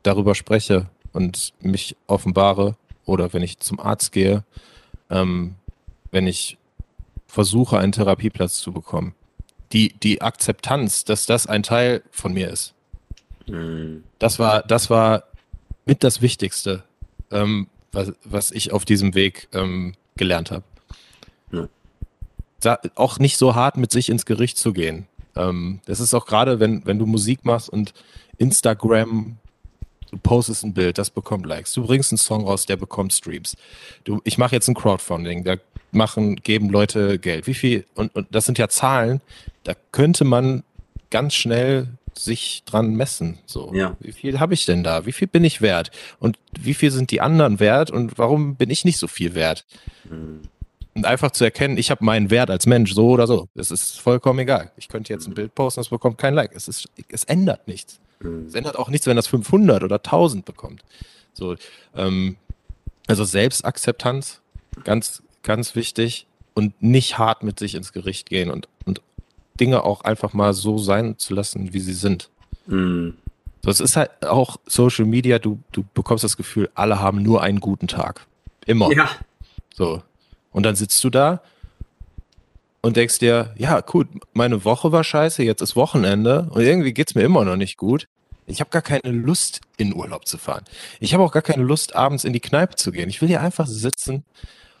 darüber 0.03 0.35
spreche 0.35 0.89
und 1.11 1.53
mich 1.59 1.97
offenbare 2.07 2.77
oder 3.05 3.33
wenn 3.33 3.43
ich 3.43 3.59
zum 3.59 3.81
Arzt 3.81 4.13
gehe, 4.13 4.45
ähm, 5.09 5.55
wenn 6.11 6.27
ich 6.27 6.57
versuche, 7.27 7.77
einen 7.77 7.91
Therapieplatz 7.91 8.59
zu 8.59 8.71
bekommen 8.71 9.15
die, 9.71 9.93
die 9.99 10.21
Akzeptanz, 10.21 11.05
dass 11.05 11.25
das 11.25 11.47
ein 11.47 11.63
Teil 11.63 12.03
von 12.11 12.33
mir 12.33 12.49
ist. 12.49 12.73
Mhm. 13.47 14.03
Das 14.17 14.39
war, 14.39 14.63
das 14.63 14.89
war 14.89 15.23
mit 15.85 16.03
das 16.03 16.21
Wichtigste, 16.21 16.83
ähm, 17.31 17.67
was, 17.91 18.13
was 18.23 18.51
ich 18.51 18.71
auf 18.71 18.85
diesem 18.85 19.15
Weg 19.15 19.47
ähm, 19.53 19.93
gelernt 20.15 20.51
habe. 20.51 20.63
Mhm. 21.51 21.69
auch 22.95 23.19
nicht 23.19 23.37
so 23.37 23.55
hart 23.55 23.77
mit 23.77 23.91
sich 23.91 24.09
ins 24.09 24.25
Gericht 24.25 24.57
zu 24.57 24.73
gehen. 24.73 25.07
Ähm, 25.35 25.79
das 25.85 25.99
ist 25.99 26.13
auch 26.13 26.25
gerade, 26.25 26.59
wenn, 26.59 26.85
wenn 26.85 26.99
du 26.99 27.05
Musik 27.05 27.45
machst 27.45 27.69
und 27.69 27.93
Instagram, 28.37 29.37
du 30.11 30.17
postest 30.17 30.63
ein 30.63 30.73
Bild, 30.73 30.97
das 30.97 31.09
bekommt 31.09 31.45
Likes. 31.45 31.73
Du 31.73 31.85
bringst 31.85 32.11
einen 32.11 32.17
Song 32.17 32.45
raus, 32.45 32.65
der 32.65 32.77
bekommt 32.77 33.13
Streams. 33.13 33.55
Du, 34.03 34.21
ich 34.23 34.37
mache 34.37 34.55
jetzt 34.55 34.67
ein 34.67 34.75
Crowdfunding, 34.75 35.43
da 35.43 35.55
machen, 35.91 36.37
geben 36.37 36.69
Leute 36.69 37.19
Geld. 37.19 37.47
Wie 37.47 37.53
viel? 37.53 37.85
Und, 37.95 38.15
und 38.15 38.27
das 38.31 38.45
sind 38.45 38.57
ja 38.57 38.69
Zahlen, 38.69 39.21
da 39.63 39.73
könnte 39.91 40.25
man 40.25 40.63
ganz 41.09 41.33
schnell 41.33 41.87
sich 42.17 42.63
dran 42.65 42.95
messen. 42.95 43.39
So, 43.45 43.73
ja. 43.73 43.95
wie 43.99 44.11
viel 44.11 44.39
habe 44.39 44.53
ich 44.53 44.65
denn 44.65 44.83
da? 44.83 45.05
Wie 45.05 45.11
viel 45.11 45.27
bin 45.27 45.43
ich 45.43 45.61
wert? 45.61 45.91
Und 46.19 46.37
wie 46.59 46.73
viel 46.73 46.91
sind 46.91 47.11
die 47.11 47.21
anderen 47.21 47.59
wert? 47.59 47.91
Und 47.91 48.17
warum 48.17 48.55
bin 48.55 48.69
ich 48.69 48.85
nicht 48.85 48.97
so 48.97 49.07
viel 49.07 49.35
wert? 49.35 49.65
Mhm. 50.09 50.41
Und 50.95 51.05
einfach 51.05 51.31
zu 51.31 51.43
erkennen, 51.43 51.77
ich 51.77 51.91
habe 51.91 52.03
meinen 52.03 52.29
Wert 52.29 52.49
als 52.49 52.65
Mensch, 52.65 52.93
so 52.93 53.09
oder 53.09 53.27
so. 53.27 53.47
Es 53.55 53.71
ist 53.71 53.99
vollkommen 53.99 54.39
egal. 54.39 54.71
Ich 54.75 54.89
könnte 54.89 55.13
jetzt 55.13 55.27
ein 55.27 55.33
Bild 55.33 55.55
posten, 55.55 55.79
das 55.79 55.89
bekommt 55.89 56.17
kein 56.17 56.33
Like. 56.33 56.51
Es, 56.53 56.67
ist, 56.67 56.89
es 57.09 57.23
ändert 57.23 57.67
nichts. 57.67 57.99
Mhm. 58.19 58.47
Es 58.47 58.55
ändert 58.55 58.77
auch 58.77 58.89
nichts, 58.89 59.07
wenn 59.07 59.15
das 59.15 59.27
500 59.27 59.83
oder 59.83 59.97
1000 59.97 60.45
bekommt. 60.45 60.83
So, 61.33 61.55
ähm, 61.95 62.35
also 63.07 63.23
Selbstakzeptanz, 63.23 64.41
ganz, 64.83 65.23
ganz 65.43 65.75
wichtig. 65.75 66.25
Und 66.55 66.81
nicht 66.81 67.17
hart 67.17 67.43
mit 67.43 67.57
sich 67.57 67.75
ins 67.75 67.93
Gericht 67.93 68.27
gehen 68.29 68.51
und, 68.51 68.67
und 68.85 69.01
Dinge 69.59 69.83
auch 69.83 70.01
einfach 70.01 70.33
mal 70.33 70.53
so 70.53 70.77
sein 70.77 71.17
zu 71.17 71.33
lassen, 71.33 71.73
wie 71.73 71.79
sie 71.79 71.93
sind. 71.93 72.29
Mhm. 72.65 73.15
So, 73.63 73.71
es 73.71 73.79
ist 73.79 73.95
halt 73.95 74.25
auch 74.25 74.57
Social 74.65 75.05
Media, 75.05 75.39
du, 75.39 75.59
du 75.71 75.85
bekommst 75.93 76.23
das 76.23 76.37
Gefühl, 76.37 76.69
alle 76.75 76.99
haben 76.99 77.21
nur 77.21 77.41
einen 77.41 77.59
guten 77.59 77.87
Tag. 77.87 78.25
Immer. 78.65 78.91
Ja. 78.91 79.09
So. 79.73 80.01
Und 80.51 80.63
dann 80.63 80.75
sitzt 80.75 81.03
du 81.03 81.09
da 81.09 81.41
und 82.81 82.97
denkst 82.97 83.19
dir, 83.19 83.53
ja, 83.57 83.81
gut, 83.81 84.07
meine 84.33 84.63
Woche 84.63 84.91
war 84.91 85.03
scheiße, 85.03 85.43
jetzt 85.43 85.61
ist 85.61 85.75
Wochenende 85.75 86.47
und 86.51 86.61
irgendwie 86.61 86.93
geht 86.93 87.09
es 87.09 87.15
mir 87.15 87.23
immer 87.23 87.43
noch 87.43 87.57
nicht 87.57 87.77
gut. 87.77 88.07
Ich 88.47 88.61
habe 88.61 88.71
gar 88.71 88.81
keine 88.81 89.11
Lust, 89.11 89.61
in 89.77 89.93
Urlaub 89.93 90.27
zu 90.27 90.37
fahren. 90.37 90.63
Ich 90.99 91.13
habe 91.13 91.23
auch 91.23 91.31
gar 91.31 91.43
keine 91.43 91.63
Lust, 91.63 91.95
abends 91.95 92.23
in 92.23 92.33
die 92.33 92.39
Kneipe 92.39 92.75
zu 92.75 92.91
gehen. 92.91 93.07
Ich 93.07 93.21
will 93.21 93.27
hier 93.27 93.41
einfach 93.41 93.67
sitzen 93.67 94.23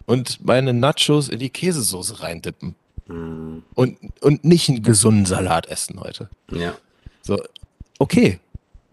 und 0.09 0.43
meine 0.43 0.73
Nachos 0.73 1.29
in 1.29 1.37
die 1.37 1.51
Käsesoße 1.51 2.23
reindippen. 2.23 2.73
Mhm. 3.05 3.61
Und, 3.75 3.97
und 4.21 4.43
nicht 4.43 4.67
einen 4.67 4.81
gesunden 4.81 5.27
Salat 5.27 5.67
essen 5.67 5.99
heute. 5.99 6.29
Ja. 6.51 6.75
So, 7.21 7.39
okay. 7.99 8.39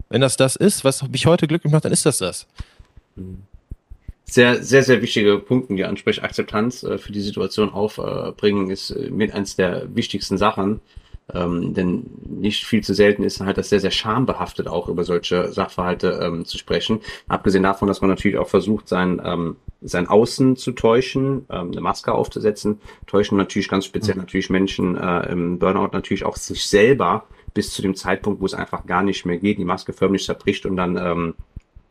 Wenn 0.09 0.21
das 0.21 0.37
das 0.37 0.55
ist, 0.55 0.83
was 0.83 1.01
mich 1.07 1.25
heute 1.25 1.47
glücklich 1.47 1.73
macht, 1.73 1.85
dann 1.85 1.91
ist 1.91 2.05
das 2.05 2.19
das. 2.19 2.45
Mhm. 3.15 3.41
Sehr, 4.25 4.61
sehr, 4.61 4.83
sehr 4.83 5.01
wichtige 5.01 5.39
Punkte, 5.39 5.73
die 5.73 5.85
ansprechen. 5.85 6.23
Akzeptanz 6.23 6.83
äh, 6.83 6.99
für 6.99 7.11
die 7.11 7.21
Situation 7.21 7.71
aufbringen, 7.71 8.69
ist 8.69 8.91
äh, 8.91 9.09
mit 9.09 9.33
eins 9.33 9.55
der 9.55 9.95
wichtigsten 9.95 10.37
Sachen. 10.37 10.81
Ähm, 11.33 11.73
denn 11.73 12.05
nicht 12.25 12.65
viel 12.65 12.83
zu 12.83 12.93
selten 12.93 13.23
ist 13.23 13.41
halt 13.41 13.57
das 13.57 13.67
sehr, 13.67 13.81
sehr 13.81 13.91
schambehaftet 13.91 14.67
auch 14.67 14.87
über 14.87 15.03
solche 15.03 15.51
Sachverhalte 15.51 16.19
ähm, 16.23 16.45
zu 16.45 16.57
sprechen. 16.57 17.01
Abgesehen 17.27 17.63
davon, 17.63 17.89
dass 17.89 17.99
man 17.99 18.09
natürlich 18.09 18.37
auch 18.37 18.47
versucht, 18.47 18.87
sein, 18.87 19.21
ähm, 19.23 19.57
sein 19.81 20.07
Außen 20.07 20.55
zu 20.55 20.71
täuschen, 20.71 21.45
ähm, 21.49 21.71
eine 21.71 21.81
Maske 21.81 22.13
aufzusetzen, 22.13 22.79
täuschen 23.07 23.37
natürlich 23.37 23.67
ganz 23.67 23.85
speziell 23.85 24.15
mhm. 24.15 24.21
natürlich 24.21 24.49
Menschen 24.49 24.95
äh, 24.95 25.29
im 25.29 25.59
Burnout 25.59 25.89
natürlich 25.91 26.23
auch 26.23 26.37
sich 26.37 26.65
selber 26.65 27.25
bis 27.53 27.71
zu 27.71 27.81
dem 27.81 27.95
Zeitpunkt, 27.95 28.39
wo 28.39 28.45
es 28.45 28.53
einfach 28.53 28.85
gar 28.85 29.03
nicht 29.03 29.25
mehr 29.25 29.37
geht, 29.37 29.57
die 29.57 29.65
Maske 29.65 29.91
förmlich 29.91 30.23
zerbricht 30.23 30.65
und 30.65 30.77
dann 30.77 30.95
ähm, 30.95 31.33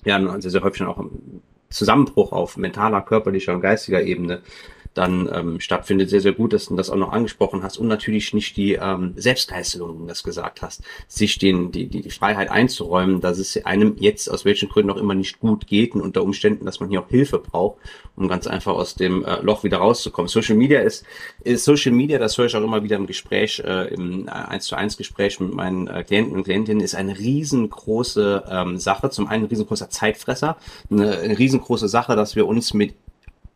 ja 0.05 0.41
sehr, 0.41 0.51
sehr 0.51 0.63
häufig 0.63 0.83
auch 0.83 1.05
Zusammenbruch 1.69 2.33
auf 2.33 2.57
mentaler, 2.57 3.03
körperlicher 3.03 3.53
und 3.53 3.61
geistiger 3.61 4.03
Ebene 4.03 4.41
dann 4.97 5.29
ähm, 5.33 5.61
stattfindet. 5.61 6.11
Sehr, 6.11 6.21
sehr 6.21 6.33
gut, 6.33 6.53
dass 6.53 6.67
du 6.67 6.77
das 6.77 6.91
auch 6.91 6.97
noch 6.97 7.13
angesprochen 7.13 7.63
hast 7.63 7.79
und 7.79 7.89
natürlich 7.89 8.35
nicht 8.35 8.57
die 8.57 8.75
ähm, 8.75 9.13
Selbstgeißelung, 9.17 10.05
wie 10.05 10.09
das 10.09 10.23
gesagt 10.23 10.63
hast, 10.63 10.83
sich 11.09 11.39
den, 11.39 11.73
die, 11.73 11.87
die, 11.87 12.03
die 12.03 12.11
Freiheit 12.11 12.51
einzuräumen, 12.51 13.21
dass 13.21 13.39
es 13.39 13.65
einem 13.65 13.97
jetzt 13.99 14.29
aus 14.29 14.45
welchen 14.45 14.69
Gründen 14.69 14.91
auch 14.91 14.97
immer 14.97 15.15
nicht 15.15 15.41
gut 15.41 15.67
geht 15.67 15.95
und 15.95 16.01
unter 16.01 16.23
Umständen, 16.23 16.67
dass 16.67 16.81
man 16.81 16.89
hier 16.89 17.01
auch 17.01 17.09
Hilfe 17.09 17.39
braucht, 17.39 17.79
um 18.17 18.29
ganz 18.29 18.47
einfach 18.47 18.75
aus 18.75 18.95
dem 18.95 19.25
äh, 19.25 19.41
Loch 19.41 19.65
wieder 19.65 19.79
rauszukommen. 19.79 20.29
Social 20.29 20.57
Media 20.57 20.81
ist, 20.81 21.05
ist 21.45 21.65
Social 21.65 21.93
Media, 21.93 22.19
das 22.19 22.37
höre 22.37 22.47
ich 22.47 22.57
auch 22.57 22.63
immer 22.63 22.83
wieder 22.83 22.97
im 22.97 23.07
Gespräch, 23.07 23.61
äh, 23.61 23.95
im 23.95 24.29
1 24.29 24.65
äh, 24.65 24.67
zu 24.67 24.77
1 24.77 24.97
Gespräch 24.97 25.41
mit 25.41 25.55
meinen 25.55 25.87
äh, 25.87 26.03
Klienten 26.05 26.35
und 26.35 26.45
Klientinnen, 26.45 26.83
ist 26.83 26.95
eine 26.95 27.19
riesengroße 27.19 28.45
ähm, 28.51 28.79
Sache. 28.79 29.11
Zum 29.11 29.29
einen 29.29 29.37
ein 29.45 29.49
riesengroßer 29.49 29.91
Zeitfresser, 29.91 30.57
eine, 30.91 31.19
eine 31.19 31.39
riesengroße 31.39 31.89
Sache, 31.89 32.17
dass 32.17 32.37
wir 32.37 32.47
uns 32.47 32.75
mit 32.75 32.95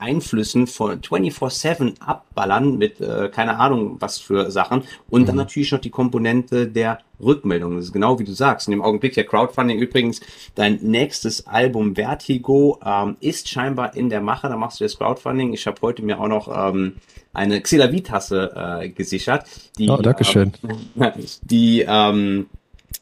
Einflüssen 0.01 0.67
von 0.67 1.01
24-7 1.01 2.01
abballern 2.01 2.79
mit 2.79 3.01
äh, 3.01 3.29
keine 3.29 3.59
Ahnung 3.59 3.97
was 4.01 4.19
für 4.19 4.51
Sachen 4.51 4.83
und 5.09 5.23
mhm. 5.23 5.27
dann 5.27 5.37
natürlich 5.37 5.73
noch 5.73 5.81
die 5.81 5.91
Komponente 5.91 6.67
der 6.67 6.99
Rückmeldung. 7.23 7.77
Das 7.77 7.87
ist 7.87 7.93
genau 7.93 8.19
wie 8.19 8.25
du 8.25 8.33
sagst. 8.33 8.69
In 8.69 8.73
dem 8.73 8.83
Augenblick 8.83 9.15
der 9.15 9.25
Crowdfunding 9.25 9.79
übrigens, 9.79 10.21
dein 10.55 10.77
nächstes 10.83 11.47
Album 11.47 11.95
Vertigo 11.95 12.79
ähm, 12.85 13.17
ist 13.21 13.49
scheinbar 13.49 13.95
in 13.97 14.09
der 14.09 14.21
Mache. 14.21 14.49
Da 14.49 14.57
machst 14.57 14.81
du 14.81 14.85
das 14.85 14.97
Crowdfunding. 14.97 15.53
Ich 15.53 15.67
habe 15.67 15.81
heute 15.83 16.03
mir 16.03 16.21
auch 16.21 16.29
noch 16.29 16.49
ähm, 16.49 16.95
eine 17.33 17.61
Xelavit-Tasse 17.61 18.81
äh, 18.83 18.89
gesichert. 18.89 19.45
Die, 19.79 19.89
oh, 19.89 19.99
Dankeschön. 19.99 20.53
Äh, 20.99 21.13
die 21.43 21.85
ähm, 21.87 22.47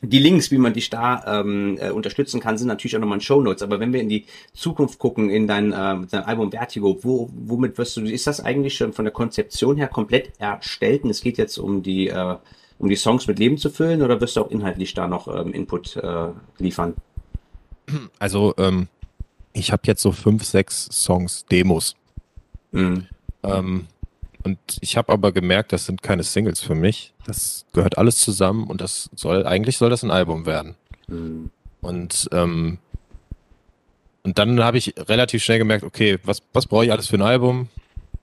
die 0.00 0.18
Links, 0.18 0.50
wie 0.50 0.58
man 0.58 0.74
dich 0.74 0.90
da 0.90 1.40
ähm, 1.40 1.76
äh, 1.80 1.90
unterstützen 1.90 2.40
kann, 2.40 2.56
sind 2.56 2.68
natürlich 2.68 2.96
auch 2.96 3.00
nochmal 3.00 3.18
in 3.18 3.23
Show 3.23 3.40
Notes. 3.40 3.62
Aber 3.62 3.81
wenn 3.81 3.92
wir 3.92 4.00
in 4.00 4.08
die 4.08 4.27
Zukunft 4.54 4.98
gucken, 4.98 5.29
in 5.29 5.48
dein, 5.48 5.73
äh, 5.73 6.06
dein 6.08 6.25
Album 6.25 6.52
Vertigo, 6.52 6.98
wo, 7.02 7.29
womit 7.33 7.79
wirst 7.79 7.96
du, 7.96 8.02
ist 8.02 8.27
das 8.27 8.40
eigentlich 8.40 8.77
schon 8.77 8.92
von 8.92 9.04
der 9.04 9.12
Konzeption 9.12 9.77
her 9.77 9.88
komplett 9.88 10.33
erstellt? 10.38 11.02
Und 11.02 11.10
es 11.10 11.20
geht 11.20 11.37
jetzt 11.37 11.58
um 11.58 11.83
die, 11.83 12.08
äh, 12.08 12.37
um 12.79 12.88
die 12.88 12.96
Songs 12.96 13.27
mit 13.27 13.40
Leben 13.40 13.58
zu 13.58 13.70
füllen 13.70 14.02
oder 14.02 14.20
wirst 14.20 14.37
du 14.37 14.42
auch 14.42 14.50
inhaltlich 14.50 14.94
da 14.94 15.08
noch 15.08 15.27
ähm, 15.27 15.52
Input 15.52 15.96
äh, 15.96 16.29
liefern? 16.58 16.94
Also, 18.20 18.54
ähm, 18.56 18.87
ich 19.52 19.73
habe 19.73 19.83
jetzt 19.87 20.02
so 20.02 20.12
fünf, 20.12 20.44
sechs 20.44 20.88
Songs, 20.92 21.44
Demos. 21.46 21.96
Mhm. 22.70 23.06
Ähm, 23.42 23.87
und 24.44 24.58
ich 24.80 24.96
habe 24.96 25.12
aber 25.12 25.32
gemerkt, 25.32 25.72
das 25.72 25.86
sind 25.86 26.02
keine 26.02 26.22
Singles 26.22 26.60
für 26.60 26.74
mich. 26.74 27.12
Das 27.26 27.66
gehört 27.72 27.98
alles 27.98 28.18
zusammen 28.18 28.66
und 28.66 28.80
das 28.80 29.10
soll, 29.14 29.46
eigentlich 29.46 29.78
soll 29.78 29.90
das 29.90 30.02
ein 30.02 30.10
Album 30.10 30.46
werden. 30.46 30.76
Mhm. 31.08 31.50
Und, 31.80 32.28
ähm, 32.32 32.78
und 34.22 34.38
dann 34.38 34.62
habe 34.62 34.78
ich 34.78 34.94
relativ 34.96 35.42
schnell 35.42 35.58
gemerkt, 35.58 35.84
okay, 35.84 36.18
was, 36.24 36.42
was 36.52 36.66
brauche 36.66 36.84
ich 36.84 36.92
alles 36.92 37.08
für 37.08 37.16
ein 37.16 37.22
Album? 37.22 37.68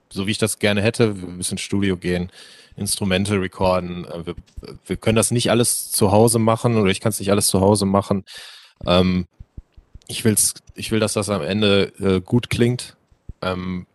So 0.08 0.26
wie 0.26 0.30
ich 0.30 0.38
das 0.38 0.58
gerne 0.58 0.82
hätte, 0.82 1.20
wir 1.20 1.28
müssen 1.28 1.54
ins 1.54 1.62
Studio 1.62 1.96
gehen, 1.96 2.30
Instrumente 2.76 3.40
recorden. 3.40 4.04
Äh, 4.04 4.26
wir, 4.26 4.34
wir 4.86 4.96
können 4.96 5.16
das 5.16 5.30
nicht 5.30 5.50
alles 5.50 5.90
zu 5.90 6.12
Hause 6.12 6.38
machen 6.38 6.76
oder 6.76 6.90
ich 6.90 7.00
kann 7.00 7.10
es 7.10 7.20
nicht 7.20 7.30
alles 7.30 7.48
zu 7.48 7.60
Hause 7.60 7.86
machen. 7.86 8.24
Ähm, 8.86 9.26
ich, 10.08 10.24
will's, 10.24 10.54
ich 10.74 10.90
will, 10.92 11.00
dass 11.00 11.14
das 11.14 11.28
am 11.28 11.42
Ende 11.42 11.92
äh, 12.00 12.20
gut 12.20 12.50
klingt. 12.50 12.96
Ähm, 13.42 13.86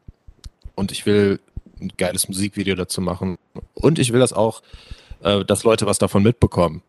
und 0.76 0.92
ich 0.92 1.06
will 1.06 1.40
ein 1.82 1.92
geiles 1.98 2.28
Musikvideo 2.28 2.76
dazu 2.76 3.02
machen 3.02 3.38
und 3.74 4.00
ich 4.00 4.14
will 4.14 4.20
das 4.20 4.34
auch, 4.34 4.62
äh, 5.24 5.44
dass 5.46 5.64
Leute 5.64 5.86
was 5.86 5.98
davon 5.98 6.24
mitbekommen. 6.24 6.82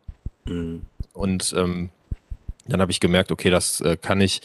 Mhm. 0.45 0.83
Und 1.13 1.53
ähm, 1.57 1.89
dann 2.67 2.81
habe 2.81 2.91
ich 2.91 2.99
gemerkt, 2.99 3.31
okay, 3.31 3.49
das 3.49 3.81
äh, 3.81 3.97
kann 3.97 4.21
ich 4.21 4.41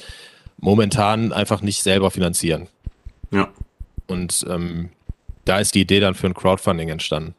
momentan 0.59 1.33
einfach 1.33 1.61
nicht 1.63 1.83
selber 1.83 2.11
finanzieren. 2.11 2.69
Ja. 3.31 3.49
Und 4.07 4.45
ähm, 4.49 4.91
da 5.45 5.59
ist 5.59 5.75
die 5.75 5.81
Idee 5.81 6.01
dann 6.01 6.15
für 6.15 6.27
ein 6.27 6.35
Crowdfunding 6.35 6.89
entstanden. 6.89 7.35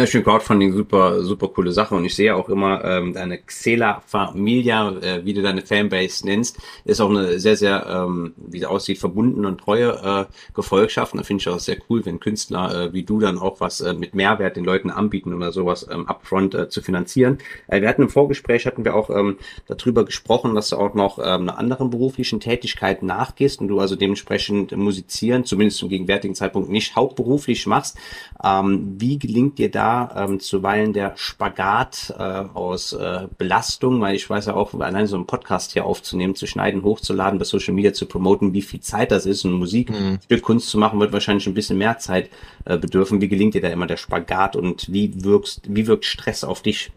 Ja, 0.00 0.04
ich 0.04 0.24
Crowdfunding 0.24 0.72
super, 0.72 1.22
super 1.22 1.48
coole 1.48 1.72
Sache 1.72 1.94
und 1.94 2.06
ich 2.06 2.16
sehe 2.16 2.34
auch 2.34 2.48
immer 2.48 2.82
ähm, 2.86 3.12
deine 3.12 3.36
Xela 3.36 4.02
Familia, 4.06 4.92
äh, 4.92 5.26
wie 5.26 5.34
du 5.34 5.42
deine 5.42 5.60
Fanbase 5.60 6.24
nennst, 6.24 6.58
ist 6.86 7.02
auch 7.02 7.10
eine 7.10 7.38
sehr, 7.38 7.54
sehr, 7.54 7.86
ähm, 7.86 8.32
wie 8.38 8.60
es 8.60 8.64
aussieht, 8.64 8.96
verbundene 8.96 9.46
und 9.46 9.60
treue 9.60 9.90
äh, 10.30 10.32
Gefolgschaft. 10.54 11.12
Und 11.12 11.18
da 11.18 11.24
finde 11.24 11.42
ich 11.42 11.48
auch 11.50 11.58
sehr 11.58 11.76
cool, 11.90 12.06
wenn 12.06 12.18
Künstler 12.18 12.86
äh, 12.86 12.92
wie 12.94 13.02
du 13.02 13.20
dann 13.20 13.36
auch 13.36 13.60
was 13.60 13.82
äh, 13.82 13.92
mit 13.92 14.14
Mehrwert 14.14 14.56
den 14.56 14.64
Leuten 14.64 14.88
anbieten 14.88 15.34
oder 15.34 15.52
sowas 15.52 15.86
ähm, 15.92 16.06
upfront 16.08 16.54
äh, 16.54 16.70
zu 16.70 16.80
finanzieren. 16.80 17.36
Äh, 17.66 17.82
wir 17.82 17.88
hatten 17.90 18.00
im 18.00 18.08
Vorgespräch, 18.08 18.64
hatten 18.64 18.86
wir 18.86 18.94
auch 18.94 19.10
ähm, 19.10 19.36
darüber 19.66 20.06
gesprochen, 20.06 20.54
dass 20.54 20.70
du 20.70 20.76
auch 20.76 20.94
noch 20.94 21.18
ähm, 21.18 21.42
einer 21.42 21.58
anderen 21.58 21.90
beruflichen 21.90 22.40
Tätigkeit 22.40 23.02
nachgehst 23.02 23.60
und 23.60 23.68
du 23.68 23.80
also 23.80 23.96
dementsprechend 23.96 24.74
musizieren, 24.74 25.44
zumindest 25.44 25.76
zum 25.76 25.90
gegenwärtigen 25.90 26.34
Zeitpunkt 26.34 26.70
nicht 26.70 26.96
hauptberuflich 26.96 27.66
machst. 27.66 27.98
Ähm, 28.42 28.96
wie 28.98 29.18
gelingt 29.18 29.58
dir 29.58 29.70
da 29.70 29.89
da 29.90 30.24
ähm, 30.24 30.40
zuweilen 30.40 30.92
der 30.92 31.12
Spagat 31.16 32.14
äh, 32.18 32.22
aus 32.22 32.92
äh, 32.92 33.26
Belastung, 33.38 34.00
weil 34.00 34.14
ich 34.14 34.28
weiß 34.28 34.46
ja 34.46 34.54
auch, 34.54 34.74
allein 34.74 35.06
so 35.06 35.16
einen 35.16 35.26
Podcast 35.26 35.72
hier 35.72 35.84
aufzunehmen, 35.84 36.34
zu 36.34 36.46
schneiden, 36.46 36.82
hochzuladen, 36.82 37.38
bei 37.38 37.44
Social 37.44 37.74
Media 37.74 37.92
zu 37.92 38.06
promoten, 38.06 38.52
wie 38.52 38.62
viel 38.62 38.80
Zeit 38.80 39.10
das 39.10 39.26
ist 39.26 39.44
und 39.44 39.52
Musik, 39.52 39.90
mhm. 39.90 40.18
Stück 40.24 40.42
Kunst 40.42 40.68
zu 40.68 40.78
machen, 40.78 41.00
wird 41.00 41.12
wahrscheinlich 41.12 41.46
ein 41.46 41.54
bisschen 41.54 41.78
mehr 41.78 41.98
Zeit 41.98 42.30
äh, 42.64 42.78
bedürfen. 42.78 43.20
Wie 43.20 43.28
gelingt 43.28 43.54
dir 43.54 43.60
da 43.60 43.68
immer 43.68 43.86
der 43.86 43.96
Spagat 43.96 44.56
und 44.56 44.92
wie 44.92 45.24
wirkst, 45.24 45.62
wie 45.68 45.86
wirkt 45.86 46.04
Stress 46.04 46.44
auf 46.44 46.62
dich? 46.62 46.92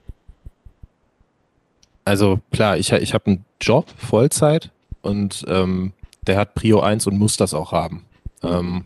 Also 2.06 2.39
klar, 2.52 2.78
ich, 2.78 2.91
ich 2.91 3.14
habe 3.14 3.26
einen 3.28 3.46
Job, 3.62 3.88
Vollzeit 3.98 4.72
und 5.02 5.46
ähm, 5.48 5.94
der 6.28 6.38
hat 6.38 6.54
Prio 6.54 6.82
1 6.82 7.08
und 7.08 7.18
muss 7.18 7.38
das 7.38 7.54
auch 7.54 7.72
haben. 7.72 8.06
Ähm, 8.44 8.86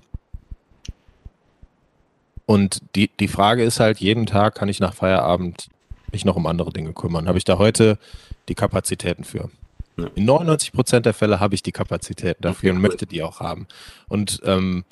und 2.47 2.81
die, 2.95 3.09
die 3.19 3.27
Frage 3.27 3.63
ist 3.63 3.81
halt, 3.81 3.99
jeden 3.99 4.25
Tag 4.25 4.55
kann 4.55 4.69
ich 4.69 4.79
nach 4.79 4.93
Feierabend 4.93 5.67
mich 6.13 6.23
noch 6.23 6.37
um 6.37 6.47
andere 6.47 6.71
Dinge 6.71 6.93
kümmern. 6.93 7.27
Habe 7.27 7.37
ich 7.37 7.43
da 7.43 7.57
heute 7.57 7.99
die 8.47 8.55
Kapazitäten 8.55 9.25
für? 9.25 9.49
Ja. 9.97 10.07
In 10.15 10.23
99 10.23 10.71
Prozent 10.71 11.05
der 11.05 11.13
Fälle 11.13 11.41
habe 11.41 11.55
ich 11.55 11.61
die 11.61 11.73
Kapazitäten 11.73 12.41
dafür 12.41 12.69
okay, 12.69 12.77
und 12.77 12.77
cool. 12.77 12.89
möchte 12.89 13.05
die 13.05 13.21
auch 13.21 13.41
haben. 13.41 13.67
Und 14.07 14.39
ähm, 14.45 14.85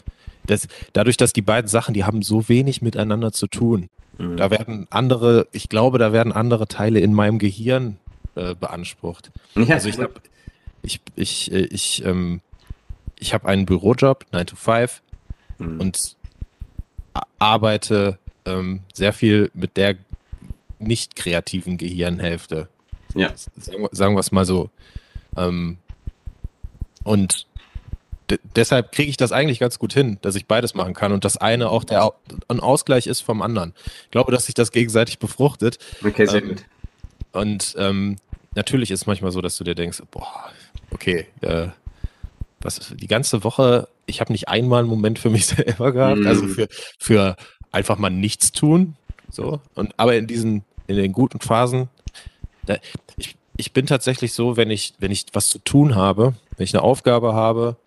das, 0.46 0.68
dadurch, 0.92 1.16
dass 1.16 1.32
die 1.32 1.42
beiden 1.42 1.70
Sachen, 1.70 1.94
die 1.94 2.04
haben 2.04 2.24
so 2.24 2.50
wenig 2.50 2.82
miteinander 2.82 3.32
zu 3.32 3.48
tun. 3.48 3.90
Mhm. 4.18 4.36
Da 4.36 4.52
werden 4.52 4.88
andere, 4.90 5.48
ich 5.54 5.70
glaube, 5.70 5.98
da 5.98 6.12
werden 6.12 6.34
andere 6.34 6.68
Teile 6.68 7.00
in 7.00 7.14
meinem 7.14 7.40
Gehirn 7.40 7.96
äh, 8.36 8.54
beansprucht. 8.54 9.32
Ja, 9.56 9.76
also 9.76 9.88
ich 9.88 9.98
habe 9.98 10.16
ich, 10.82 11.00
ich, 11.16 11.54
äh, 11.54 11.68
ich, 11.68 12.04
ähm, 12.04 12.42
ich 13.18 13.34
habe 13.34 13.48
einen 13.48 13.66
Bürojob, 13.66 14.26
9 14.34 14.46
to 14.46 14.56
5, 14.58 15.02
mhm. 15.58 15.80
und 15.80 16.18
arbeite 17.40 18.18
ähm, 18.46 18.82
sehr 18.94 19.14
viel 19.14 19.52
mit 19.54 19.78
der 19.78 19.96
nicht 20.80 21.16
kreativen 21.16 21.78
Gehirnhälfte. 21.78 22.70
Ja. 23.14 23.32
Sagen, 23.56 23.88
sagen 23.92 24.16
wir 24.16 24.20
es 24.20 24.32
mal 24.32 24.46
so. 24.46 24.70
Ähm, 25.38 25.78
und 27.04 27.48
deshalb 28.56 28.92
kriege 28.92 29.10
ich 29.10 29.18
das 29.18 29.32
eigentlich 29.32 29.60
ganz 29.60 29.80
gut 29.80 29.94
hin, 29.94 30.18
dass 30.22 30.36
ich 30.36 30.48
beides 30.48 30.74
machen 30.74 30.94
kann 30.94 31.12
und 31.12 31.26
das 31.26 31.38
eine 31.38 31.70
auch 31.70 31.84
der 31.84 32.14
ein 32.48 32.60
Ausgleich 32.60 33.08
ist 33.08 33.22
vom 33.22 33.42
anderen. 33.42 33.74
Ich 34.06 34.12
glaube, 34.12 34.32
dass 34.32 34.46
sich 34.46 34.56
das 34.56 34.72
gegenseitig 34.72 35.20
befruchtet. 35.20 35.78
Okay, 36.04 36.26
sehr 36.26 36.44
ähm, 36.44 36.50
gut. 36.50 36.66
Und 37.32 37.76
ähm, 37.78 38.18
natürlich 38.56 38.92
ist 38.92 39.02
es 39.02 39.08
manchmal 39.08 39.32
so, 39.32 39.42
dass 39.42 39.58
du 39.58 39.64
dir 39.64 39.76
denkst, 39.76 40.02
boah, 40.12 40.50
okay, 40.92 41.28
äh, 41.42 41.68
was 42.62 42.94
die 42.96 43.08
ganze 43.08 43.44
Woche, 43.44 43.88
ich 44.06 44.22
habe 44.22 44.32
nicht 44.32 44.48
einmal 44.48 44.80
einen 44.80 44.90
Moment 44.90 45.20
für 45.20 45.30
mich 45.30 45.46
selber 45.48 45.92
gehabt, 45.92 46.20
mhm. 46.20 46.28
also 46.28 46.48
für, 46.48 46.68
für 47.00 47.36
einfach 47.72 47.98
mal 47.98 48.10
nichts 48.10 48.52
tun. 48.52 48.96
So. 49.32 49.60
Und 49.74 49.94
aber 49.98 50.16
in 50.16 50.28
diesen, 50.28 50.64
in 50.88 50.96
den 50.96 51.12
guten 51.12 51.40
Phasen, 51.40 51.90
da, 52.66 52.78
ich, 53.18 53.36
ich 53.58 53.74
bin 53.74 53.86
tatsächlich 53.86 54.34
so, 54.34 54.58
wenn 54.58 54.72
ich, 54.72 54.94
wenn 55.00 55.12
ich 55.12 55.26
was 55.34 55.50
zu 55.50 55.60
tun 55.60 55.96
habe, 55.96 56.34
wenn 56.58 56.64
ich 56.64 56.74
eine 56.74 56.84
Aufgabe 56.84 57.34
habe, 57.34 57.78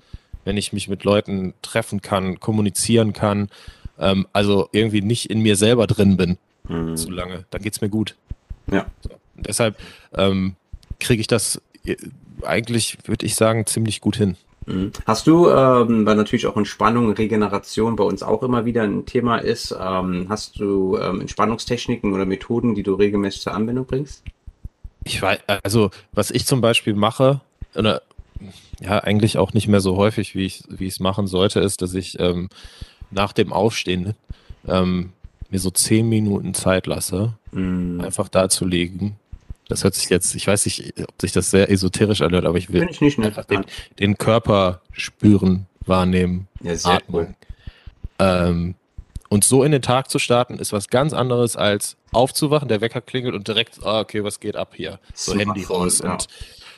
wenn 0.45 0.57
ich 0.57 0.73
mich 0.73 0.89
mit 0.89 1.05
Leuten 1.05 1.55
treffen 1.63 2.01
kann, 2.03 2.41
kommunizieren 2.41 3.13
kann, 3.13 3.49
ähm, 3.99 4.27
also 4.33 4.69
irgendwie 4.73 5.03
nicht 5.03 5.31
in 5.31 5.41
mir 5.41 5.57
selber 5.57 5.87
drin 5.87 6.17
bin, 6.17 6.39
mhm. 6.69 6.97
zu 6.97 7.11
lange, 7.11 7.45
dann 7.51 7.63
geht 7.63 7.75
es 7.75 7.81
mir 7.81 7.89
gut. 7.89 8.17
Ja. 8.71 8.87
So. 9.01 9.11
deshalb 9.35 9.79
ähm, 10.15 10.55
kriege 11.01 11.21
ich 11.21 11.27
das 11.27 11.61
äh, 11.85 11.97
eigentlich, 12.43 12.99
würde 13.05 13.27
ich 13.27 13.35
sagen, 13.35 13.67
ziemlich 13.67 14.01
gut 14.01 14.17
hin. 14.17 14.37
Mhm. 14.69 14.93
Hast 15.07 15.27
du, 15.27 15.49
ähm, 15.49 16.05
weil 16.05 16.17
natürlich 16.17 16.47
auch 16.47 16.57
Entspannung, 16.57 17.11
Regeneration 17.13 17.97
bei 17.97 18.05
uns 18.05 18.23
auch 18.23 18.43
immer 18.43 18.65
wieder 18.65 18.83
ein 18.83 19.07
Thema 19.07 19.39
ist, 19.39 19.75
ähm, 19.79 20.27
hast 20.29 20.61
du 20.61 20.99
ähm, 20.99 21.21
Entspannungstechniken 21.23 22.13
oder 22.13 22.27
Methoden, 22.27 22.75
die 22.75 22.83
du 22.83 22.95
regelmäßig 22.95 23.41
zur 23.41 23.55
Anwendung 23.55 23.87
bringst? 23.87 24.23
Ich 25.05 25.23
weiß, 25.23 25.39
also 25.63 25.91
was 26.13 26.31
ich 26.31 26.45
zum 26.45 26.61
Beispiel 26.61 26.95
mache, 26.95 27.41
oder 27.75 28.03
ja, 28.81 28.99
eigentlich 28.99 29.39
auch 29.39 29.55
nicht 29.55 29.69
mehr 29.69 29.81
so 29.81 29.97
häufig, 29.97 30.35
wie 30.35 30.45
ich 30.47 30.65
es 30.79 31.01
machen 31.01 31.27
sollte, 31.27 31.61
ist, 31.61 31.83
dass 31.83 31.95
ich 31.95 32.21
ähm, 32.21 32.49
nach 33.11 33.33
dem 33.33 33.53
Aufstehen 33.53 34.15
ähm, 34.67 35.13
mir 35.51 35.59
so 35.59 35.71
zehn 35.71 36.09
Minuten 36.09 36.53
Zeit 36.53 36.87
lasse, 36.87 37.33
mm. 37.53 38.01
einfach 38.01 38.29
da 38.29 38.51
zu 38.51 38.67
liegen 38.67 39.17
das 39.69 39.85
hört 39.85 39.95
sich 39.95 40.09
jetzt, 40.09 40.35
ich 40.35 40.47
weiß 40.47 40.65
nicht, 40.65 40.95
ob 41.01 41.21
sich 41.21 41.33
das 41.33 41.51
sehr 41.51 41.71
esoterisch 41.71 42.23
anhört, 42.23 42.47
aber 42.47 42.59
ich 42.59 42.73
will 42.73 42.89
ich 42.91 43.01
nicht, 43.01 43.19
einfach 43.19 43.45
den, 43.45 43.65
den, 43.99 44.17
Körper 44.17 44.81
spüren, 44.93 45.67
wahrnehmen, 45.87 46.49
ja, 46.63 46.73
atmen. 46.85 47.03
Cool. 47.13 47.35
Ähm, 48.19 48.75
und 49.29 49.45
so 49.45 49.63
in 49.63 49.73
den 49.73 49.83
Tag 49.83 50.11
zu 50.11 50.19
starten, 50.19 50.59
ist 50.59 50.73
was 50.73 50.89
ganz 50.89 51.13
anderes 51.13 51.57
als 51.57 51.97
aufzuwachen, 52.13 52.69
der 52.69 52.81
Wecker 52.81 53.03
klingelt 53.03 53.35
und 53.35 53.47
direkt, 53.47 53.85
ah, 53.85 54.01
okay, 54.01 54.25
was 54.25 54.41
geht 54.41 54.57
ab 54.57 54.73
hier? 54.75 54.99
So 55.13 55.33
Super 55.33 55.45
Handy 55.45 55.65
raus. 55.65 55.99
Ja. 55.99 56.13
Und 56.13 56.27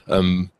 ähm, 0.09 0.51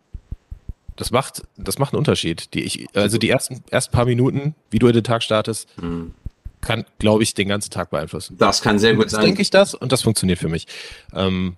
das 0.97 1.11
macht, 1.11 1.43
das 1.57 1.79
macht 1.79 1.93
einen 1.93 1.99
Unterschied. 1.99 2.55
Die 2.55 2.63
ich, 2.63 2.87
also 2.95 3.19
die 3.19 3.29
ersten, 3.29 3.65
ersten 3.71 3.93
paar 3.93 4.05
Minuten, 4.05 4.55
wie 4.71 4.79
du 4.79 4.87
in 4.87 4.93
den 4.93 5.03
Tag 5.03 5.23
startest, 5.25 5.69
mhm. 5.81 6.15
kann, 6.61 6.85
glaube 6.99 7.25
ich, 7.25 7.35
den 7.35 7.49
ganzen 7.49 7.71
Tag 7.71 7.91
beeinflussen. 7.91 8.37
Das 8.39 8.63
kann 8.63 8.79
sehr 8.79 8.95
gut 8.95 9.11
sein. 9.11 9.25
denke 9.25 9.43
ich 9.43 9.51
das 9.51 9.75
und 9.75 9.91
das 9.91 10.03
funktioniert 10.03 10.39
für 10.39 10.49
mich. 10.49 10.67
Ähm, 11.13 11.57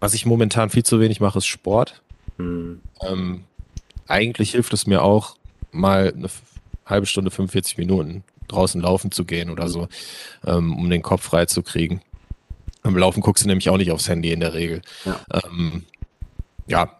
was 0.00 0.14
ich 0.14 0.26
momentan 0.26 0.70
viel 0.70 0.84
zu 0.84 1.00
wenig 1.00 1.20
mache, 1.20 1.38
ist 1.38 1.46
Sport. 1.46 2.02
Mhm. 2.36 2.80
Ähm, 3.02 3.44
eigentlich 4.06 4.52
hilft 4.52 4.72
es 4.72 4.86
mir 4.86 5.02
auch, 5.02 5.36
mal 5.70 6.12
eine 6.16 6.28
halbe 6.86 7.06
Stunde, 7.06 7.30
45 7.30 7.78
Minuten 7.78 8.24
draußen 8.48 8.80
laufen 8.80 9.12
zu 9.12 9.24
gehen 9.24 9.50
oder 9.50 9.68
so, 9.68 9.88
ähm, 10.44 10.76
um 10.76 10.88
den 10.88 11.02
Kopf 11.02 11.22
frei 11.22 11.46
zu 11.46 11.62
kriegen. 11.62 12.00
Beim 12.82 12.96
Laufen 12.96 13.20
guckst 13.20 13.44
du 13.44 13.48
nämlich 13.48 13.68
auch 13.68 13.76
nicht 13.76 13.90
aufs 13.90 14.08
Handy 14.08 14.32
in 14.32 14.40
der 14.40 14.54
Regel. 14.54 14.82
Ja. 15.04 15.20
Ähm, 15.30 15.84
ja. 16.66 16.98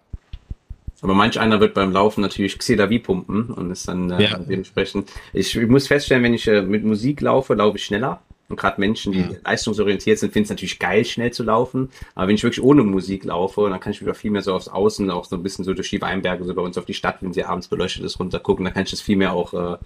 Aber 1.00 1.14
manch 1.14 1.38
einer 1.38 1.60
wird 1.60 1.74
beim 1.74 1.92
Laufen 1.92 2.20
natürlich 2.20 2.58
Xedavi 2.58 2.98
pumpen 2.98 3.50
und 3.50 3.70
ist 3.70 3.88
dann 3.88 4.10
äh, 4.10 4.24
ja. 4.24 4.38
dementsprechend. 4.38 5.10
Ich, 5.32 5.56
ich, 5.56 5.68
muss 5.68 5.86
feststellen, 5.86 6.24
wenn 6.24 6.34
ich 6.34 6.46
äh, 6.48 6.62
mit 6.62 6.84
Musik 6.84 7.20
laufe, 7.20 7.54
laufe 7.54 7.78
ich 7.78 7.84
schneller. 7.84 8.20
Und 8.48 8.56
gerade 8.58 8.80
Menschen, 8.80 9.12
die 9.12 9.20
ja. 9.20 9.28
leistungsorientiert 9.44 10.18
sind, 10.18 10.32
finden 10.32 10.44
es 10.44 10.50
natürlich 10.50 10.78
geil, 10.78 11.04
schnell 11.04 11.30
zu 11.32 11.42
laufen. 11.42 11.90
Aber 12.14 12.28
wenn 12.28 12.34
ich 12.34 12.42
wirklich 12.42 12.64
ohne 12.64 12.82
Musik 12.82 13.24
laufe, 13.24 13.68
dann 13.68 13.78
kann 13.78 13.92
ich 13.92 14.00
wieder 14.00 14.14
viel 14.14 14.30
mehr 14.30 14.40
so 14.40 14.54
aufs 14.54 14.68
Außen, 14.68 15.10
auch 15.10 15.26
so 15.26 15.36
ein 15.36 15.42
bisschen 15.42 15.66
so 15.66 15.74
durch 15.74 15.90
die 15.90 16.00
Weinberge, 16.00 16.44
so 16.44 16.54
bei 16.54 16.62
uns 16.62 16.78
auf 16.78 16.86
die 16.86 16.94
Stadt, 16.94 17.18
wenn 17.20 17.34
sie 17.34 17.44
abends 17.44 17.68
beleuchtet 17.68 18.04
ist, 18.04 18.18
runtergucken. 18.18 18.64
Dann 18.64 18.72
kann 18.72 18.84
ich 18.84 18.90
das 18.90 19.02
viel 19.02 19.16
mehr 19.16 19.34
auch, 19.34 19.52
äh, 19.52 19.76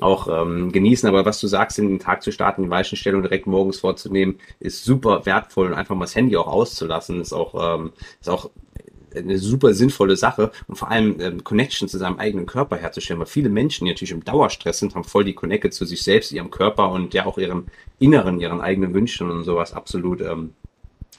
auch 0.00 0.28
ähm, 0.28 0.70
genießen. 0.70 1.08
Aber 1.08 1.24
was 1.24 1.40
du 1.40 1.48
sagst, 1.48 1.80
in 1.80 1.88
den 1.88 1.98
Tag 1.98 2.22
zu 2.22 2.30
starten, 2.30 2.62
die 2.62 2.70
Weichenstellung 2.70 3.22
direkt 3.22 3.48
morgens 3.48 3.80
vorzunehmen, 3.80 4.38
ist 4.60 4.84
super 4.84 5.26
wertvoll 5.26 5.66
und 5.66 5.74
einfach 5.74 5.96
mal 5.96 6.04
das 6.04 6.14
Handy 6.14 6.36
auch 6.36 6.46
auszulassen, 6.46 7.20
ist 7.20 7.32
auch, 7.32 7.78
ähm, 7.78 7.92
ist 8.20 8.30
auch 8.30 8.48
eine 9.16 9.38
super 9.38 9.74
sinnvolle 9.74 10.16
Sache 10.16 10.50
und 10.66 10.76
vor 10.76 10.90
allem 10.90 11.20
ähm, 11.20 11.44
Connection 11.44 11.88
zu 11.88 11.98
seinem 11.98 12.18
eigenen 12.18 12.46
Körper 12.46 12.76
herzustellen, 12.76 13.20
weil 13.20 13.26
viele 13.26 13.48
Menschen, 13.48 13.84
die 13.84 13.92
natürlich 13.92 14.12
im 14.12 14.24
Dauerstress 14.24 14.78
sind, 14.78 14.94
haben 14.94 15.04
voll 15.04 15.24
die 15.24 15.34
Connecte 15.34 15.70
zu 15.70 15.84
sich 15.84 16.02
selbst, 16.02 16.32
ihrem 16.32 16.50
Körper 16.50 16.90
und 16.90 17.14
ja 17.14 17.26
auch 17.26 17.38
ihrem 17.38 17.66
Inneren, 17.98 18.40
ihren 18.40 18.60
eigenen 18.60 18.94
Wünschen 18.94 19.30
und 19.30 19.44
sowas 19.44 19.72
absolut 19.72 20.20
ähm, 20.20 20.54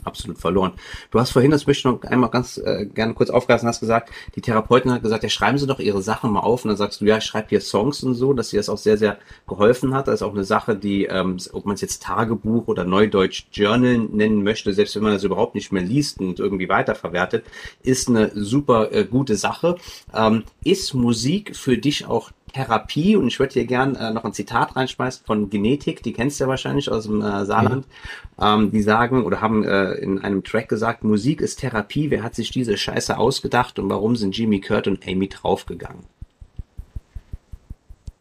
absolut 0.06 0.38
verloren. 0.38 0.74
Du 1.12 1.20
hast 1.20 1.32
vorhin, 1.32 1.52
das 1.52 1.68
möchte 1.68 1.80
ich 1.80 1.86
noch 1.86 2.02
einmal 2.04 2.30
ganz 2.30 2.58
äh, 2.58 2.86
gerne 2.86 3.14
kurz 3.14 3.30
aufgreifen, 3.30 3.68
hast 3.68 3.80
gesagt, 3.80 4.12
die 4.36 4.42
Therapeutin 4.42 4.92
hat 4.92 5.04
gesagt, 5.04 5.24
ja, 5.24 5.30
schreiben 5.30 5.58
Sie 5.58 5.68
doch 5.68 5.80
Ihre 5.80 6.02
Sachen 6.02 6.32
mal 6.32 6.42
auf. 6.42 6.64
Und 6.64 6.70
dann 6.70 6.78
sagst 6.78 7.02
du, 7.02 7.06
ja, 7.06 7.18
ich 7.18 7.24
schreibe 7.24 7.50
hier 7.50 7.62
Songs 7.62 8.04
und 8.04 8.16
so, 8.16 8.34
dass 8.34 8.50
sie 8.50 8.58
das 8.58 8.70
auch 8.70 8.78
sehr, 8.78 8.98
sehr 8.98 9.18
geholfen 9.48 9.94
hat. 9.94 10.08
Das 10.08 10.16
ist 10.16 10.22
auch 10.22 10.34
eine 10.34 10.44
Sache, 10.44 10.76
die, 10.76 11.06
ähm, 11.06 11.38
ob 11.54 11.66
man 11.66 11.76
es 11.76 11.82
jetzt 11.82 12.04
Tagebuch 12.04 12.68
oder 12.68 12.86
Neudeutsch 12.86 13.46
Journal 13.52 13.98
nennen 13.98 14.44
möchte, 14.44 14.74
selbst 14.74 14.96
wenn 14.96 15.04
man 15.04 15.14
das 15.14 15.24
überhaupt 15.24 15.56
nicht 15.56 15.72
mehr 15.72 15.84
liest 15.84 16.20
und 16.20 16.40
irgendwie 16.40 16.70
weiterverwertet, 16.70 17.46
ist 17.84 18.10
eine 18.10 18.32
super 18.34 18.92
äh, 18.92 19.06
gute 19.06 19.36
Sache. 19.36 19.76
Ähm, 20.14 20.44
ist 20.64 20.94
Musik 20.94 21.56
für 21.56 21.78
dich 21.78 22.06
auch 22.06 22.32
Therapie 22.56 23.18
und 23.18 23.28
ich 23.28 23.38
würde 23.38 23.54
hier 23.54 23.66
gern 23.66 23.96
äh, 23.96 24.14
noch 24.14 24.24
ein 24.24 24.32
Zitat 24.32 24.78
reinschmeißen 24.78 25.26
von 25.26 25.50
Genetik, 25.50 26.02
die 26.04 26.14
kennst 26.14 26.40
du 26.40 26.46
ja 26.46 26.48
wahrscheinlich 26.48 26.90
aus 26.90 27.04
dem 27.04 27.22
äh, 27.22 27.46
Saarland. 27.46 27.86
Mhm. 27.86 28.44
Ähm, 28.44 28.72
die 28.72 28.82
sagen 28.82 29.26
oder 29.26 29.42
haben 29.42 29.66
äh, 29.66 29.92
in 29.96 30.20
einem 30.20 30.42
Track 30.42 30.70
gesagt, 30.70 31.04
Musik 31.04 31.42
ist 31.42 31.58
Therapie, 31.58 32.12
wer 32.12 32.24
hat 32.24 32.34
sich 32.34 32.52
diese 32.52 32.78
Scheiße 32.78 33.18
ausgedacht 33.18 33.78
und 33.78 33.90
warum 33.90 34.16
sind 34.16 34.38
Jimmy 34.38 34.62
Kurt 34.62 34.88
und 34.88 35.06
Amy 35.06 35.28
draufgegangen? 35.28 36.04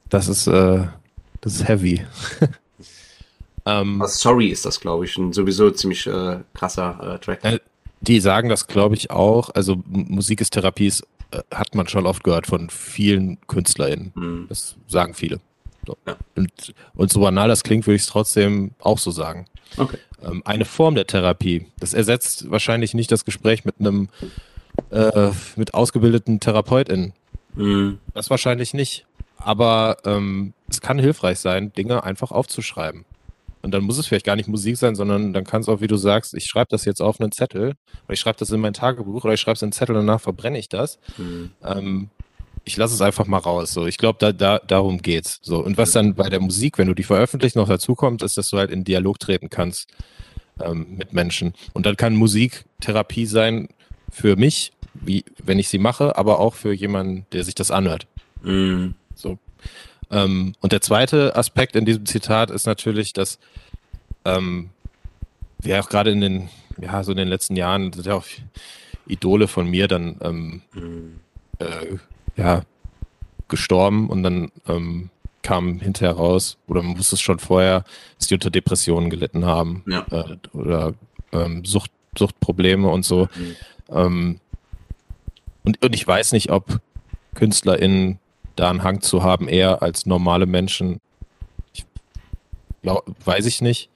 Das 0.08 0.26
ist, 0.26 0.48
äh, 0.48 0.84
das 1.40 1.54
ist 1.54 1.68
heavy. 1.68 2.04
ähm, 3.66 4.02
also 4.02 4.18
sorry 4.18 4.48
ist 4.48 4.66
das, 4.66 4.80
glaube 4.80 5.04
ich, 5.04 5.16
ein 5.16 5.32
sowieso 5.32 5.70
ziemlich 5.70 6.08
äh, 6.08 6.40
krasser 6.54 7.14
äh, 7.14 7.18
Track. 7.20 7.60
Die 8.00 8.18
sagen 8.18 8.48
das, 8.48 8.66
glaube 8.66 8.96
ich, 8.96 9.12
auch. 9.12 9.50
Also 9.54 9.80
Musik 9.86 10.40
ist 10.40 10.50
Therapie, 10.50 10.88
ist, 10.88 11.06
hat 11.52 11.74
man 11.74 11.88
schon 11.88 12.06
oft 12.06 12.24
gehört 12.24 12.46
von 12.46 12.70
vielen 12.70 13.38
KünstlerInnen. 13.46 14.12
Mhm. 14.14 14.46
Das 14.48 14.76
sagen 14.86 15.14
viele. 15.14 15.40
So. 15.86 15.96
Ja. 16.06 16.16
Und, 16.34 16.74
und 16.94 17.12
so 17.12 17.20
banal 17.20 17.48
das 17.48 17.62
klingt, 17.62 17.86
würde 17.86 17.96
ich 17.96 18.02
es 18.02 18.08
trotzdem 18.08 18.72
auch 18.80 18.98
so 18.98 19.10
sagen. 19.10 19.46
Okay. 19.76 19.98
Ähm, 20.22 20.42
eine 20.44 20.64
Form 20.64 20.94
der 20.94 21.06
Therapie. 21.06 21.66
Das 21.78 21.94
ersetzt 21.94 22.50
wahrscheinlich 22.50 22.94
nicht 22.94 23.12
das 23.12 23.24
Gespräch 23.24 23.64
mit 23.64 23.76
einem 23.80 24.08
äh, 24.90 25.30
mit 25.56 25.74
ausgebildeten 25.74 26.40
TherapeutInnen. 26.40 27.12
Mhm. 27.54 27.98
Das 28.12 28.30
wahrscheinlich 28.30 28.74
nicht. 28.74 29.06
Aber 29.36 29.98
ähm, 30.04 30.54
es 30.68 30.80
kann 30.80 30.98
hilfreich 30.98 31.38
sein, 31.38 31.72
Dinge 31.72 32.02
einfach 32.04 32.30
aufzuschreiben. 32.30 33.04
Und 33.64 33.70
dann 33.70 33.82
muss 33.82 33.96
es 33.96 34.06
vielleicht 34.06 34.26
gar 34.26 34.36
nicht 34.36 34.46
Musik 34.46 34.76
sein, 34.76 34.94
sondern 34.94 35.32
dann 35.32 35.44
kann 35.44 35.62
es 35.62 35.70
auch, 35.70 35.80
wie 35.80 35.86
du 35.86 35.96
sagst, 35.96 36.34
ich 36.34 36.44
schreibe 36.44 36.68
das 36.68 36.84
jetzt 36.84 37.00
auf 37.00 37.18
einen 37.18 37.32
Zettel 37.32 37.72
oder 38.04 38.12
ich 38.12 38.20
schreibe 38.20 38.38
das 38.38 38.50
in 38.50 38.60
mein 38.60 38.74
Tagebuch 38.74 39.24
oder 39.24 39.32
ich 39.32 39.40
schreibe 39.40 39.54
es 39.54 39.62
in 39.62 39.66
einen 39.66 39.72
Zettel 39.72 39.96
und 39.96 40.06
danach 40.06 40.20
verbrenne 40.20 40.58
ich 40.58 40.68
das. 40.68 40.98
Mhm. 41.16 41.50
Ähm, 41.64 42.10
ich 42.64 42.76
lasse 42.76 42.92
es 42.92 43.00
einfach 43.00 43.26
mal 43.26 43.38
raus. 43.38 43.72
So, 43.72 43.86
ich 43.86 43.96
glaube, 43.96 44.18
da, 44.20 44.32
da, 44.32 44.58
darum 44.58 45.00
geht's. 45.00 45.40
So 45.40 45.64
und 45.64 45.78
was 45.78 45.92
dann 45.92 46.14
bei 46.14 46.28
der 46.28 46.40
Musik, 46.40 46.76
wenn 46.76 46.88
du 46.88 46.94
die 46.94 47.04
veröffentlicht, 47.04 47.56
noch 47.56 47.66
dazu 47.66 47.94
kommt, 47.94 48.22
ist, 48.22 48.36
dass 48.36 48.50
du 48.50 48.58
halt 48.58 48.70
in 48.70 48.84
Dialog 48.84 49.18
treten 49.18 49.48
kannst 49.48 49.88
ähm, 50.60 50.96
mit 50.98 51.14
Menschen. 51.14 51.54
Und 51.72 51.86
dann 51.86 51.96
kann 51.96 52.14
Musik 52.14 52.66
Therapie 52.82 53.24
sein 53.24 53.68
für 54.10 54.36
mich, 54.36 54.72
wie 54.92 55.24
wenn 55.42 55.58
ich 55.58 55.68
sie 55.68 55.78
mache, 55.78 56.18
aber 56.18 56.38
auch 56.38 56.52
für 56.52 56.74
jemanden, 56.74 57.24
der 57.32 57.44
sich 57.44 57.54
das 57.54 57.70
anhört. 57.70 58.06
Mhm. 58.42 58.94
So 59.14 59.38
ähm, 60.14 60.54
und 60.60 60.72
der 60.72 60.80
zweite 60.80 61.34
Aspekt 61.34 61.74
in 61.74 61.84
diesem 61.84 62.06
Zitat 62.06 62.50
ist 62.50 62.66
natürlich, 62.66 63.12
dass 63.12 63.38
ähm, 64.24 64.70
wir 65.58 65.80
auch 65.80 65.88
gerade 65.88 66.10
in 66.10 66.20
den, 66.20 66.48
ja, 66.80 67.02
so 67.02 67.10
in 67.10 67.18
den 67.18 67.28
letzten 67.28 67.56
Jahren 67.56 67.92
sind 67.92 68.06
ja 68.06 68.14
auch 68.14 68.26
Idole 69.06 69.48
von 69.48 69.68
mir 69.68 69.88
dann 69.88 70.16
ähm, 70.22 70.62
mhm. 70.72 71.20
äh, 71.58 71.96
ja, 72.36 72.62
gestorben 73.48 74.08
und 74.08 74.22
dann 74.22 74.52
ähm, 74.68 75.10
kam 75.42 75.80
hinterher 75.80 76.14
raus, 76.14 76.58
oder 76.68 76.82
man 76.82 76.96
wusste 76.96 77.16
es 77.16 77.20
schon 77.20 77.38
vorher, 77.38 77.84
dass 78.18 78.28
die 78.28 78.34
unter 78.34 78.50
Depressionen 78.50 79.10
gelitten 79.10 79.44
haben 79.44 79.84
ja. 79.86 80.06
äh, 80.10 80.36
oder 80.56 80.94
ähm, 81.32 81.64
Sucht, 81.64 81.90
Suchtprobleme 82.16 82.88
und 82.88 83.04
so. 83.04 83.28
Mhm. 83.34 83.56
Ähm, 83.90 84.40
und, 85.64 85.84
und 85.84 85.94
ich 85.94 86.06
weiß 86.06 86.32
nicht, 86.32 86.50
ob 86.50 86.80
KünstlerInnen 87.34 88.20
da 88.56 88.70
einen 88.70 88.82
Hang 88.82 89.00
zu 89.00 89.22
haben, 89.22 89.48
eher 89.48 89.82
als 89.82 90.06
normale 90.06 90.46
Menschen. 90.46 91.00
Ich 91.72 91.84
glaub, 92.82 93.04
weiß 93.24 93.46
ich 93.46 93.60
nicht. 93.60 93.90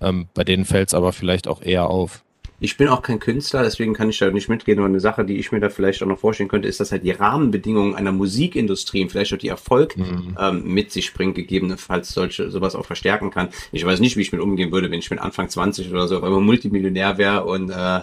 Ähm, 0.00 0.28
bei 0.34 0.44
denen 0.44 0.64
fällt 0.64 0.88
es 0.88 0.94
aber 0.94 1.12
vielleicht 1.12 1.48
auch 1.48 1.62
eher 1.62 1.88
auf. 1.88 2.22
Ich 2.62 2.76
bin 2.76 2.88
auch 2.88 3.00
kein 3.00 3.18
Künstler, 3.18 3.62
deswegen 3.62 3.94
kann 3.94 4.10
ich 4.10 4.18
da 4.18 4.30
nicht 4.30 4.50
mitgehen. 4.50 4.76
Nur 4.76 4.86
eine 4.86 5.00
Sache, 5.00 5.24
die 5.24 5.38
ich 5.38 5.50
mir 5.50 5.60
da 5.60 5.70
vielleicht 5.70 6.02
auch 6.02 6.06
noch 6.06 6.18
vorstellen 6.18 6.50
könnte, 6.50 6.68
ist, 6.68 6.78
dass 6.78 6.92
halt 6.92 7.04
die 7.04 7.10
Rahmenbedingungen 7.10 7.94
einer 7.94 8.12
Musikindustrie 8.12 9.02
und 9.02 9.10
vielleicht 9.10 9.32
auch 9.32 9.38
die 9.38 9.48
Erfolg 9.48 9.96
mhm. 9.96 10.36
ähm, 10.38 10.64
mit 10.64 10.92
sich 10.92 11.14
bringt, 11.14 11.36
gegebenenfalls 11.36 12.12
solche 12.12 12.50
sowas 12.50 12.74
auch 12.74 12.84
verstärken 12.84 13.30
kann. 13.30 13.48
Ich 13.72 13.84
weiß 13.84 14.00
nicht, 14.00 14.18
wie 14.18 14.20
ich 14.20 14.32
mit 14.32 14.42
umgehen 14.42 14.72
würde, 14.72 14.90
wenn 14.90 14.98
ich 14.98 15.10
mit 15.10 15.20
Anfang 15.20 15.48
20 15.48 15.90
oder 15.90 16.06
so 16.06 16.18
auf 16.18 16.22
einmal 16.22 16.42
Multimillionär 16.42 17.16
wäre 17.16 17.44
und 17.46 17.70
äh, 17.70 18.00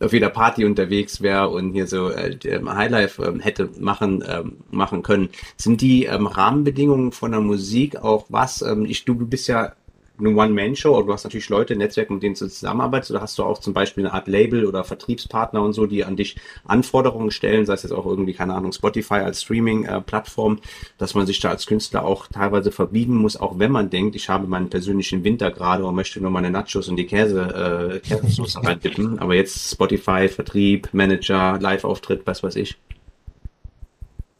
auf 0.00 0.12
jeder 0.12 0.30
Party 0.30 0.64
unterwegs 0.64 1.20
wäre 1.20 1.48
und 1.48 1.72
hier 1.72 1.86
so 1.86 2.10
äh, 2.10 2.36
Highlife 2.66 3.22
ähm, 3.22 3.40
hätte 3.40 3.70
machen 3.78 4.24
ähm, 4.26 4.58
machen 4.70 5.02
können. 5.02 5.28
Sind 5.56 5.80
die 5.80 6.04
ähm, 6.04 6.26
Rahmenbedingungen 6.26 7.12
von 7.12 7.30
der 7.30 7.40
Musik 7.40 7.96
auch 7.96 8.26
was? 8.28 8.62
Ähm, 8.62 8.84
ich, 8.86 9.04
du 9.04 9.14
bist 9.14 9.48
ja 9.48 9.72
eine 10.18 10.30
One-Man-Show, 10.30 10.96
aber 10.96 11.06
du 11.06 11.12
hast 11.12 11.24
natürlich 11.24 11.48
Leute, 11.48 11.74
Netzwerke, 11.74 12.12
mit 12.12 12.22
denen 12.22 12.34
du 12.34 12.46
zusammenarbeitest, 12.46 13.10
oder 13.10 13.20
hast 13.20 13.36
du 13.38 13.42
auch 13.42 13.58
zum 13.58 13.74
Beispiel 13.74 14.04
eine 14.04 14.14
Art 14.14 14.28
Label 14.28 14.64
oder 14.64 14.84
Vertriebspartner 14.84 15.60
und 15.60 15.72
so, 15.72 15.86
die 15.86 16.04
an 16.04 16.16
dich 16.16 16.36
Anforderungen 16.64 17.32
stellen, 17.32 17.66
sei 17.66 17.74
es 17.74 17.82
jetzt 17.82 17.92
auch 17.92 18.06
irgendwie, 18.06 18.32
keine 18.32 18.54
Ahnung, 18.54 18.72
Spotify 18.72 19.14
als 19.14 19.42
Streaming-Plattform, 19.42 20.60
dass 20.98 21.14
man 21.14 21.26
sich 21.26 21.40
da 21.40 21.50
als 21.50 21.66
Künstler 21.66 22.04
auch 22.04 22.28
teilweise 22.28 22.70
verbiegen 22.70 23.16
muss, 23.16 23.36
auch 23.36 23.58
wenn 23.58 23.72
man 23.72 23.90
denkt, 23.90 24.14
ich 24.14 24.28
habe 24.28 24.46
meinen 24.46 24.70
persönlichen 24.70 25.24
Winter 25.24 25.50
gerade 25.50 25.84
und 25.84 25.96
möchte 25.96 26.20
nur 26.20 26.30
meine 26.30 26.50
Nachos 26.50 26.88
und 26.88 26.96
die 26.96 27.06
Käse, 27.06 28.00
äh, 28.04 28.08
Käsesoße 28.08 28.62
reintippen, 28.62 29.18
aber 29.18 29.34
jetzt 29.34 29.72
Spotify, 29.72 30.28
Vertrieb, 30.28 30.88
Manager, 30.92 31.58
Live-Auftritt, 31.60 32.22
was 32.24 32.42
weiß 32.42 32.56
ich. 32.56 32.76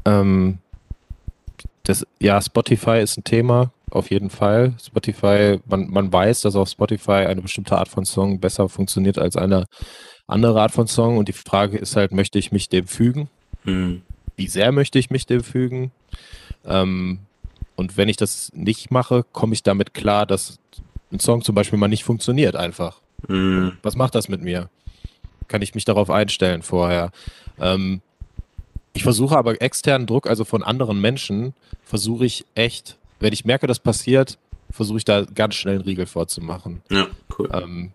Ähm, 0.05 0.59
das, 1.83 2.07
ja, 2.21 2.41
Spotify 2.41 3.01
ist 3.01 3.19
ein 3.19 3.25
Thema, 3.25 3.73
auf 3.95 4.11
jeden 4.11 4.31
Fall. 4.31 4.75
Spotify, 4.85 5.61
man, 5.67 5.91
man 5.91 6.13
weiß, 6.13 6.43
dass 6.43 6.57
auf 6.57 6.69
Spotify 6.69 7.27
eine 7.27 7.43
bestimmte 7.43 7.77
Art 7.77 7.89
von 7.89 8.05
Song 8.05 8.41
besser 8.41 8.69
funktioniert 8.69 9.19
als 9.19 9.37
eine 9.37 9.67
andere 10.27 10.61
Art 10.61 10.73
von 10.73 10.87
Song. 10.87 11.19
Und 11.19 11.29
die 11.29 11.33
Frage 11.33 11.79
ist 11.79 11.97
halt, 11.97 12.13
möchte 12.13 12.39
ich 12.39 12.53
mich 12.53 12.69
dem 12.69 12.87
fügen? 12.87 13.29
Hm. 13.65 14.03
Wie 14.37 14.49
sehr 14.49 14.73
möchte 14.73 14.99
ich 14.99 15.11
mich 15.11 15.27
dem 15.27 15.45
fügen? 15.45 15.93
Ähm, 16.65 17.21
und 17.77 17.97
wenn 17.97 18.09
ich 18.09 18.17
das 18.17 18.53
nicht 18.55 18.91
mache, 18.91 19.25
komme 19.33 19.55
ich 19.55 19.63
damit 19.63 19.95
klar, 19.95 20.27
dass 20.27 20.59
ein 21.13 21.21
Song 21.21 21.43
zum 21.43 21.55
Beispiel 21.55 21.79
mal 21.79 21.89
nicht 21.89 22.05
funktioniert 22.05 22.57
einfach. 22.57 23.01
Hm. 23.29 23.79
Was 23.83 23.97
macht 23.97 24.15
das 24.15 24.29
mit 24.29 24.43
mir? 24.43 24.71
Kann 25.49 25.63
ich 25.63 25.75
mich 25.75 25.85
darauf 25.85 26.11
einstellen 26.11 26.63
vorher? 26.63 27.11
Ähm, 27.61 28.01
ich 28.93 29.03
versuche 29.03 29.37
aber 29.37 29.61
externen 29.61 30.07
Druck, 30.07 30.29
also 30.29 30.45
von 30.45 30.63
anderen 30.63 31.01
Menschen, 31.01 31.55
versuche 31.83 32.25
ich 32.25 32.47
echt 32.55 32.97
wenn 33.25 33.33
ich 33.33 33.47
merke, 33.47 33.67
das 33.67 33.81
passiert, 33.81 34.39
versuche 34.71 34.99
ich 34.99 35.05
da 35.05 35.23
ganz 35.23 35.55
schnell 35.55 35.77
einen 35.77 35.85
Riegel 35.85 36.05
vorzumachen. 36.05 36.83
Ja, 36.91 37.07
cool. 37.39 37.49
Ähm, 37.53 37.93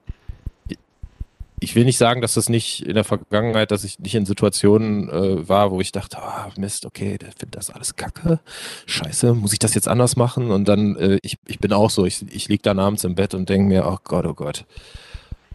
ich 1.59 1.75
will 1.75 1.85
nicht 1.85 1.97
sagen, 1.97 2.21
dass 2.21 2.33
das 2.33 2.49
nicht 2.49 2.85
in 2.85 2.95
der 2.95 3.03
Vergangenheit, 3.03 3.69
dass 3.69 3.83
ich 3.83 3.99
nicht 3.99 4.15
in 4.15 4.25
Situationen 4.25 5.09
äh, 5.09 5.47
war, 5.47 5.71
wo 5.71 5.81
ich 5.81 5.91
dachte, 5.91 6.17
ah, 6.17 6.49
Mist, 6.57 6.85
okay, 6.85 7.17
der 7.17 7.31
findet 7.31 7.57
das 7.57 7.69
alles 7.69 7.95
kacke, 7.95 8.39
scheiße, 8.87 9.33
muss 9.35 9.53
ich 9.53 9.59
das 9.59 9.75
jetzt 9.75 9.87
anders 9.87 10.15
machen? 10.15 10.49
Und 10.49 10.67
dann, 10.67 10.95
äh, 10.95 11.19
ich, 11.21 11.37
ich 11.45 11.59
bin 11.59 11.73
auch 11.73 11.91
so, 11.91 12.05
ich, 12.05 12.25
ich 12.33 12.47
liege 12.47 12.63
dann 12.63 12.79
abends 12.79 13.03
im 13.03 13.13
Bett 13.13 13.35
und 13.35 13.49
denke 13.49 13.67
mir, 13.67 13.85
oh 13.85 13.97
Gott, 14.03 14.25
oh 14.25 14.33
Gott, 14.33 14.65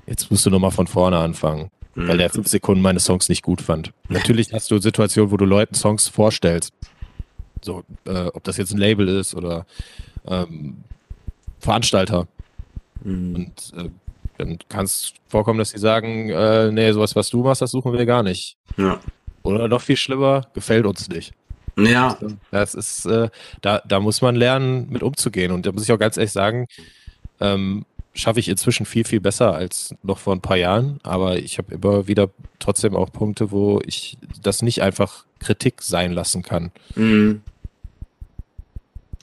jetzt 0.06 0.30
musst 0.30 0.46
du 0.46 0.50
nochmal 0.50 0.70
von 0.70 0.86
vorne 0.86 1.18
anfangen, 1.18 1.70
mhm. 1.96 2.06
weil 2.06 2.18
der 2.18 2.30
fünf 2.30 2.46
Sekunden 2.46 2.82
meine 2.82 3.00
Songs 3.00 3.28
nicht 3.28 3.42
gut 3.42 3.60
fand. 3.60 3.92
Natürlich 4.08 4.52
hast 4.52 4.70
du 4.70 4.78
Situationen, 4.78 5.32
wo 5.32 5.36
du 5.36 5.46
Leuten 5.46 5.74
Songs 5.74 6.06
vorstellst 6.06 6.72
so, 7.64 7.82
äh, 8.06 8.26
ob 8.26 8.44
das 8.44 8.56
jetzt 8.56 8.72
ein 8.72 8.78
Label 8.78 9.08
ist 9.08 9.34
oder 9.34 9.66
ähm, 10.26 10.84
Veranstalter. 11.58 12.28
Mhm. 13.02 13.34
Und 13.34 13.72
äh, 13.76 13.90
dann 14.38 14.58
kann 14.68 14.84
es 14.84 15.12
vorkommen, 15.28 15.58
dass 15.58 15.70
sie 15.70 15.78
sagen, 15.78 16.30
äh, 16.30 16.70
nee, 16.70 16.92
sowas, 16.92 17.16
was 17.16 17.30
du 17.30 17.42
machst, 17.42 17.62
das 17.62 17.70
suchen 17.70 17.92
wir 17.92 18.06
gar 18.06 18.22
nicht. 18.22 18.56
Ja. 18.76 19.00
Oder 19.42 19.68
noch 19.68 19.80
viel 19.80 19.96
schlimmer, 19.96 20.42
gefällt 20.54 20.86
uns 20.86 21.08
nicht. 21.08 21.32
Ja. 21.76 22.18
Das 22.50 22.74
ist, 22.74 23.06
äh, 23.06 23.28
da, 23.60 23.80
da 23.86 24.00
muss 24.00 24.22
man 24.22 24.36
lernen, 24.36 24.88
mit 24.90 25.02
umzugehen. 25.02 25.52
Und 25.52 25.66
da 25.66 25.72
muss 25.72 25.84
ich 25.84 25.92
auch 25.92 25.98
ganz 25.98 26.16
ehrlich 26.16 26.32
sagen, 26.32 26.66
ähm, 27.40 27.84
schaffe 28.14 28.40
ich 28.40 28.48
inzwischen 28.48 28.86
viel, 28.86 29.04
viel 29.04 29.20
besser 29.20 29.54
als 29.54 29.94
noch 30.02 30.18
vor 30.18 30.34
ein 30.34 30.40
paar 30.40 30.56
Jahren. 30.56 30.98
Aber 31.02 31.38
ich 31.38 31.58
habe 31.58 31.74
immer 31.74 32.06
wieder 32.06 32.30
trotzdem 32.58 32.94
auch 32.94 33.12
Punkte, 33.12 33.50
wo 33.50 33.80
ich 33.84 34.18
das 34.40 34.62
nicht 34.62 34.82
einfach 34.82 35.24
Kritik 35.40 35.82
sein 35.82 36.12
lassen 36.12 36.42
kann. 36.42 36.70
Mhm. 36.94 37.42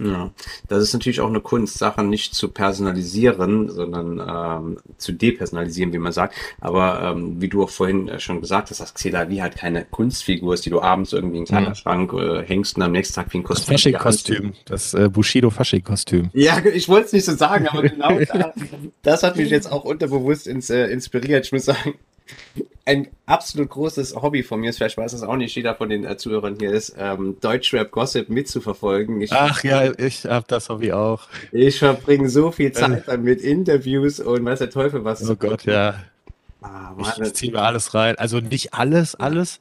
Ja, 0.04 0.32
das 0.68 0.82
ist 0.82 0.94
natürlich 0.94 1.22
auch 1.22 1.30
eine 1.30 1.42
Kunst, 1.42 1.78
Sachen 1.78 2.10
nicht 2.10 2.34
zu 2.34 2.50
personalisieren, 2.50 3.70
sondern 3.70 4.20
ähm, 4.20 4.78
zu 4.98 5.12
depersonalisieren, 5.12 5.94
wie 5.94 6.00
man 6.00 6.12
sagt. 6.12 6.36
Aber 6.60 7.02
ähm, 7.04 7.40
wie 7.40 7.48
du 7.48 7.64
auch 7.64 7.70
vorhin 7.70 8.08
äh, 8.08 8.20
schon 8.20 8.42
gesagt 8.42 8.72
hast, 8.72 8.80
dass 8.80 8.94
Xela 8.96 9.30
wie 9.30 9.42
halt 9.42 9.58
keine 9.58 9.86
Kunstfigur 9.86 10.56
ist, 10.56 10.66
die 10.66 10.72
du 10.72 10.82
abends 10.82 11.14
irgendwie 11.14 11.38
in 11.38 11.46
den 11.46 11.56
mhm. 11.56 11.60
Kleiderschrank 11.60 12.14
äh, 12.14 12.44
hängst 12.48 12.78
und 12.78 12.84
am 12.84 12.92
nächsten 12.94 13.16
Tag 13.16 13.32
wie 13.34 13.40
ein 13.40 13.44
Kostüm. 13.44 13.74
Das 13.74 13.82
Fasching-Kostüm, 13.82 14.54
das 14.66 14.94
äh, 14.96 15.10
Bushido-Fasching-Kostüm. 15.10 16.32
Ja, 16.34 16.58
ich 16.66 16.90
wollte 16.90 17.08
es 17.08 17.14
nicht 17.14 17.26
so 17.26 17.36
sagen, 17.36 17.68
aber 17.68 17.82
genau 17.90 18.20
da, 18.20 18.54
das 19.04 19.24
hat 19.24 19.38
mich 19.38 19.50
jetzt 19.50 19.72
auch 19.72 19.84
unterbewusst 19.84 20.48
ins, 20.48 20.70
äh, 20.70 20.88
inspiriert. 20.88 21.46
Ich 21.46 21.52
muss 21.52 21.66
sagen, 21.66 21.94
ein 22.86 23.08
absolut 23.26 23.70
großes 23.70 24.16
Hobby 24.16 24.44
von 24.44 24.60
mir 24.60 24.70
ist, 24.70 24.78
vielleicht 24.78 24.98
weiß 24.98 25.12
das 25.12 25.24
auch 25.24 25.36
nicht 25.36 25.56
jeder 25.56 25.76
von 25.76 25.90
den 25.90 26.04
äh, 26.04 26.18
Zuhörern 26.18 26.58
hier 26.60 26.72
ist, 26.72 26.96
ähm, 26.98 27.38
Deutschrap-Gossip 27.40 28.30
mitzuverfolgen. 28.30 29.22
Ich, 29.22 29.32
Ach 29.32 29.64
ja, 29.64 29.92
ich 29.98 30.26
habe 30.26 30.46
das 30.48 30.70
Hobby 30.70 30.92
auch. 30.92 31.28
Ich 31.52 31.80
verbringe 31.80 32.30
so 32.30 32.52
viel 32.52 32.72
Zeit 32.72 33.08
damit, 33.08 33.42
Interviews 33.42 34.20
und 34.20 34.44
weiß 34.44 34.60
der 34.60 34.70
Teufel 34.70 35.06
was. 35.06 35.28
Oh 35.30 35.36
Gott, 35.36 35.66
ja. 35.66 35.96
Ah, 36.62 36.94
ich, 37.00 37.20
ich 37.20 37.34
ziehe 37.34 37.52
mir 37.52 37.62
alles 37.62 37.94
rein. 37.94 38.16
Also 38.18 38.40
nicht 38.40 38.74
alles, 38.74 39.16
alles, 39.16 39.60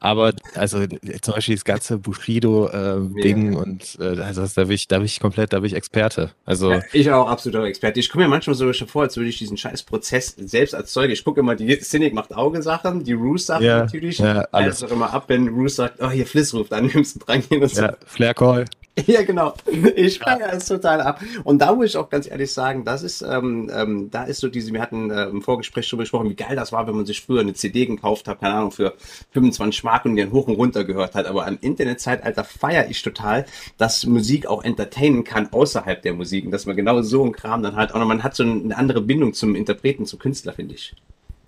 aber 0.00 0.32
also 0.54 0.86
zum 1.20 1.34
Beispiel 1.34 1.54
das 1.54 1.64
ganze 1.64 1.98
Bushido-Ding 1.98 3.52
äh, 3.52 3.54
ja. 3.54 3.58
und 3.58 3.98
äh, 4.00 4.20
also 4.20 4.46
da 4.46 4.64
bin 4.64 4.72
ich, 4.72 4.88
da 4.88 4.98
bin 4.98 5.06
ich 5.06 5.20
komplett, 5.20 5.52
da 5.52 5.60
bin 5.60 5.66
ich 5.66 5.74
Experte. 5.74 6.30
Also 6.44 6.72
ja, 6.72 6.82
ich 6.92 7.10
auch 7.10 7.28
absoluter 7.28 7.64
Experte. 7.64 8.00
Ich 8.00 8.10
komme 8.10 8.24
mir 8.24 8.30
manchmal 8.30 8.56
schon 8.74 8.88
vor, 8.88 9.02
als 9.02 9.16
würde 9.16 9.28
ich 9.28 9.38
diesen 9.38 9.56
scheiß 9.56 9.82
Prozess 9.84 10.34
selbst 10.36 10.74
erzeugen. 10.74 11.12
Ich 11.12 11.24
gucke 11.24 11.40
immer, 11.40 11.54
die 11.54 11.78
Cynic 11.80 12.14
macht 12.14 12.34
Augensachen, 12.34 13.04
die 13.04 13.12
Roos 13.12 13.46
Sachen 13.46 13.64
ja, 13.64 13.80
natürlich. 13.80 14.18
Ja, 14.18 14.46
alles. 14.52 14.82
Also 14.82 14.94
immer 14.94 15.12
ab, 15.12 15.24
wenn 15.28 15.48
Roos 15.48 15.76
sagt, 15.76 16.00
oh 16.00 16.10
hier 16.10 16.26
Fliss 16.26 16.54
ruft 16.54 16.72
an, 16.72 16.86
nimmst 16.94 17.16
du 17.16 17.20
dran 17.20 17.42
gehen 17.48 17.62
und 17.62 17.70
so. 17.70 17.82
Ja, 17.82 17.94
Flair 18.06 18.34
Call. 18.34 18.64
Ja, 19.06 19.22
genau. 19.22 19.54
Ich 19.96 20.18
feiere 20.18 20.52
es 20.52 20.66
total 20.66 21.00
ab. 21.00 21.20
Und 21.44 21.60
da 21.60 21.74
muss 21.74 21.86
ich 21.86 21.96
auch 21.96 22.10
ganz 22.10 22.28
ehrlich 22.30 22.52
sagen, 22.52 22.84
das 22.84 23.02
ist, 23.02 23.22
ähm, 23.22 23.70
ähm, 23.72 24.10
da 24.10 24.24
ist 24.24 24.40
so 24.40 24.48
diese, 24.48 24.72
wir 24.72 24.80
hatten 24.80 25.10
äh, 25.10 25.24
im 25.24 25.42
Vorgespräch 25.42 25.86
schon 25.86 25.98
besprochen, 25.98 26.28
wie 26.30 26.34
geil 26.34 26.56
das 26.56 26.72
war, 26.72 26.86
wenn 26.86 26.96
man 26.96 27.06
sich 27.06 27.22
früher 27.22 27.40
eine 27.40 27.54
CD 27.54 27.86
gekauft 27.86 28.28
hat, 28.28 28.40
keine 28.40 28.54
Ahnung, 28.54 28.70
für 28.70 28.94
25 29.32 29.84
Mark 29.84 30.04
und 30.04 30.16
die 30.16 30.22
dann 30.22 30.32
hoch 30.32 30.46
und 30.48 30.56
runter 30.56 30.84
gehört 30.84 31.14
hat. 31.14 31.26
Aber 31.26 31.46
am 31.46 31.58
Internetzeitalter 31.60 32.44
feiere 32.44 32.88
ich 32.90 33.02
total, 33.02 33.46
dass 33.76 34.04
Musik 34.06 34.46
auch 34.46 34.64
entertainen 34.64 35.24
kann 35.24 35.52
außerhalb 35.52 36.02
der 36.02 36.14
Musik 36.14 36.44
und 36.44 36.50
dass 36.50 36.66
man 36.66 36.76
genau 36.76 37.00
so 37.02 37.24
ein 37.24 37.32
Kram 37.32 37.62
dann 37.62 37.76
halt 37.76 37.94
auch 37.94 37.98
noch, 37.98 38.06
man 38.06 38.22
hat 38.22 38.34
so 38.34 38.42
eine 38.42 38.76
andere 38.76 39.00
Bindung 39.00 39.32
zum 39.34 39.54
Interpreten, 39.54 40.06
zum 40.06 40.18
Künstler, 40.18 40.52
finde 40.52 40.74
ich. 40.74 40.94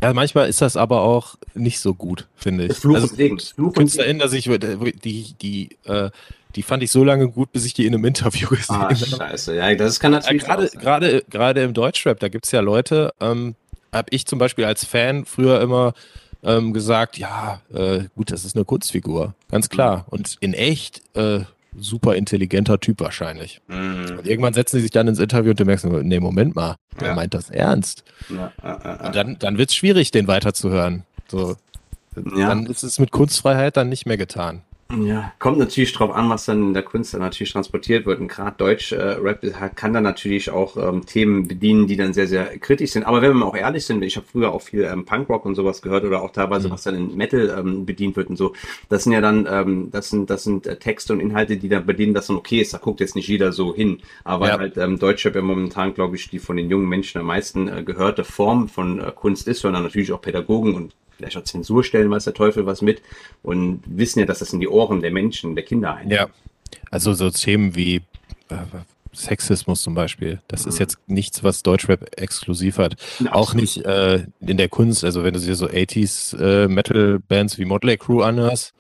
Ja, 0.03 0.13
manchmal 0.13 0.49
ist 0.49 0.63
das 0.63 0.77
aber 0.77 1.03
auch 1.03 1.37
nicht 1.55 1.81
so 1.81 1.95
gut, 1.95 2.27
finde 2.35 2.67
ich. 2.67 2.75
Fluch 2.75 2.95
also, 2.95 3.09
und 3.09 3.17
Segen. 3.17 3.39
Fluch 3.39 3.75
KünstlerInnen, 3.75 4.19
dass 4.19 4.33
ich 4.33 4.45
die, 4.45 5.35
die, 5.41 5.77
äh, 5.85 6.11
die 6.57 6.63
fand 6.63 6.83
ich 6.83 6.91
so 6.91 7.05
lange 7.05 7.29
gut, 7.29 7.53
bis 7.53 7.65
ich 7.65 7.75
die 7.75 7.87
in 7.87 7.95
einem 7.95 8.05
Interview 8.05 8.49
gesehen 8.51 8.77
ah, 8.77 8.83
habe. 8.85 8.97
scheiße, 8.97 9.57
ja, 9.57 9.75
das 9.75 10.01
kann 10.01 10.13
natürlich 10.13 10.43
ja, 10.43 10.49
gerade, 10.49 10.69
gerade, 10.69 11.25
gerade 11.29 11.63
im 11.63 11.75
Deutschrap, 11.75 12.19
da 12.19 12.29
gibt 12.29 12.47
es 12.47 12.53
ja 12.53 12.61
Leute, 12.61 13.13
ähm, 13.21 13.55
habe 13.93 14.09
ich 14.11 14.27
zum 14.27 14.39
Beispiel 14.39 14.65
als 14.65 14.85
Fan 14.85 15.25
früher 15.25 15.61
immer 15.61 15.95
ähm, 16.43 16.73
gesagt, 16.73 17.19
ja, 17.19 17.61
äh, 17.73 18.05
gut, 18.17 18.31
das 18.31 18.45
ist 18.45 18.57
eine 18.57 18.65
Kunstfigur, 18.65 19.35
ganz 19.51 19.69
klar. 19.69 19.99
Mhm. 19.99 20.05
Und 20.09 20.37
in 20.41 20.55
echt 20.55 21.03
äh, 21.15 21.41
super 21.79 22.15
intelligenter 22.15 22.81
Typ 22.81 23.01
wahrscheinlich. 23.01 23.61
Mhm. 23.69 24.19
Und 24.19 24.27
irgendwann 24.27 24.55
setzen 24.55 24.77
sie 24.77 24.83
sich 24.83 24.91
dann 24.91 25.09
ins 25.09 25.19
Interview 25.19 25.51
und 25.51 25.61
du 25.61 25.65
merkst, 25.65 25.85
nee, 25.85 26.21
Moment 26.21 26.55
mal, 26.55 26.77
der 27.01 27.09
ja. 27.09 27.15
meint 27.15 27.35
das 27.35 27.51
ernst. 27.51 28.05
Ja, 28.29 28.53
ja, 28.63 29.07
und 29.07 29.15
dann, 29.15 29.39
dann 29.39 29.59
wird 29.59 29.71
es 29.71 29.77
schwierig, 29.77 30.11
den 30.11 30.27
weiterzuhören. 30.27 31.05
So, 31.29 31.57
Dann 32.15 32.67
ist 32.67 32.83
es 32.83 32.99
mit 32.99 33.13
Kunstfreiheit 33.13 33.77
dann 33.77 33.89
nicht 33.89 34.07
mehr 34.07 34.17
getan. 34.17 34.63
Ja, 34.99 35.33
kommt 35.39 35.59
natürlich 35.59 35.93
drauf 35.93 36.11
an, 36.11 36.29
was 36.31 36.47
dann 36.47 36.63
in 36.63 36.75
der 36.75 36.83
Kunst 36.83 37.15
dann 37.15 37.21
natürlich 37.21 37.53
transportiert 37.53 38.07
wird. 38.07 38.21
Und 38.21 38.29
gerade 38.29 38.57
Deutsch-Rap 38.57 39.45
äh, 39.45 39.71
kann 39.75 39.93
dann 39.93 40.03
natürlich 40.03 40.51
auch 40.51 40.77
ähm, 40.77 41.07
Themen 41.07 41.47
bedienen, 41.47 41.87
die 41.87 41.97
dann 41.97 42.13
sehr, 42.13 42.27
sehr 42.27 42.59
kritisch 42.59 42.93
sind. 42.93 43.05
Aber 43.05 43.23
wenn 43.23 43.31
wir 43.31 43.35
mal 43.35 43.47
auch 43.47 43.57
ehrlich 43.57 43.85
sind, 43.85 44.03
ich 44.03 44.17
habe 44.17 44.27
früher 44.31 44.53
auch 44.53 44.63
viel 44.63 44.85
ähm, 44.85 45.05
Punkrock 45.05 45.45
und 45.45 45.55
sowas 45.55 45.83
gehört 45.83 46.05
oder 46.05 46.23
auch 46.23 46.33
teilweise, 46.33 46.69
mhm. 46.69 46.73
was 46.73 46.83
dann 46.83 46.97
in 46.97 47.17
Metal 47.17 47.55
ähm, 47.57 47.87
bedient 47.87 48.17
wird 48.17 48.31
und 48.31 48.37
so. 48.37 48.55
Das 48.89 49.05
sind 49.05 49.13
ja 49.13 49.21
dann, 49.21 49.47
ähm, 49.51 49.91
das 49.91 50.11
sind, 50.11 50.29
das 50.29 50.43
sind 50.43 50.67
äh, 50.67 50.77
Texte 50.77 51.13
und 51.13 51.21
Inhalte, 51.21 51.57
die 51.57 51.69
dann 51.69 51.87
bedienen, 51.87 52.15
dass 52.15 52.27
dann 52.27 52.37
okay 52.37 52.61
ist. 52.61 52.75
Da 52.75 52.79
guckt 52.79 53.01
jetzt 53.01 53.15
nicht 53.15 53.29
jeder 53.29 53.53
so 53.53 53.75
hin. 53.75 54.01
Aber 54.25 54.49
ja. 54.49 54.59
halt 54.59 54.77
ähm, 54.77 54.99
Deutschrap 54.99 55.37
ja 55.37 55.43
momentan, 55.43 55.95
glaube 55.95 56.17
ich, 56.17 56.29
die 56.29 56.39
von 56.39 56.57
den 56.57 56.69
jungen 56.69 56.89
Menschen 56.89 57.21
am 57.21 57.27
meisten 57.27 57.69
äh, 57.69 57.83
gehörte 57.85 58.25
Form 58.25 58.69
von 58.69 59.01
äh, 59.01 59.13
Kunst 59.15 59.47
ist, 59.47 59.61
sondern 59.61 59.85
natürlich 59.85 60.13
auch 60.13 60.21
Pädagogen 60.21 60.75
und 60.75 60.95
vielleicht 61.21 61.37
auch 61.37 61.45
Zensur 61.45 61.85
stellen, 61.85 62.11
weiß 62.11 62.25
der 62.25 62.35
Teufel 62.35 62.67
was 62.67 62.83
mit 62.83 63.03
und 63.43 63.83
wissen 63.87 64.21
ja, 64.21 64.27
dass 64.27 64.41
das 64.41 64.53
in 64.53 64.61
die 64.61 64.69
Ohren 64.69 65.03
der 65.03 65.11
Menschen, 65.11 65.55
der 65.55 65.65
Kinder 65.65 65.95
ein. 65.95 66.11
Ja, 66.11 66.29
also 66.91 67.13
so 67.13 67.31
Themen 67.31 67.77
wie 67.77 67.97
äh, 68.49 68.57
Sexismus 69.13 69.83
zum 69.83 69.95
Beispiel. 69.95 70.41
Das 70.49 70.65
mhm. 70.65 70.71
ist 70.71 70.79
jetzt 70.79 70.99
nichts, 71.07 71.45
was 71.45 71.63
Deutschrap 71.63 72.19
exklusiv 72.19 72.79
hat. 72.79 72.97
Ja, 73.19 73.35
auch 73.35 73.55
nicht 73.55 73.85
äh, 73.85 74.25
in 74.41 74.57
der 74.57 74.69
Kunst. 74.69 75.05
Also 75.05 75.23
wenn 75.23 75.35
du 75.35 75.41
dir 75.41 75.55
so 75.55 75.67
80s 75.67 76.39
äh, 76.39 76.69
Metal-Bands 76.69 77.59
wie 77.59 77.65
Motley 77.67 77.99
Crue 77.99 78.25
anhörst, 78.25 78.73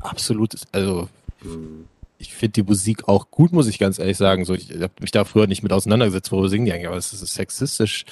absolut, 0.00 0.54
also 0.72 1.08
mhm. 1.42 1.84
ich 2.18 2.34
finde 2.34 2.52
die 2.52 2.62
Musik 2.64 3.06
auch 3.06 3.30
gut, 3.30 3.52
muss 3.52 3.68
ich 3.68 3.78
ganz 3.78 3.98
ehrlich 3.98 4.16
sagen. 4.16 4.44
So, 4.44 4.54
ich 4.54 4.70
habe 4.70 4.92
mich 5.00 5.12
da 5.12 5.24
früher 5.24 5.46
nicht 5.46 5.62
mit 5.62 5.72
auseinandergesetzt, 5.72 6.32
worüber 6.32 6.48
singen 6.48 6.66
die 6.66 6.72
eigentlich, 6.72 6.88
aber 6.88 6.96
es 6.96 7.12
ist 7.12 7.26
sexistisch 7.32 8.06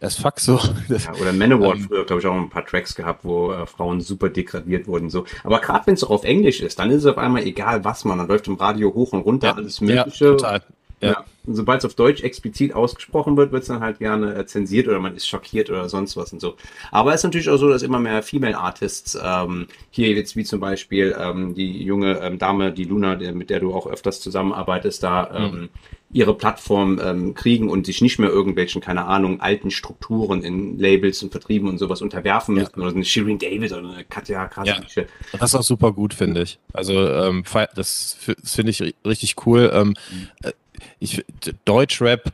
as 0.00 0.16
fuck 0.16 0.40
so. 0.40 0.58
ja, 0.88 0.98
oder 1.20 1.32
Manowar 1.32 1.74
ähm, 1.74 1.82
früher, 1.82 2.04
glaube 2.04 2.20
ich, 2.20 2.26
auch 2.26 2.34
ein 2.34 2.50
paar 2.50 2.66
Tracks 2.66 2.94
gehabt, 2.94 3.24
wo 3.24 3.52
äh, 3.52 3.66
Frauen 3.66 4.00
super 4.00 4.28
degradiert 4.28 4.86
wurden. 4.86 5.10
so. 5.10 5.24
Aber 5.44 5.60
gerade 5.60 5.86
wenn 5.86 5.94
es 5.94 6.04
auch 6.04 6.10
auf 6.10 6.24
Englisch 6.24 6.60
ist, 6.60 6.78
dann 6.78 6.90
ist 6.90 6.98
es 6.98 7.06
auf 7.06 7.18
einmal 7.18 7.42
egal, 7.42 7.84
was 7.84 8.04
man. 8.04 8.18
Dann 8.18 8.28
läuft 8.28 8.48
im 8.48 8.54
Radio 8.54 8.92
hoch 8.94 9.12
und 9.12 9.20
runter, 9.20 9.48
ja, 9.48 9.54
alles 9.54 9.80
Mögliche. 9.80 10.24
Ja, 10.24 10.30
total. 10.32 10.62
Ja. 11.00 11.24
Sobald 11.46 11.80
es 11.80 11.84
auf 11.84 11.94
Deutsch 11.94 12.22
explizit 12.22 12.74
ausgesprochen 12.74 13.36
wird, 13.36 13.52
wird 13.52 13.62
es 13.62 13.68
dann 13.68 13.80
halt 13.80 13.98
gerne 13.98 14.34
äh, 14.34 14.46
zensiert 14.46 14.88
oder 14.88 14.98
man 14.98 15.14
ist 15.14 15.28
schockiert 15.28 15.70
oder 15.70 15.88
sonst 15.88 16.16
was 16.16 16.32
und 16.32 16.40
so. 16.40 16.56
Aber 16.90 17.12
es 17.12 17.20
ist 17.20 17.24
natürlich 17.24 17.48
auch 17.48 17.58
so, 17.58 17.68
dass 17.68 17.82
immer 17.82 18.00
mehr 18.00 18.22
Female 18.22 18.56
Artists, 18.56 19.16
ähm, 19.22 19.68
hier 19.90 20.08
jetzt 20.12 20.34
wie 20.36 20.44
zum 20.44 20.58
Beispiel 20.58 21.14
ähm, 21.18 21.54
die 21.54 21.84
junge 21.84 22.18
ähm, 22.20 22.38
Dame, 22.38 22.72
die 22.72 22.84
Luna, 22.84 23.14
der, 23.14 23.32
mit 23.32 23.50
der 23.50 23.60
du 23.60 23.74
auch 23.74 23.86
öfters 23.86 24.20
zusammenarbeitest, 24.20 25.02
da 25.02 25.30
ähm, 25.32 25.60
mhm 25.60 25.68
ihre 26.12 26.34
Plattform 26.34 27.00
ähm, 27.02 27.34
kriegen 27.34 27.68
und 27.68 27.86
sich 27.86 28.00
nicht 28.00 28.18
mehr 28.18 28.30
irgendwelchen, 28.30 28.80
keine 28.80 29.06
Ahnung, 29.06 29.40
alten 29.40 29.70
Strukturen 29.70 30.42
in 30.42 30.78
Labels 30.78 31.22
und 31.22 31.30
Vertrieben 31.30 31.68
und 31.68 31.78
sowas 31.78 32.00
unterwerfen 32.00 32.54
müssen. 32.54 32.72
Ja. 32.76 32.82
Oder 32.82 32.94
eine 32.94 33.04
Shirin 33.04 33.38
David 33.38 33.72
oder 33.72 33.88
eine 33.90 34.04
Katja 34.04 34.46
Krasavitsche. 34.46 35.02
Ja, 35.02 35.38
das 35.38 35.50
ist 35.50 35.54
auch 35.56 35.62
super 35.62 35.92
gut, 35.92 36.14
finde 36.14 36.42
ich. 36.42 36.58
Also 36.72 36.92
ähm, 36.92 37.42
das, 37.74 38.16
das 38.24 38.54
finde 38.54 38.70
ich 38.70 38.94
richtig 39.04 39.34
cool. 39.46 39.70
Ähm, 39.74 39.88
mhm. 39.88 40.50
Ich, 40.98 41.24
Deutschrap 41.64 42.32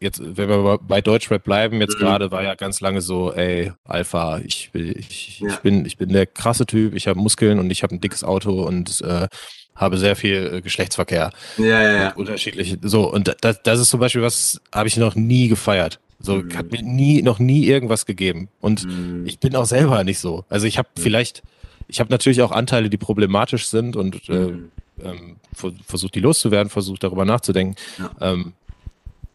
jetzt, 0.00 0.20
wenn 0.24 0.48
wir 0.48 0.78
bei 0.78 1.00
Deutschrap 1.00 1.42
bleiben, 1.42 1.80
jetzt 1.80 1.96
mhm. 1.96 2.00
gerade 2.00 2.30
war 2.30 2.42
ja 2.42 2.54
ganz 2.54 2.80
lange 2.80 3.00
so, 3.00 3.32
ey, 3.32 3.72
Alpha, 3.84 4.38
ich, 4.38 4.70
ich, 4.72 5.40
ja. 5.40 5.48
ich, 5.48 5.56
bin, 5.58 5.84
ich 5.84 5.96
bin 5.96 6.10
der 6.10 6.26
krasse 6.26 6.66
Typ, 6.66 6.94
ich 6.94 7.08
habe 7.08 7.18
Muskeln 7.18 7.58
und 7.58 7.70
ich 7.70 7.82
habe 7.82 7.94
ein 7.94 8.00
dickes 8.00 8.24
Auto 8.24 8.62
und 8.62 9.00
äh, 9.00 9.28
habe 9.74 9.98
sehr 9.98 10.16
viel 10.16 10.54
äh, 10.54 10.60
Geschlechtsverkehr. 10.60 11.30
Ja, 11.56 11.64
ja, 11.64 11.92
ja. 11.92 12.12
Unterschiedliche. 12.14 12.78
So, 12.82 13.12
und 13.12 13.34
das, 13.40 13.62
das 13.62 13.80
ist 13.80 13.90
zum 13.90 14.00
Beispiel 14.00 14.22
was, 14.22 14.60
habe 14.72 14.88
ich 14.88 14.96
noch 14.96 15.14
nie 15.14 15.48
gefeiert. 15.48 16.00
So, 16.20 16.36
mhm. 16.36 16.56
hat 16.56 16.72
mir 16.72 16.82
nie, 16.82 17.22
noch 17.22 17.38
nie 17.38 17.64
irgendwas 17.66 18.04
gegeben. 18.04 18.48
Und 18.60 18.84
mhm. 18.84 19.24
ich 19.26 19.38
bin 19.38 19.54
auch 19.54 19.66
selber 19.66 20.02
nicht 20.02 20.18
so. 20.18 20.44
Also 20.48 20.66
ich 20.66 20.78
habe 20.78 20.88
vielleicht, 20.98 21.42
ich 21.86 22.00
habe 22.00 22.10
natürlich 22.10 22.42
auch 22.42 22.50
Anteile, 22.50 22.90
die 22.90 22.96
problematisch 22.96 23.68
sind 23.68 23.94
und 23.94 24.28
äh, 24.28 24.32
mhm. 24.32 24.70
Ähm, 25.02 25.36
versucht 25.54 26.14
die 26.14 26.20
loszuwerden, 26.20 26.70
versucht 26.70 27.04
darüber 27.04 27.24
nachzudenken. 27.24 27.76
Ja. 27.98 28.10
Ähm, 28.32 28.52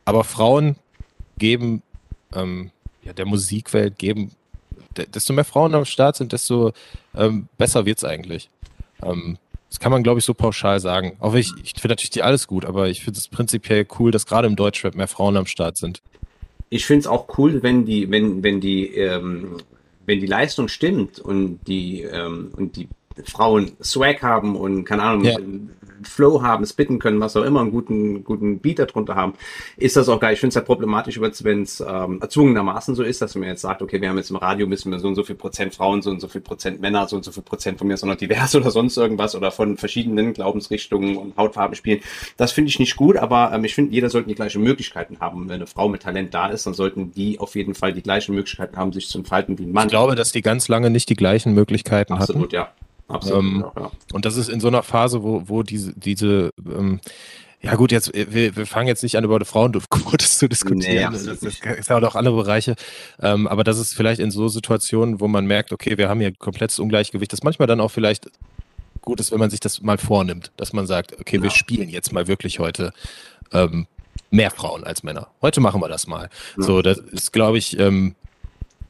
aber 0.05 0.23
Frauen 0.23 0.75
geben, 1.37 1.81
ähm, 2.33 2.71
ja, 3.03 3.13
der 3.13 3.25
Musikwelt 3.25 3.97
geben, 3.97 4.31
desto 5.13 5.33
mehr 5.33 5.45
Frauen 5.45 5.73
am 5.75 5.85
Start 5.85 6.15
sind, 6.17 6.33
desto 6.33 6.73
ähm, 7.15 7.47
besser 7.57 7.85
wird's 7.85 8.03
eigentlich. 8.03 8.49
Ähm, 9.01 9.37
das 9.69 9.79
kann 9.79 9.91
man, 9.91 10.03
glaube 10.03 10.19
ich, 10.19 10.25
so 10.25 10.33
pauschal 10.33 10.79
sagen. 10.79 11.17
Auch 11.19 11.33
ich, 11.33 11.51
ich 11.63 11.73
finde 11.73 11.89
natürlich 11.89 12.11
die 12.11 12.21
alles 12.21 12.47
gut, 12.47 12.63
aber 12.63 12.89
ich 12.89 13.03
finde 13.03 13.17
es 13.17 13.27
prinzipiell 13.27 13.87
cool, 13.97 14.11
dass 14.11 14.25
gerade 14.25 14.47
im 14.47 14.55
Deutschrap 14.55 14.95
mehr 14.95 15.07
Frauen 15.07 15.35
am 15.35 15.47
Start 15.47 15.77
sind. 15.77 16.01
Ich 16.69 16.85
finde 16.85 17.01
es 17.01 17.07
auch 17.07 17.37
cool, 17.37 17.63
wenn 17.63 17.85
die, 17.85 18.09
wenn, 18.11 18.43
wenn 18.43 18.61
die, 18.61 18.95
ähm, 18.95 19.57
wenn 20.05 20.19
die 20.19 20.27
Leistung 20.27 20.67
stimmt 20.67 21.19
und 21.19 21.59
die, 21.67 22.05
und 22.05 22.75
die 22.75 22.87
Frauen 23.25 23.71
Swag 23.81 24.21
haben 24.21 24.55
und 24.55 24.85
keine 24.85 25.03
Ahnung, 25.03 25.23
ja. 25.23 25.37
Flow 26.07 26.41
haben, 26.41 26.65
spitten 26.65 26.99
können, 26.99 27.19
was 27.19 27.35
auch 27.35 27.43
immer, 27.43 27.61
einen 27.61 27.71
guten, 27.71 28.23
guten 28.23 28.59
Beat 28.59 28.79
darunter 28.79 29.15
haben, 29.15 29.33
ist 29.77 29.95
das 29.95 30.09
auch 30.09 30.19
geil. 30.19 30.33
Ich 30.33 30.39
finde 30.39 30.49
es 30.49 30.55
halt 30.55 30.65
problematisch, 30.65 31.19
wenn 31.19 31.61
es 31.61 31.79
ähm, 31.79 32.19
erzwungenermaßen 32.21 32.95
so 32.95 33.03
ist, 33.03 33.21
dass 33.21 33.35
man 33.35 33.47
jetzt 33.47 33.61
sagt, 33.61 33.81
okay, 33.81 34.01
wir 34.01 34.09
haben 34.09 34.17
jetzt 34.17 34.29
im 34.29 34.35
Radio 34.35 34.67
müssen 34.67 34.91
wir 34.91 34.99
so 34.99 35.07
und 35.07 35.15
so 35.15 35.23
viel 35.23 35.35
Prozent 35.35 35.73
Frauen, 35.75 36.01
so 36.01 36.09
und 36.09 36.19
so 36.19 36.27
viel 36.27 36.41
Prozent 36.41 36.81
Männer, 36.81 37.07
so 37.07 37.15
und 37.15 37.23
so 37.23 37.31
viel 37.31 37.43
Prozent 37.43 37.77
von 37.77 37.87
mir 37.87 37.97
sondern 37.97 38.17
divers 38.17 38.55
oder 38.55 38.71
sonst 38.71 38.97
irgendwas 38.97 39.35
oder 39.35 39.51
von 39.51 39.77
verschiedenen 39.77 40.33
Glaubensrichtungen 40.33 41.17
und 41.17 41.37
Hautfarben 41.37 41.75
spielen. 41.75 42.01
Das 42.37 42.51
finde 42.51 42.69
ich 42.69 42.79
nicht 42.79 42.95
gut, 42.95 43.17
aber 43.17 43.51
ähm, 43.53 43.63
ich 43.63 43.75
finde, 43.75 43.93
jeder 43.93 44.09
sollte 44.09 44.29
die 44.29 44.35
gleichen 44.35 44.63
Möglichkeiten 44.63 45.19
haben. 45.19 45.49
Wenn 45.49 45.55
eine 45.55 45.67
Frau 45.67 45.89
mit 45.89 46.03
Talent 46.03 46.33
da 46.33 46.47
ist, 46.47 46.65
dann 46.65 46.73
sollten 46.73 47.11
die 47.11 47.39
auf 47.39 47.55
jeden 47.55 47.75
Fall 47.75 47.93
die 47.93 48.03
gleichen 48.03 48.35
Möglichkeiten 48.35 48.77
haben, 48.77 48.91
sich 48.91 49.07
zu 49.07 49.19
entfalten 49.19 49.57
wie 49.59 49.63
ein 49.63 49.71
Mann. 49.71 49.87
Ich 49.87 49.91
glaube, 49.91 50.15
dass 50.15 50.31
die 50.31 50.41
ganz 50.41 50.67
lange 50.67 50.89
nicht 50.89 51.09
die 51.09 51.15
gleichen 51.15 51.53
Möglichkeiten 51.53 52.13
Absolut, 52.13 52.53
hatten. 52.53 52.55
ja. 52.55 52.71
Absolut. 53.13 53.43
Ähm, 53.43 53.65
ja. 53.75 53.91
Und 54.13 54.25
das 54.25 54.37
ist 54.37 54.49
in 54.49 54.59
so 54.59 54.67
einer 54.67 54.83
Phase, 54.83 55.23
wo, 55.23 55.43
wo 55.47 55.63
diese, 55.63 55.93
diese 55.93 56.51
ähm, 56.65 56.99
ja 57.61 57.75
gut, 57.75 57.93
jetzt 57.93 58.13
wir, 58.13 58.55
wir 58.55 58.65
fangen 58.65 58.89
jetzt 58.89 59.03
nicht 59.03 59.15
an 59.15 59.23
über 59.23 59.39
die 59.39 59.45
Frauenquote 59.45 60.17
zu 60.29 60.49
diskutieren. 60.49 61.13
Nee, 61.13 61.25
das, 61.25 61.39
das 61.39 61.59
ist 61.79 61.89
ja 61.89 61.97
auch 61.97 62.15
andere 62.15 62.35
Bereiche. 62.35 62.75
Ähm, 63.21 63.47
aber 63.47 63.63
das 63.63 63.79
ist 63.79 63.93
vielleicht 63.93 64.19
in 64.19 64.31
so 64.31 64.49
Situationen, 64.49 65.21
wo 65.21 65.29
man 65.29 65.45
merkt, 65.45 65.71
okay, 65.71 65.97
wir 65.97 66.09
haben 66.09 66.19
hier 66.19 66.33
komplettes 66.33 66.79
Ungleichgewicht, 66.79 67.31
das 67.31 67.43
manchmal 67.43 67.67
dann 67.67 67.79
auch 67.79 67.91
vielleicht 67.91 68.29
gut 68.99 69.21
ist, 69.21 69.31
wenn 69.31 69.39
man 69.39 69.49
sich 69.49 69.61
das 69.61 69.81
mal 69.81 69.97
vornimmt, 69.97 70.51
dass 70.57 70.73
man 70.73 70.87
sagt, 70.87 71.17
okay, 71.19 71.37
ja. 71.37 71.43
wir 71.43 71.51
spielen 71.51 71.87
jetzt 71.89 72.11
mal 72.11 72.27
wirklich 72.27 72.59
heute 72.59 72.91
ähm, 73.53 73.87
mehr 74.29 74.51
Frauen 74.51 74.83
als 74.83 75.03
Männer. 75.03 75.27
Heute 75.41 75.61
machen 75.61 75.79
wir 75.79 75.87
das 75.87 76.05
mal. 76.05 76.29
Ja. 76.57 76.63
So, 76.63 76.81
das 76.81 76.97
ist, 76.97 77.31
glaube 77.31 77.57
ich, 77.57 77.79
ähm, 77.79 78.15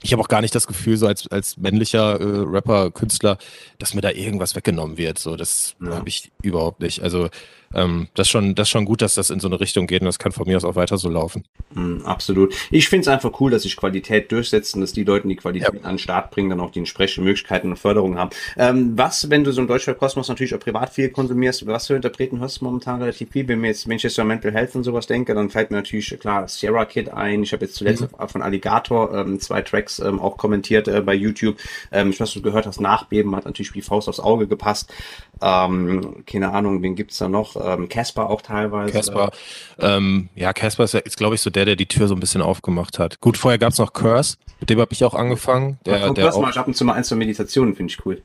ich 0.04 0.12
habe 0.12 0.22
auch 0.22 0.28
gar 0.28 0.42
nicht 0.42 0.54
das 0.54 0.68
Gefühl, 0.68 0.98
so 0.98 1.08
als, 1.08 1.28
als 1.32 1.58
männlicher 1.58 2.20
äh, 2.20 2.44
Rapper, 2.46 2.92
Künstler, 2.92 3.38
dass 3.80 3.94
mir 3.94 4.02
da 4.02 4.12
irgendwas 4.12 4.56
weggenommen 4.56 4.98
wird. 4.98 5.18
So, 5.18 5.38
das 5.38 5.76
ja. 5.82 5.96
habe 5.96 6.10
ich 6.10 6.32
überhaupt 6.42 6.82
nicht. 6.82 7.02
Also 7.02 7.30
ähm, 7.74 8.08
das, 8.14 8.30
schon, 8.30 8.56
das 8.56 8.68
ist 8.68 8.72
schon 8.72 8.86
gut, 8.86 9.02
dass 9.02 9.16
das 9.16 9.30
in 9.30 9.40
so 9.40 9.48
eine 9.48 9.60
Richtung 9.60 9.88
geht 9.88 10.02
und 10.02 10.06
das 10.06 10.20
kann 10.20 10.32
von 10.32 10.48
mir 10.48 10.58
aus 10.58 10.64
auch 10.64 10.76
weiter 10.76 10.98
so 10.98 11.10
laufen. 11.10 11.44
Mm, 11.74 12.02
absolut. 12.06 12.54
Ich 12.72 12.90
finde 12.90 13.02
es 13.02 13.08
einfach 13.08 13.40
cool, 13.40 13.52
dass 13.52 13.64
sich 13.64 13.76
Qualität 13.76 14.32
durchsetzt 14.32 14.76
und 14.76 14.82
dass 14.82 14.94
die 14.94 15.04
Leute, 15.04 15.28
die 15.28 15.36
Qualität 15.36 15.74
ja. 15.74 15.82
an 15.82 15.94
den 15.96 16.00
Start 16.00 16.32
bringen, 16.32 16.50
dann 16.50 16.60
auch 16.60 16.72
die 16.72 16.80
entsprechenden 16.80 17.26
Möglichkeiten 17.26 17.70
und 17.70 17.78
Förderungen 17.78 18.18
haben. 18.18 18.32
Ähm, 18.58 18.98
was, 18.98 19.30
wenn 19.30 19.44
du 19.44 19.52
so 19.52 19.62
im 19.62 19.68
Deutschrap-Kosmos 19.68 20.28
natürlich 20.28 20.56
auch 20.56 20.60
privat 20.60 20.92
viel 20.92 21.10
konsumierst, 21.10 21.66
was 21.68 21.88
für 21.88 21.96
Interpreten 21.96 22.40
hörst 22.40 22.62
du 22.62 22.66
momentan 22.66 23.00
relativ 23.00 23.32
viel? 23.32 23.48
Wenn, 23.48 23.60
mir 23.60 23.68
jetzt, 23.68 23.88
wenn 23.88 23.98
ich 23.98 24.04
jetzt 24.04 24.20
an 24.20 24.28
Mental 24.28 24.52
Health 24.52 24.76
und 24.76 24.84
sowas 24.84 25.08
denke, 25.08 25.34
dann 25.34 25.50
fällt 25.50 25.72
mir 25.72 25.78
natürlich 25.78 26.18
klar 26.20 26.48
Sierra 26.48 26.86
Kid 26.86 27.10
ein. 27.10 27.44
Ich 27.44 27.54
habe 27.54 27.66
jetzt 27.66 27.76
zuletzt 27.76 28.02
mhm. 28.02 28.28
von 28.28 28.42
Alligator 28.42 29.14
ähm, 29.16 29.40
zwei 29.40 29.62
Tracks 29.62 30.00
ähm, 30.00 30.20
auch 30.20 30.38
kommentiert 30.38 30.88
äh, 30.88 31.02
bei 31.02 31.14
YouTube. 31.14 31.58
Ähm, 31.92 32.12
ich 32.12 32.20
weiß, 32.20 32.34
du 32.34 32.42
gehört 32.42 32.66
hast, 32.66 32.80
Nachbeben 32.80 33.36
hat 33.36 33.46
natürlich 33.46 33.74
wie 33.74 33.82
Faust 33.82 34.10
aufs 34.10 34.20
Auge 34.20 34.48
gepasst. 34.48 34.94
Ähm, 35.42 36.24
keine 36.26 36.52
Ahnung, 36.52 36.82
wen 36.82 36.96
gibt's 36.96 37.18
da 37.18 37.28
noch? 37.28 37.56
Ähm, 37.64 37.90
Casper 37.90 38.30
auch 38.30 38.42
teilweise. 38.42 38.92
Casper, 38.92 39.32
ähm, 39.80 40.30
ja, 40.36 40.54
Casper 40.54 40.84
ist, 40.84 40.94
ist 40.96 41.18
glaube 41.18 41.36
ich, 41.36 41.42
so 41.42 41.50
der, 41.50 41.66
der 41.66 41.76
die 41.76 41.86
Tür 41.86 42.08
so 42.08 42.16
ein 42.16 42.20
bisschen 42.20 42.42
aufgemacht 42.42 43.00
hat. 43.00 43.20
Gut, 43.22 43.38
vorher 43.38 43.58
gab's 43.58 43.78
noch 43.78 43.94
Curse, 43.94 44.38
mit 44.60 44.70
dem 44.70 44.80
habe 44.80 44.94
ich 44.94 45.04
auch 45.04 45.14
angefangen. 45.14 45.80
Der, 45.86 46.00
ja, 46.00 46.10
der 46.14 46.34
auch, 46.34 46.42
mal, 46.42 46.50
ich 46.50 46.58
ab 46.58 46.68
und 46.68 46.76
zu 46.76 46.86
mal 46.86 46.94
ein, 46.94 47.04
zwei 47.04 47.16
Meditationen, 47.16 47.76
finde 47.76 47.92
ich 47.92 48.06
cool. 48.06 48.22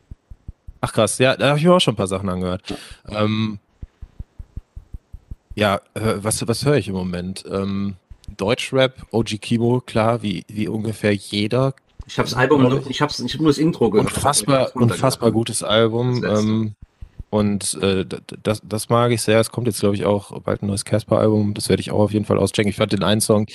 Ach 0.80 0.92
krass, 0.92 1.18
ja, 1.18 1.36
da 1.36 1.48
habe 1.48 1.58
ich 1.58 1.64
mir 1.64 1.74
auch 1.74 1.80
schon 1.80 1.94
ein 1.94 1.96
paar 1.96 2.06
Sachen 2.06 2.28
angehört. 2.28 2.62
Ja, 3.08 3.24
ähm, 3.24 3.58
ja 5.54 5.80
äh, 5.94 6.14
was, 6.16 6.46
was 6.46 6.64
höre 6.64 6.76
ich 6.76 6.88
im 6.88 6.94
Moment? 6.94 7.44
Ähm, 7.50 7.96
Deutschrap, 8.36 8.94
OG 9.10 9.40
Kimo, 9.40 9.80
klar, 9.84 10.22
wie, 10.22 10.44
wie 10.48 10.68
ungefähr 10.68 11.14
jeder. 11.14 11.74
Ich 12.06 12.18
habe 12.18 12.28
das 12.28 12.38
Album, 12.38 12.64
ich 12.88 13.00
habe 13.02 13.12
ich 13.12 13.34
hab 13.34 13.40
nur 13.40 13.50
das 13.50 13.58
Intro 13.58 13.90
gehört. 13.90 14.14
Unfassbar, 14.14 14.70
unfassbar 14.74 15.30
gutes 15.30 15.62
Album. 15.62 16.24
Ähm, 16.24 16.74
und 17.30 17.74
äh, 17.82 18.04
das, 18.42 18.62
das 18.64 18.88
mag 18.88 19.12
ich 19.12 19.22
sehr. 19.22 19.38
Es 19.40 19.50
kommt 19.50 19.66
jetzt, 19.66 19.80
glaube 19.80 19.96
ich, 19.96 20.04
auch 20.04 20.40
bald 20.40 20.62
ein 20.62 20.66
neues 20.66 20.84
Casper-Album. 20.84 21.54
Das 21.54 21.68
werde 21.68 21.80
ich 21.80 21.90
auch 21.90 22.00
auf 22.00 22.12
jeden 22.12 22.24
Fall 22.24 22.38
auschecken. 22.38 22.70
Ich 22.70 22.76
fand 22.76 22.92
den 22.92 23.02
einen 23.02 23.20
Song, 23.20 23.46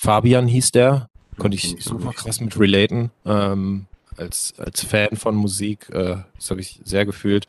Fabian 0.00 0.46
hieß 0.46 0.72
der. 0.72 1.08
Konnte 1.38 1.56
ich 1.56 1.76
super 1.80 2.12
krass 2.12 2.40
mit 2.40 2.58
relaten. 2.58 3.10
Ähm, 3.24 3.86
als, 4.16 4.54
als 4.58 4.82
Fan 4.82 5.16
von 5.16 5.34
Musik. 5.34 5.88
Äh, 5.90 6.16
das 6.36 6.50
habe 6.50 6.60
ich 6.60 6.80
sehr 6.84 7.06
gefühlt. 7.06 7.46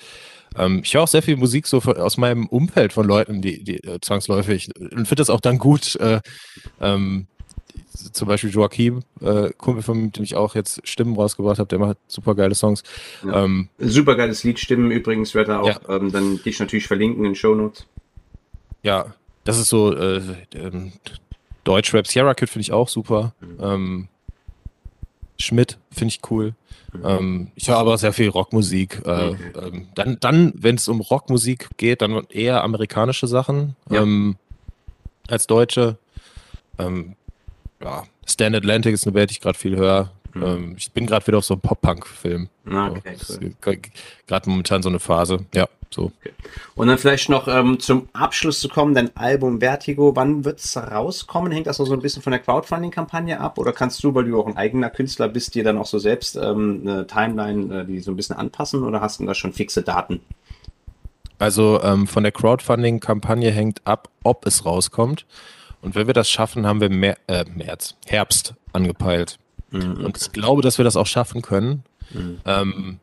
Ähm, 0.57 0.81
ich 0.83 0.93
höre 0.93 1.03
auch 1.03 1.07
sehr 1.07 1.21
viel 1.21 1.35
Musik 1.35 1.67
so 1.67 1.79
aus 1.79 2.17
meinem 2.17 2.47
Umfeld 2.47 2.93
von 2.93 3.05
Leuten, 3.05 3.41
die, 3.41 3.63
die 3.63 3.83
äh, 3.83 3.99
zwangsläufig 4.01 4.69
und 4.79 5.07
finde 5.07 5.15
das 5.15 5.29
auch 5.29 5.41
dann 5.41 5.57
gut. 5.57 5.95
Äh, 5.97 6.21
ähm, 6.81 7.27
zum 7.95 8.27
Beispiel 8.27 8.49
Joachim, 8.49 9.03
äh, 9.21 9.49
Kumpel 9.57 9.83
von 9.83 10.11
dem 10.11 10.23
ich 10.23 10.35
auch 10.35 10.55
jetzt 10.55 10.87
Stimmen 10.87 11.15
rausgebracht 11.15 11.59
habe, 11.59 11.67
der 11.67 11.79
macht 11.79 11.97
super 12.07 12.35
geile 12.35 12.55
Songs. 12.55 12.83
Ja. 13.23 13.43
Ähm, 13.43 13.69
super 13.79 14.15
geiles 14.15 14.43
Lied, 14.43 14.59
Stimmen 14.59 14.91
übrigens, 14.91 15.33
werde 15.33 15.53
er 15.53 15.61
auch 15.61 15.87
ja. 15.87 15.95
ähm, 15.95 16.11
dann 16.11 16.41
dich 16.43 16.59
natürlich 16.59 16.87
verlinken 16.87 17.19
in 17.25 17.31
den 17.31 17.35
Show 17.35 17.55
Notes. 17.55 17.85
Ja, 18.83 19.15
das 19.43 19.57
ist 19.57 19.69
so 19.69 19.95
äh, 19.95 20.21
ähm, 20.53 20.93
Deutschrap. 21.63 22.07
Sierra 22.07 22.33
Kid 22.33 22.49
finde 22.49 22.61
ich 22.61 22.71
auch 22.71 22.89
super. 22.89 23.33
Mhm. 23.39 23.57
Ähm, 23.61 24.07
Schmidt 25.37 25.77
finde 25.91 26.13
ich 26.13 26.31
cool. 26.31 26.53
Mhm. 26.93 27.01
Ähm, 27.05 27.47
ich 27.55 27.67
höre 27.67 27.77
aber 27.77 27.97
sehr 27.97 28.13
viel 28.13 28.29
Rockmusik. 28.29 29.01
Äh, 29.05 29.29
okay. 29.29 29.37
ähm, 29.61 29.87
dann, 29.95 30.17
dann 30.19 30.53
wenn 30.55 30.75
es 30.75 30.87
um 30.87 31.01
Rockmusik 31.01 31.69
geht, 31.77 32.01
dann 32.01 32.25
eher 32.29 32.63
amerikanische 32.63 33.27
Sachen 33.27 33.75
ja. 33.89 34.01
ähm, 34.01 34.35
als 35.27 35.47
deutsche. 35.47 35.97
Ähm, 36.77 37.15
ja, 37.83 38.03
Stand 38.25 38.55
Atlantic 38.55 38.93
ist 38.93 39.05
eine 39.05 39.13
Welt, 39.13 39.29
die 39.29 39.33
ich 39.33 39.41
gerade 39.41 39.57
viel 39.57 39.75
höre. 39.75 40.11
Mhm. 40.33 40.43
Ähm, 40.43 40.75
ich 40.77 40.91
bin 40.91 41.05
gerade 41.05 41.25
wieder 41.27 41.37
auf 41.37 41.45
so 41.45 41.53
einem 41.53 41.61
Pop-Punk-Film. 41.61 42.49
Ah, 42.69 42.89
okay, 42.89 43.15
so, 43.17 43.39
cool. 43.65 43.77
Gerade 44.27 44.49
momentan 44.49 44.83
so 44.83 44.89
eine 44.89 44.99
Phase. 44.99 45.45
Ja, 45.53 45.67
so. 45.89 46.11
Okay. 46.19 46.33
Und 46.75 46.87
dann 46.87 46.97
vielleicht 46.97 47.29
noch 47.29 47.47
ähm, 47.47 47.79
zum 47.79 48.09
Abschluss 48.13 48.59
zu 48.59 48.67
kommen, 48.67 48.93
dein 48.93 49.15
Album 49.15 49.61
Vertigo, 49.61 50.15
wann 50.15 50.43
wird 50.43 50.59
es 50.59 50.75
rauskommen? 50.75 51.51
Hängt 51.51 51.67
das 51.67 51.79
noch 51.79 51.85
so 51.85 51.93
ein 51.93 52.01
bisschen 52.01 52.21
von 52.21 52.31
der 52.31 52.41
Crowdfunding-Kampagne 52.41 53.39
ab? 53.39 53.57
Oder 53.57 53.71
kannst 53.71 54.03
du, 54.03 54.13
weil 54.13 54.25
du 54.25 54.39
auch 54.39 54.47
ein 54.47 54.57
eigener 54.57 54.89
Künstler 54.89 55.29
bist, 55.29 55.55
dir 55.55 55.63
dann 55.63 55.77
auch 55.77 55.85
so 55.85 55.99
selbst 55.99 56.35
ähm, 56.35 56.81
eine 56.83 57.07
Timeline, 57.07 57.81
äh, 57.81 57.85
die 57.85 57.99
so 57.99 58.11
ein 58.11 58.17
bisschen 58.17 58.35
anpassen? 58.35 58.83
Oder 58.83 58.99
hast 58.99 59.19
du 59.19 59.25
da 59.25 59.33
schon 59.33 59.53
fixe 59.53 59.83
Daten? 59.83 60.19
Also 61.39 61.81
ähm, 61.81 62.07
von 62.07 62.23
der 62.23 62.31
Crowdfunding-Kampagne 62.31 63.51
hängt 63.51 63.81
ab, 63.85 64.09
ob 64.23 64.45
es 64.45 64.65
rauskommt. 64.65 65.25
Und 65.85 65.93
wenn 65.93 66.07
wir 66.07 66.15
das 66.15 66.29
schaffen, 66.29 66.65
haben 66.65 66.81
wir 66.81 66.89
Mer 66.89 67.15
äh, 67.27 67.45
März, 67.55 67.95
Herbst 68.07 68.55
angepeilt. 68.73 69.37
Mhm. 69.69 70.03
Und 70.03 70.17
ich 70.17 70.31
glaube, 70.31 70.63
dass 70.63 70.79
wir 70.79 70.83
das 70.83 70.95
auch 70.95 71.05
schaffen 71.05 71.43
können. 71.43 71.83
Mhm. 72.11 72.39
Ähm, 72.43 72.99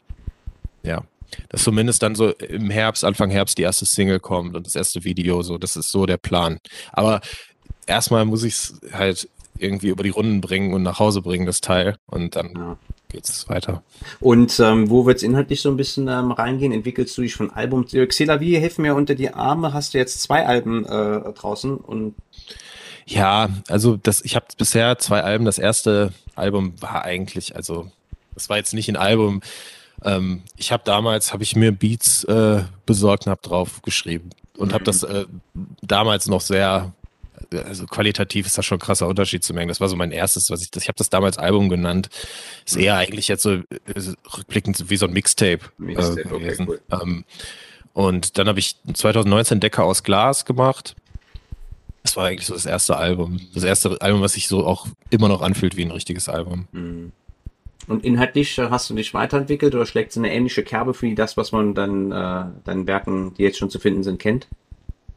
ja, 0.82 1.04
dass 1.48 1.62
zumindest 1.62 2.02
dann 2.02 2.16
so 2.16 2.30
im 2.30 2.70
Herbst, 2.70 3.04
Anfang 3.04 3.30
Herbst 3.30 3.56
die 3.56 3.62
erste 3.62 3.86
Single 3.86 4.18
kommt 4.18 4.56
und 4.56 4.66
das 4.66 4.74
erste 4.74 5.04
Video, 5.04 5.42
so, 5.42 5.58
das 5.58 5.76
ist 5.76 5.90
so 5.90 6.06
der 6.06 6.16
Plan. 6.16 6.58
Aber 6.92 7.20
erstmal 7.86 8.24
muss 8.24 8.42
ich 8.42 8.54
es 8.54 8.80
halt 8.92 9.28
irgendwie 9.58 9.90
über 9.90 10.02
die 10.02 10.10
Runden 10.10 10.40
bringen 10.40 10.74
und 10.74 10.82
nach 10.82 10.98
Hause 10.98 11.22
bringen, 11.22 11.46
das 11.46 11.60
Teil. 11.60 11.94
Und 12.06 12.34
dann 12.34 12.50
ja. 12.52 12.76
geht 13.10 13.28
es 13.28 13.48
weiter. 13.48 13.84
Und 14.18 14.58
ähm, 14.58 14.90
wo 14.90 15.06
wird 15.06 15.18
es 15.18 15.22
inhaltlich 15.22 15.60
so 15.60 15.70
ein 15.70 15.76
bisschen 15.76 16.08
ähm, 16.08 16.32
reingehen? 16.32 16.72
Entwickelst 16.72 17.16
du 17.16 17.22
dich 17.22 17.36
von 17.36 17.50
Album 17.50 17.86
zu 17.86 18.04
Xelavi, 18.04 18.50
hilf 18.58 18.78
mir 18.78 18.96
unter 18.96 19.14
die 19.14 19.32
Arme. 19.32 19.72
Hast 19.72 19.94
du 19.94 19.98
jetzt 19.98 20.20
zwei 20.20 20.44
Alben 20.44 20.84
äh, 20.84 21.32
draußen 21.32 21.76
und 21.76 22.16
ja, 23.06 23.48
also 23.68 23.96
das, 23.96 24.24
ich 24.24 24.36
habe 24.36 24.46
bisher 24.56 24.98
zwei 24.98 25.22
Alben. 25.22 25.44
Das 25.44 25.58
erste 25.58 26.12
Album 26.34 26.80
war 26.80 27.04
eigentlich, 27.04 27.56
also 27.56 27.90
das 28.34 28.48
war 28.48 28.56
jetzt 28.56 28.74
nicht 28.74 28.88
ein 28.88 28.96
Album. 28.96 29.42
Ähm, 30.04 30.42
ich 30.56 30.72
habe 30.72 30.82
damals, 30.84 31.32
habe 31.32 31.42
ich 31.42 31.56
mir 31.56 31.72
Beats 31.72 32.24
äh, 32.24 32.64
besorgt 32.86 33.26
und 33.26 33.30
habe 33.30 33.42
drauf 33.42 33.82
geschrieben 33.82 34.30
und 34.56 34.68
mhm. 34.68 34.74
habe 34.74 34.84
das 34.84 35.02
äh, 35.02 35.26
damals 35.82 36.26
noch 36.26 36.40
sehr, 36.40 36.92
also 37.52 37.86
qualitativ 37.86 38.46
ist 38.46 38.58
das 38.58 38.64
schon 38.64 38.78
ein 38.78 38.80
krasser 38.80 39.06
Unterschied 39.06 39.44
zu 39.44 39.54
merken. 39.54 39.68
Das 39.68 39.80
war 39.80 39.88
so 39.88 39.96
mein 39.96 40.12
erstes, 40.12 40.50
was 40.50 40.62
ich, 40.62 40.70
ich 40.74 40.88
habe 40.88 40.96
das 40.96 41.10
damals 41.10 41.38
Album 41.38 41.68
genannt. 41.68 42.08
Ist 42.66 42.76
eher 42.76 42.96
eigentlich 42.96 43.28
jetzt 43.28 43.42
so 43.42 43.52
äh, 43.52 43.64
rückblickend 44.36 44.90
wie 44.90 44.96
so 44.96 45.06
ein 45.06 45.12
Mixtape, 45.12 45.60
Mixtape 45.78 46.20
äh, 46.20 46.28
gewesen. 46.28 46.68
Okay, 46.68 46.80
cool. 46.90 47.00
ähm, 47.02 47.24
und 47.94 48.38
dann 48.38 48.48
habe 48.48 48.58
ich 48.58 48.76
2019 48.92 49.60
Decker 49.60 49.84
aus 49.84 50.02
Glas 50.02 50.46
gemacht 50.46 50.96
das 52.02 52.16
war 52.16 52.26
eigentlich 52.26 52.46
so 52.46 52.54
das 52.54 52.66
erste 52.66 52.96
Album. 52.96 53.40
Das 53.54 53.64
erste 53.64 54.00
Album, 54.00 54.22
was 54.22 54.32
sich 54.32 54.48
so 54.48 54.66
auch 54.66 54.86
immer 55.10 55.28
noch 55.28 55.42
anfühlt 55.42 55.76
wie 55.76 55.84
ein 55.84 55.90
richtiges 55.90 56.28
Album. 56.28 56.66
Mhm. 56.72 57.12
Und 57.88 58.04
inhaltlich 58.04 58.58
äh, 58.58 58.68
hast 58.70 58.88
du 58.90 58.94
dich 58.94 59.12
weiterentwickelt 59.12 59.74
oder 59.74 59.86
schlägt 59.86 60.12
es 60.12 60.16
eine 60.16 60.32
ähnliche 60.32 60.62
Kerbe 60.62 60.94
für 60.94 61.12
das, 61.14 61.36
was 61.36 61.52
man 61.52 61.74
dann 61.74 62.12
äh, 62.12 62.44
deinen 62.64 62.86
Werken, 62.86 63.34
die 63.34 63.42
jetzt 63.42 63.58
schon 63.58 63.70
zu 63.70 63.78
finden 63.78 64.02
sind, 64.02 64.20
kennt? 64.20 64.46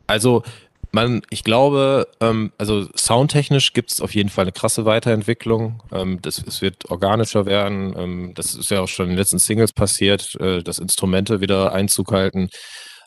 Also 0.07 0.43
man, 0.91 1.21
ich 1.29 1.43
glaube, 1.43 2.07
ähm, 2.21 2.51
also 2.57 2.87
soundtechnisch 2.95 3.73
gibt 3.73 3.91
es 3.91 4.01
auf 4.01 4.15
jeden 4.15 4.29
Fall 4.29 4.45
eine 4.45 4.51
krasse 4.51 4.85
Weiterentwicklung. 4.85 5.83
Ähm, 5.91 6.21
das, 6.21 6.41
es 6.45 6.61
wird 6.61 6.89
organischer 6.89 7.45
werden. 7.45 7.93
Ähm, 7.97 8.31
das 8.33 8.55
ist 8.55 8.71
ja 8.71 8.81
auch 8.81 8.87
schon 8.87 9.05
in 9.05 9.11
den 9.11 9.17
letzten 9.17 9.39
Singles 9.39 9.73
passiert, 9.73 10.35
äh, 10.39 10.63
dass 10.63 10.79
Instrumente 10.79 11.41
wieder 11.41 11.73
Einzug 11.73 12.11
halten. 12.11 12.49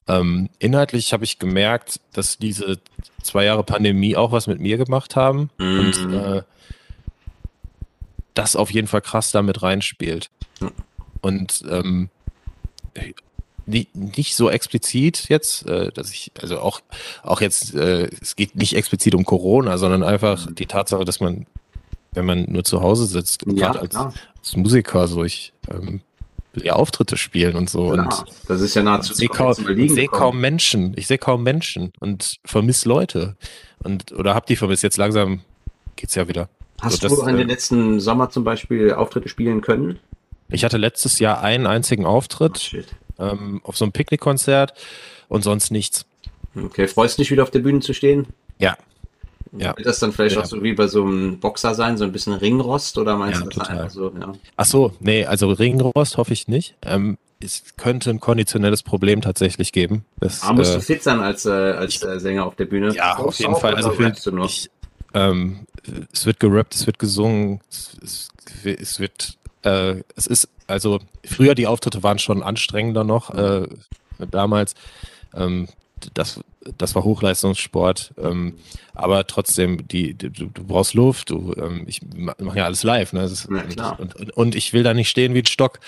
Ähm, 0.08 0.48
inhaltlich 0.58 1.12
habe 1.12 1.24
ich 1.24 1.38
gemerkt, 1.38 2.00
dass 2.12 2.38
diese 2.38 2.78
zwei 3.22 3.44
Jahre 3.44 3.62
Pandemie 3.62 4.16
auch 4.16 4.32
was 4.32 4.46
mit 4.46 4.60
mir 4.60 4.78
gemacht 4.78 5.16
haben 5.16 5.50
mhm. 5.58 5.78
und 5.80 6.14
äh, 6.14 6.42
das 8.34 8.56
auf 8.56 8.70
jeden 8.70 8.88
Fall 8.88 9.02
krass 9.02 9.30
damit 9.32 9.62
reinspielt. 9.62 10.30
Und 11.20 11.64
ähm, 11.68 12.08
nicht, 13.66 13.94
nicht 13.94 14.34
so 14.34 14.50
explizit 14.50 15.28
jetzt, 15.28 15.66
äh, 15.66 15.92
dass 15.92 16.10
ich, 16.10 16.32
also 16.40 16.60
auch, 16.60 16.80
auch 17.22 17.40
jetzt, 17.40 17.74
äh, 17.74 18.08
es 18.20 18.34
geht 18.34 18.56
nicht 18.56 18.74
explizit 18.74 19.14
um 19.14 19.24
Corona, 19.24 19.78
sondern 19.78 20.02
einfach 20.02 20.48
mhm. 20.48 20.54
die 20.54 20.66
Tatsache, 20.66 21.04
dass 21.04 21.20
man, 21.20 21.46
wenn 22.12 22.24
man 22.24 22.44
nur 22.48 22.64
zu 22.64 22.80
Hause 22.80 23.06
sitzt, 23.06 23.44
ja, 23.46 23.52
gerade 23.52 23.80
als, 23.80 23.96
als, 23.96 24.56
Musiker, 24.56 25.06
so 25.06 25.24
ich 25.24 25.52
ähm, 25.70 26.00
ja, 26.54 26.74
Auftritte 26.74 27.16
spielen 27.16 27.56
und 27.56 27.70
so. 27.70 27.90
Klar, 27.90 28.06
und 28.06 28.26
das 28.48 28.60
ist 28.60 28.74
ja 28.74 28.82
nahezu. 28.82 29.12
Ich 29.12 29.18
sehe 29.18 29.28
kaum, 29.28 29.54
seh 29.54 30.06
kaum 30.06 30.40
Menschen. 30.40 30.94
Ich 30.96 31.06
sehe 31.06 31.18
kaum 31.18 31.42
Menschen 31.42 31.92
und 32.00 32.36
vermisse 32.44 32.88
Leute. 32.88 33.36
Und, 33.82 34.12
oder 34.12 34.34
hab 34.34 34.46
die 34.46 34.56
vermisst. 34.56 34.82
Jetzt 34.82 34.96
langsam 34.96 35.40
geht's 35.96 36.14
ja 36.14 36.28
wieder. 36.28 36.48
Hast 36.80 37.00
so, 37.02 37.08
du 37.08 37.22
an 37.22 37.34
äh, 37.34 37.38
den 37.38 37.48
letzten 37.48 38.00
Sommer 38.00 38.30
zum 38.30 38.44
Beispiel 38.44 38.92
Auftritte 38.92 39.28
spielen 39.28 39.60
können? 39.60 39.98
Ich 40.50 40.64
hatte 40.64 40.78
letztes 40.78 41.18
Jahr 41.18 41.42
einen 41.42 41.66
einzigen 41.66 42.06
Auftritt 42.06 42.74
oh, 43.18 43.22
ähm, 43.22 43.60
auf 43.64 43.76
so 43.76 43.84
einem 43.84 43.92
Picknickkonzert 43.92 44.72
und 45.28 45.42
sonst 45.42 45.70
nichts. 45.70 46.06
Okay, 46.56 46.88
freust 46.88 47.18
du 47.18 47.22
dich 47.22 47.30
wieder 47.30 47.42
auf 47.42 47.50
der 47.50 47.58
Bühne 47.60 47.80
zu 47.80 47.92
stehen? 47.92 48.28
Ja, 48.58 48.76
ja. 49.56 49.76
Wird 49.76 49.86
das 49.86 49.98
dann 49.98 50.12
vielleicht 50.12 50.36
ja. 50.36 50.42
auch 50.42 50.46
so 50.46 50.62
wie 50.62 50.72
bei 50.74 50.86
so 50.86 51.04
einem 51.04 51.38
Boxer 51.38 51.74
sein, 51.74 51.96
so 51.96 52.04
ein 52.04 52.12
bisschen 52.12 52.34
Ringrost 52.34 52.98
oder 52.98 53.16
meinst 53.16 53.40
ja, 53.40 53.44
du 53.44 53.50
das 53.50 53.68
total. 53.68 53.78
einfach 53.78 53.90
so? 53.90 54.12
Ja. 54.18 54.32
Ach 54.56 54.64
so, 54.64 54.92
nee, 55.00 55.24
also 55.24 55.50
Ringrost 55.50 56.16
hoffe 56.16 56.32
ich 56.32 56.48
nicht. 56.48 56.74
Ähm, 56.82 57.18
es 57.42 57.62
könnte 57.76 58.10
ein 58.10 58.20
konditionelles 58.20 58.82
Problem 58.82 59.20
tatsächlich 59.20 59.72
geben. 59.72 60.04
Das, 60.20 60.42
ah, 60.42 60.52
musst 60.52 60.72
äh, 60.72 60.76
du 60.76 60.80
fit 60.80 61.02
sein 61.02 61.20
als, 61.20 61.46
äh, 61.46 61.50
als 61.50 61.94
ich, 61.94 62.02
äh, 62.02 62.18
Sänger 62.18 62.44
auf 62.44 62.56
der 62.56 62.64
Bühne? 62.64 62.92
Ja, 62.94 63.14
Brauchst 63.14 63.38
auf 63.38 63.38
jeden 63.38 63.56
Fall. 63.56 63.74
Also 63.74 63.90
für, 63.92 64.12
ich, 64.44 64.70
ähm, 65.14 65.66
es 66.12 66.26
wird 66.26 66.40
gerappt, 66.40 66.74
es 66.74 66.86
wird 66.86 66.98
gesungen, 66.98 67.60
es, 67.70 67.96
es, 68.02 68.28
es 68.64 69.00
wird, 69.00 69.38
äh, 69.62 70.02
es 70.16 70.26
ist, 70.26 70.48
also 70.66 70.98
früher 71.24 71.54
die 71.54 71.66
Auftritte 71.66 72.02
waren 72.02 72.18
schon 72.18 72.42
anstrengender 72.42 73.04
noch, 73.04 73.32
äh, 73.34 73.66
damals. 74.30 74.74
Ähm, 75.34 75.68
das, 76.14 76.40
das 76.76 76.94
war 76.94 77.04
Hochleistungssport. 77.04 78.12
Ähm, 78.18 78.54
aber 78.94 79.26
trotzdem, 79.26 79.86
die, 79.88 80.14
die, 80.14 80.30
du, 80.30 80.46
du 80.46 80.64
brauchst 80.64 80.94
Luft, 80.94 81.30
du, 81.30 81.54
ähm, 81.56 81.84
ich 81.86 82.00
mache 82.38 82.58
ja 82.58 82.64
alles 82.64 82.82
live, 82.82 83.12
ne? 83.12 83.24
Ist, 83.24 83.48
ja, 83.76 83.90
und, 83.90 84.14
und, 84.16 84.30
und, 84.36 84.54
ich 84.54 84.72
will 84.72 84.82
da 84.82 84.94
nicht 84.94 85.08
stehen 85.08 85.34
wie 85.34 85.40
ein 85.40 85.46
Stock. 85.46 85.80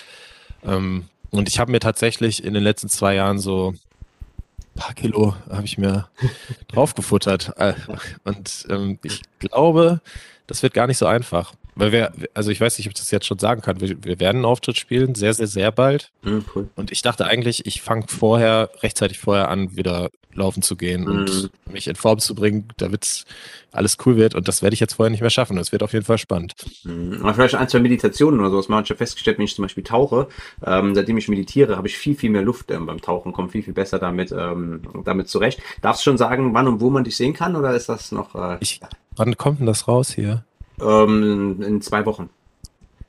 Ähm, 0.63 1.05
und 1.29 1.47
ich 1.47 1.59
habe 1.59 1.71
mir 1.71 1.79
tatsächlich 1.79 2.43
in 2.43 2.53
den 2.53 2.63
letzten 2.63 2.89
zwei 2.89 3.15
Jahren 3.15 3.39
so 3.39 3.73
ein 3.73 4.79
paar 4.79 4.93
Kilo 4.93 5.35
habe 5.49 5.65
ich 5.65 5.77
mir 5.77 6.07
draufgefuttert. 6.67 7.53
Äh, 7.57 7.73
und 8.23 8.65
ähm, 8.69 8.99
ich 9.03 9.21
glaube, 9.39 10.01
das 10.47 10.63
wird 10.63 10.73
gar 10.73 10.87
nicht 10.87 10.97
so 10.97 11.05
einfach. 11.05 11.53
Weil 11.75 11.91
wir, 11.91 12.11
also 12.33 12.51
ich 12.51 12.59
weiß 12.59 12.77
nicht, 12.77 12.87
ob 12.87 12.91
ich 12.91 12.99
das 12.99 13.11
jetzt 13.11 13.25
schon 13.25 13.39
sagen 13.39 13.61
kann, 13.61 13.79
wir, 13.79 14.03
wir 14.03 14.19
werden 14.19 14.37
einen 14.37 14.45
Auftritt 14.45 14.77
spielen, 14.77 15.15
sehr, 15.15 15.33
sehr, 15.33 15.47
sehr 15.47 15.71
bald. 15.71 16.11
Mhm, 16.23 16.45
cool. 16.55 16.69
Und 16.75 16.91
ich 16.91 17.01
dachte 17.01 17.25
eigentlich, 17.25 17.65
ich 17.65 17.81
fange 17.81 18.05
vorher, 18.07 18.69
rechtzeitig 18.81 19.19
vorher 19.19 19.49
an, 19.49 19.75
wieder 19.75 20.09
laufen 20.33 20.61
zu 20.61 20.75
gehen 20.75 21.01
mhm. 21.01 21.07
und 21.07 21.51
mich 21.71 21.87
in 21.87 21.95
Form 21.95 22.19
zu 22.19 22.35
bringen, 22.35 22.67
damit 22.77 23.25
alles 23.71 23.97
cool 24.05 24.17
wird. 24.17 24.35
Und 24.35 24.47
das 24.47 24.61
werde 24.61 24.73
ich 24.73 24.79
jetzt 24.79 24.93
vorher 24.93 25.09
nicht 25.09 25.21
mehr 25.21 25.29
schaffen. 25.29 25.57
Das 25.57 25.71
wird 25.71 25.83
auf 25.83 25.93
jeden 25.93 26.05
Fall 26.05 26.17
spannend. 26.17 26.53
Mhm. 26.83 27.19
Aber 27.21 27.33
vielleicht 27.33 27.55
ein, 27.55 27.67
zwei 27.67 27.79
Meditationen 27.79 28.39
oder 28.39 28.49
sowas. 28.49 28.69
Man 28.69 28.79
hat 28.79 28.87
schon 28.87 28.97
festgestellt, 28.97 29.37
wenn 29.37 29.45
ich 29.45 29.55
zum 29.55 29.63
Beispiel 29.63 29.83
tauche, 29.83 30.27
ähm, 30.65 30.95
seitdem 30.95 31.17
ich 31.17 31.27
meditiere, 31.27 31.77
habe 31.77 31.87
ich 31.87 31.97
viel, 31.97 32.15
viel 32.15 32.29
mehr 32.29 32.41
Luft 32.43 32.71
ähm, 32.71 32.85
beim 32.85 33.01
Tauchen, 33.01 33.33
komme 33.33 33.49
viel, 33.49 33.63
viel 33.63 33.73
besser 33.73 33.99
damit, 33.99 34.31
ähm, 34.31 34.81
damit 35.05 35.29
zurecht. 35.29 35.61
Darfst 35.81 36.01
du 36.01 36.11
schon 36.11 36.17
sagen, 36.17 36.53
wann 36.53 36.67
und 36.67 36.81
wo 36.81 36.89
man 36.89 37.03
dich 37.03 37.15
sehen 37.15 37.33
kann 37.33 37.55
oder 37.55 37.73
ist 37.75 37.89
das 37.89 38.11
noch? 38.11 38.35
Äh, 38.35 38.57
ich, 38.59 38.79
wann 39.15 39.37
kommt 39.37 39.59
denn 39.59 39.67
das 39.67 39.87
raus 39.87 40.11
hier? 40.11 40.43
Ähm, 40.81 41.61
in 41.61 41.81
zwei 41.81 42.05
Wochen. 42.05 42.29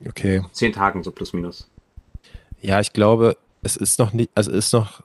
Okay. 0.06 0.42
Zehn 0.52 0.72
Tagen, 0.72 1.02
so 1.02 1.10
plus 1.10 1.32
minus. 1.32 1.68
Ja, 2.60 2.80
ich 2.80 2.92
glaube, 2.92 3.36
es 3.62 3.76
ist 3.76 3.98
noch 3.98 4.12
nicht, 4.12 4.30
also 4.34 4.50
es 4.50 4.66
ist 4.66 4.72
noch 4.72 5.02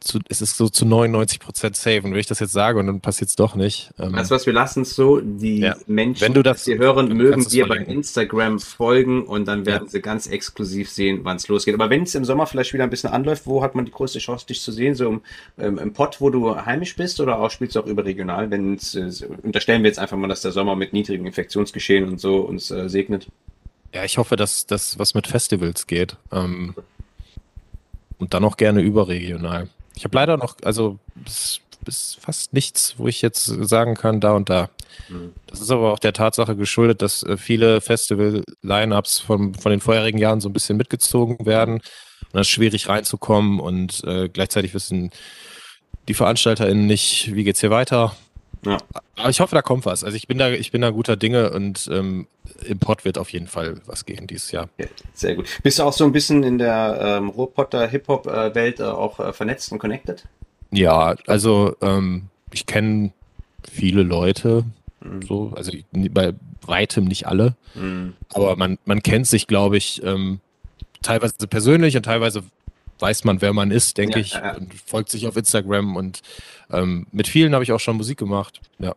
zu, 0.00 0.20
es 0.28 0.40
ist 0.40 0.56
so 0.56 0.68
zu 0.68 0.86
99 0.86 1.40
Prozent 1.40 1.76
safe. 1.76 2.02
Und 2.02 2.12
wenn 2.12 2.18
ich 2.18 2.26
das 2.26 2.40
jetzt 2.40 2.52
sage 2.52 2.78
und 2.78 2.86
dann 2.86 3.00
passiert 3.00 3.30
es 3.30 3.36
doch 3.36 3.54
nicht. 3.54 3.90
Ähm, 3.98 4.14
also 4.14 4.34
was, 4.34 4.46
wir 4.46 4.52
lassen 4.52 4.82
es 4.82 4.94
so, 4.94 5.20
die 5.20 5.60
ja. 5.60 5.76
Menschen, 5.86 6.22
wenn 6.22 6.34
du 6.34 6.42
das, 6.42 6.64
die 6.64 6.78
hören, 6.78 7.08
mögen 7.16 7.44
dir 7.44 7.66
bei 7.66 7.78
Instagram 7.78 8.60
folgen 8.60 9.24
und 9.24 9.46
dann 9.48 9.66
werden 9.66 9.84
ja. 9.84 9.90
sie 9.90 10.00
ganz 10.00 10.26
exklusiv 10.26 10.88
sehen, 10.90 11.20
wann 11.24 11.36
es 11.36 11.48
losgeht. 11.48 11.74
Aber 11.74 11.90
wenn 11.90 12.02
es 12.04 12.14
im 12.14 12.24
Sommer 12.24 12.46
vielleicht 12.46 12.72
wieder 12.72 12.84
ein 12.84 12.90
bisschen 12.90 13.10
anläuft, 13.10 13.46
wo 13.46 13.62
hat 13.62 13.74
man 13.74 13.84
die 13.84 13.92
größte 13.92 14.18
Chance, 14.18 14.46
dich 14.46 14.60
zu 14.60 14.72
sehen? 14.72 14.94
So 14.94 15.08
im, 15.08 15.20
ähm, 15.58 15.78
im 15.78 15.92
Pott, 15.92 16.20
wo 16.20 16.30
du 16.30 16.54
heimisch 16.54 16.96
bist 16.96 17.20
oder 17.20 17.38
auch 17.38 17.50
spielst 17.50 17.76
du 17.76 17.80
auch 17.80 17.86
überregional? 17.86 18.50
Wenn 18.50 18.74
äh, 18.76 19.10
unterstellen 19.42 19.82
wir 19.82 19.88
jetzt 19.88 19.98
einfach 19.98 20.16
mal, 20.16 20.28
dass 20.28 20.42
der 20.42 20.52
Sommer 20.52 20.76
mit 20.76 20.92
niedrigen 20.92 21.26
Infektionsgeschehen 21.26 22.08
und 22.08 22.20
so 22.20 22.36
uns 22.36 22.70
äh, 22.70 22.88
segnet. 22.88 23.26
Ja, 23.94 24.04
ich 24.04 24.16
hoffe, 24.16 24.36
dass 24.36 24.66
das 24.66 24.98
was 24.98 25.14
mit 25.14 25.26
Festivals 25.26 25.86
geht. 25.86 26.16
Ähm, 26.30 26.74
und 28.22 28.34
dann 28.34 28.44
auch 28.44 28.56
gerne 28.56 28.80
überregional. 28.80 29.68
Ich 29.96 30.04
habe 30.04 30.16
leider 30.16 30.36
noch, 30.36 30.56
also 30.62 30.98
bis, 31.16 31.60
bis 31.84 32.16
fast 32.20 32.52
nichts, 32.52 32.94
wo 32.96 33.08
ich 33.08 33.20
jetzt 33.20 33.44
sagen 33.44 33.96
kann, 33.96 34.20
da 34.20 34.32
und 34.32 34.48
da. 34.48 34.70
Mhm. 35.08 35.32
Das 35.48 35.60
ist 35.60 35.72
aber 35.72 35.92
auch 35.92 35.98
der 35.98 36.12
Tatsache 36.12 36.54
geschuldet, 36.54 37.02
dass 37.02 37.24
äh, 37.24 37.36
viele 37.36 37.80
Festival-Line-Ups 37.80 39.18
von, 39.18 39.54
von 39.54 39.70
den 39.70 39.80
vorherigen 39.80 40.18
Jahren 40.18 40.40
so 40.40 40.48
ein 40.48 40.52
bisschen 40.52 40.76
mitgezogen 40.76 41.44
werden. 41.44 41.74
Und 42.32 42.40
es 42.40 42.46
ist 42.46 42.52
schwierig 42.52 42.88
reinzukommen 42.88 43.58
und 43.58 44.04
äh, 44.04 44.28
gleichzeitig 44.28 44.72
wissen 44.72 45.10
die 46.08 46.14
VeranstalterInnen 46.14 46.86
nicht, 46.86 47.34
wie 47.34 47.42
geht's 47.42 47.60
hier 47.60 47.70
weiter. 47.70 48.16
Ja. 48.64 48.78
Aber 49.16 49.30
ich 49.30 49.40
hoffe, 49.40 49.54
da 49.54 49.62
kommt 49.62 49.86
was. 49.86 50.04
Also 50.04 50.16
ich 50.16 50.28
bin 50.28 50.38
da, 50.38 50.50
ich 50.50 50.70
bin 50.70 50.82
da 50.82 50.90
guter 50.90 51.16
Dinge 51.16 51.50
und 51.50 51.88
ähm, 51.92 52.26
im 52.64 52.78
Pod 52.78 53.04
wird 53.04 53.18
auf 53.18 53.30
jeden 53.30 53.48
Fall 53.48 53.80
was 53.86 54.04
gehen 54.04 54.26
dieses 54.26 54.52
Jahr. 54.52 54.68
Ja, 54.78 54.86
sehr 55.14 55.34
gut. 55.34 55.48
Bist 55.62 55.78
du 55.78 55.82
auch 55.82 55.92
so 55.92 56.04
ein 56.04 56.12
bisschen 56.12 56.42
in 56.44 56.58
der 56.58 56.98
ähm, 57.00 57.28
Ruhrpotter 57.28 57.86
Hip-Hop-Welt 57.86 58.80
äh, 58.80 58.84
auch 58.84 59.18
äh, 59.18 59.32
vernetzt 59.32 59.72
und 59.72 59.78
connected? 59.78 60.24
Ja, 60.70 61.16
also 61.26 61.76
ähm, 61.80 62.28
ich 62.52 62.66
kenne 62.66 63.12
viele 63.70 64.02
Leute, 64.02 64.64
mhm. 65.00 65.22
so, 65.22 65.52
also 65.56 65.72
bei 65.92 66.34
weitem 66.62 67.04
nicht 67.04 67.26
alle, 67.26 67.56
mhm. 67.74 68.14
aber 68.32 68.56
man, 68.56 68.78
man 68.84 69.02
kennt 69.02 69.26
sich, 69.26 69.46
glaube 69.46 69.76
ich, 69.76 70.02
ähm, 70.04 70.40
teilweise 71.02 71.34
persönlich 71.48 71.96
und 71.96 72.04
teilweise 72.04 72.44
weiß 73.02 73.24
man, 73.24 73.42
wer 73.42 73.52
man 73.52 73.70
ist, 73.70 73.98
denke 73.98 74.20
ja, 74.20 74.24
ich, 74.24 74.32
ja. 74.32 74.56
und 74.56 74.72
folgt 74.74 75.10
sich 75.10 75.26
auf 75.26 75.36
Instagram 75.36 75.96
und 75.96 76.20
ähm, 76.70 77.06
mit 77.12 77.28
vielen 77.28 77.52
habe 77.52 77.64
ich 77.64 77.72
auch 77.72 77.80
schon 77.80 77.96
Musik 77.96 78.18
gemacht. 78.18 78.60
Ja. 78.78 78.94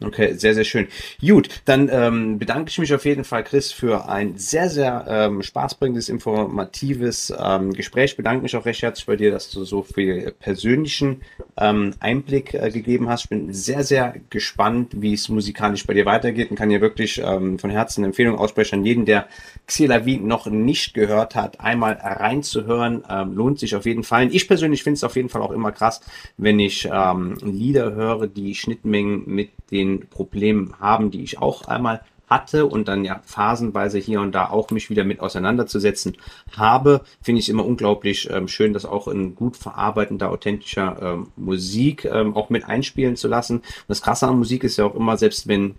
Okay, 0.00 0.34
sehr, 0.34 0.54
sehr 0.54 0.64
schön. 0.64 0.88
Gut, 1.20 1.48
dann 1.66 1.88
ähm, 1.90 2.38
bedanke 2.40 2.68
ich 2.68 2.78
mich 2.78 2.92
auf 2.92 3.04
jeden 3.04 3.22
Fall, 3.22 3.44
Chris, 3.44 3.70
für 3.70 4.08
ein 4.08 4.36
sehr, 4.36 4.68
sehr 4.68 5.04
ähm, 5.08 5.40
spaßbringendes, 5.40 6.08
informatives 6.08 7.32
ähm, 7.38 7.72
Gespräch. 7.72 8.16
Bedanke 8.16 8.42
mich 8.42 8.56
auch 8.56 8.66
recht 8.66 8.82
herzlich 8.82 9.06
bei 9.06 9.14
dir, 9.14 9.30
dass 9.30 9.50
du 9.50 9.64
so 9.64 9.82
viel 9.82 10.34
persönlichen 10.40 11.22
ähm, 11.56 11.94
Einblick 12.00 12.54
äh, 12.54 12.70
gegeben 12.70 13.08
hast. 13.08 13.24
Ich 13.24 13.28
bin 13.30 13.52
sehr, 13.52 13.84
sehr 13.84 14.16
gespannt, 14.30 15.00
wie 15.00 15.14
es 15.14 15.28
musikalisch 15.28 15.86
bei 15.86 15.94
dir 15.94 16.06
weitergeht 16.06 16.50
und 16.50 16.56
kann 16.56 16.70
hier 16.70 16.80
wirklich 16.80 17.22
ähm, 17.24 17.60
von 17.60 17.70
Herzen 17.70 18.00
eine 18.00 18.08
Empfehlung 18.08 18.36
aussprechen 18.36 18.80
an 18.80 18.84
jeden, 18.84 19.04
der 19.04 19.28
Xelavi 19.68 20.16
noch 20.16 20.46
nicht 20.46 20.94
gehört 20.94 21.36
hat, 21.36 21.60
einmal 21.60 21.92
reinzuhören. 21.92 23.04
Ähm, 23.08 23.34
lohnt 23.34 23.60
sich 23.60 23.76
auf 23.76 23.86
jeden 23.86 24.02
Fall. 24.02 24.34
Ich 24.34 24.48
persönlich 24.48 24.82
finde 24.82 24.96
es 24.96 25.04
auf 25.04 25.14
jeden 25.14 25.28
Fall 25.28 25.42
auch 25.42 25.52
immer 25.52 25.70
krass, 25.70 26.00
wenn 26.36 26.58
ich 26.58 26.88
ähm, 26.92 27.36
Lieder 27.42 27.94
höre, 27.94 28.26
die 28.26 28.56
Schnittmengen 28.56 29.22
mit 29.26 29.50
den 29.70 29.83
Problemen 30.10 30.74
haben, 30.80 31.10
die 31.10 31.22
ich 31.22 31.38
auch 31.38 31.66
einmal 31.66 32.00
hatte 32.28 32.66
und 32.66 32.88
dann 32.88 33.04
ja 33.04 33.20
phasenweise 33.24 33.98
hier 33.98 34.20
und 34.20 34.34
da 34.34 34.48
auch 34.48 34.70
mich 34.70 34.90
wieder 34.90 35.04
mit 35.04 35.20
auseinanderzusetzen 35.20 36.16
habe, 36.56 37.02
finde 37.22 37.40
ich 37.40 37.48
immer 37.48 37.64
unglaublich 37.64 38.30
ähm, 38.30 38.48
schön, 38.48 38.72
das 38.72 38.86
auch 38.86 39.08
in 39.08 39.34
gut 39.34 39.56
verarbeitender, 39.56 40.30
authentischer 40.30 40.96
ähm, 41.02 41.28
Musik 41.36 42.04
ähm, 42.06 42.34
auch 42.34 42.50
mit 42.50 42.64
einspielen 42.64 43.16
zu 43.16 43.28
lassen. 43.28 43.58
Und 43.58 43.64
das 43.88 44.02
Krasse 44.02 44.26
an 44.26 44.38
Musik 44.38 44.64
ist 44.64 44.78
ja 44.78 44.86
auch 44.86 44.94
immer, 44.94 45.16
selbst 45.16 45.48
wenn 45.48 45.76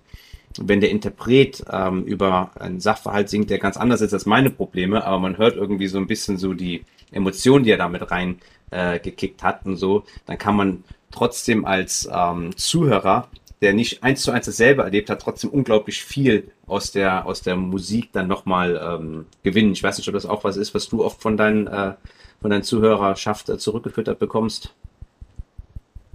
wenn 0.58 0.80
der 0.80 0.90
Interpret 0.90 1.66
ähm, 1.70 2.06
über 2.06 2.52
einen 2.58 2.80
Sachverhalt 2.80 3.28
singt, 3.28 3.50
der 3.50 3.60
ganz 3.60 3.76
anders 3.76 4.00
ist 4.00 4.14
als 4.14 4.26
meine 4.26 4.50
Probleme, 4.50 5.04
aber 5.06 5.20
man 5.20 5.38
hört 5.38 5.58
irgendwie 5.58 5.88
so 5.88 5.98
ein 5.98 6.08
bisschen 6.08 6.38
so 6.38 6.54
die 6.54 6.86
Emotionen, 7.12 7.66
die 7.66 7.72
er 7.72 7.78
damit 7.78 8.10
rein 8.10 8.40
äh, 8.72 9.00
hat 9.42 9.66
und 9.66 9.76
so, 9.76 10.06
dann 10.26 10.38
kann 10.38 10.56
man 10.56 10.84
trotzdem 11.12 11.66
als 11.66 12.10
ähm, 12.10 12.56
Zuhörer 12.56 13.28
der 13.66 13.74
nicht 13.74 14.04
eins 14.04 14.22
zu 14.22 14.30
eins 14.30 14.46
dasselbe 14.46 14.84
erlebt 14.84 15.10
hat, 15.10 15.24
trotzdem 15.24 15.50
unglaublich 15.50 16.04
viel 16.04 16.52
aus 16.68 16.92
der, 16.92 17.26
aus 17.26 17.42
der 17.42 17.56
Musik 17.56 18.12
dann 18.12 18.28
nochmal 18.28 18.80
ähm, 18.80 19.26
gewinnen. 19.42 19.72
Ich 19.72 19.82
weiß 19.82 19.98
nicht, 19.98 20.08
ob 20.08 20.14
das 20.14 20.28
auch 20.28 20.44
was 20.44 20.56
ist, 20.56 20.76
was 20.76 20.88
du 20.88 21.04
oft 21.04 21.20
von 21.20 21.36
deinen, 21.36 21.66
äh, 21.66 21.96
von 22.42 22.52
deinen 22.52 22.62
Zuhörerschaft 22.62 23.50
äh, 23.50 23.58
zurückgefüttert 23.58 24.20
bekommst. 24.20 24.72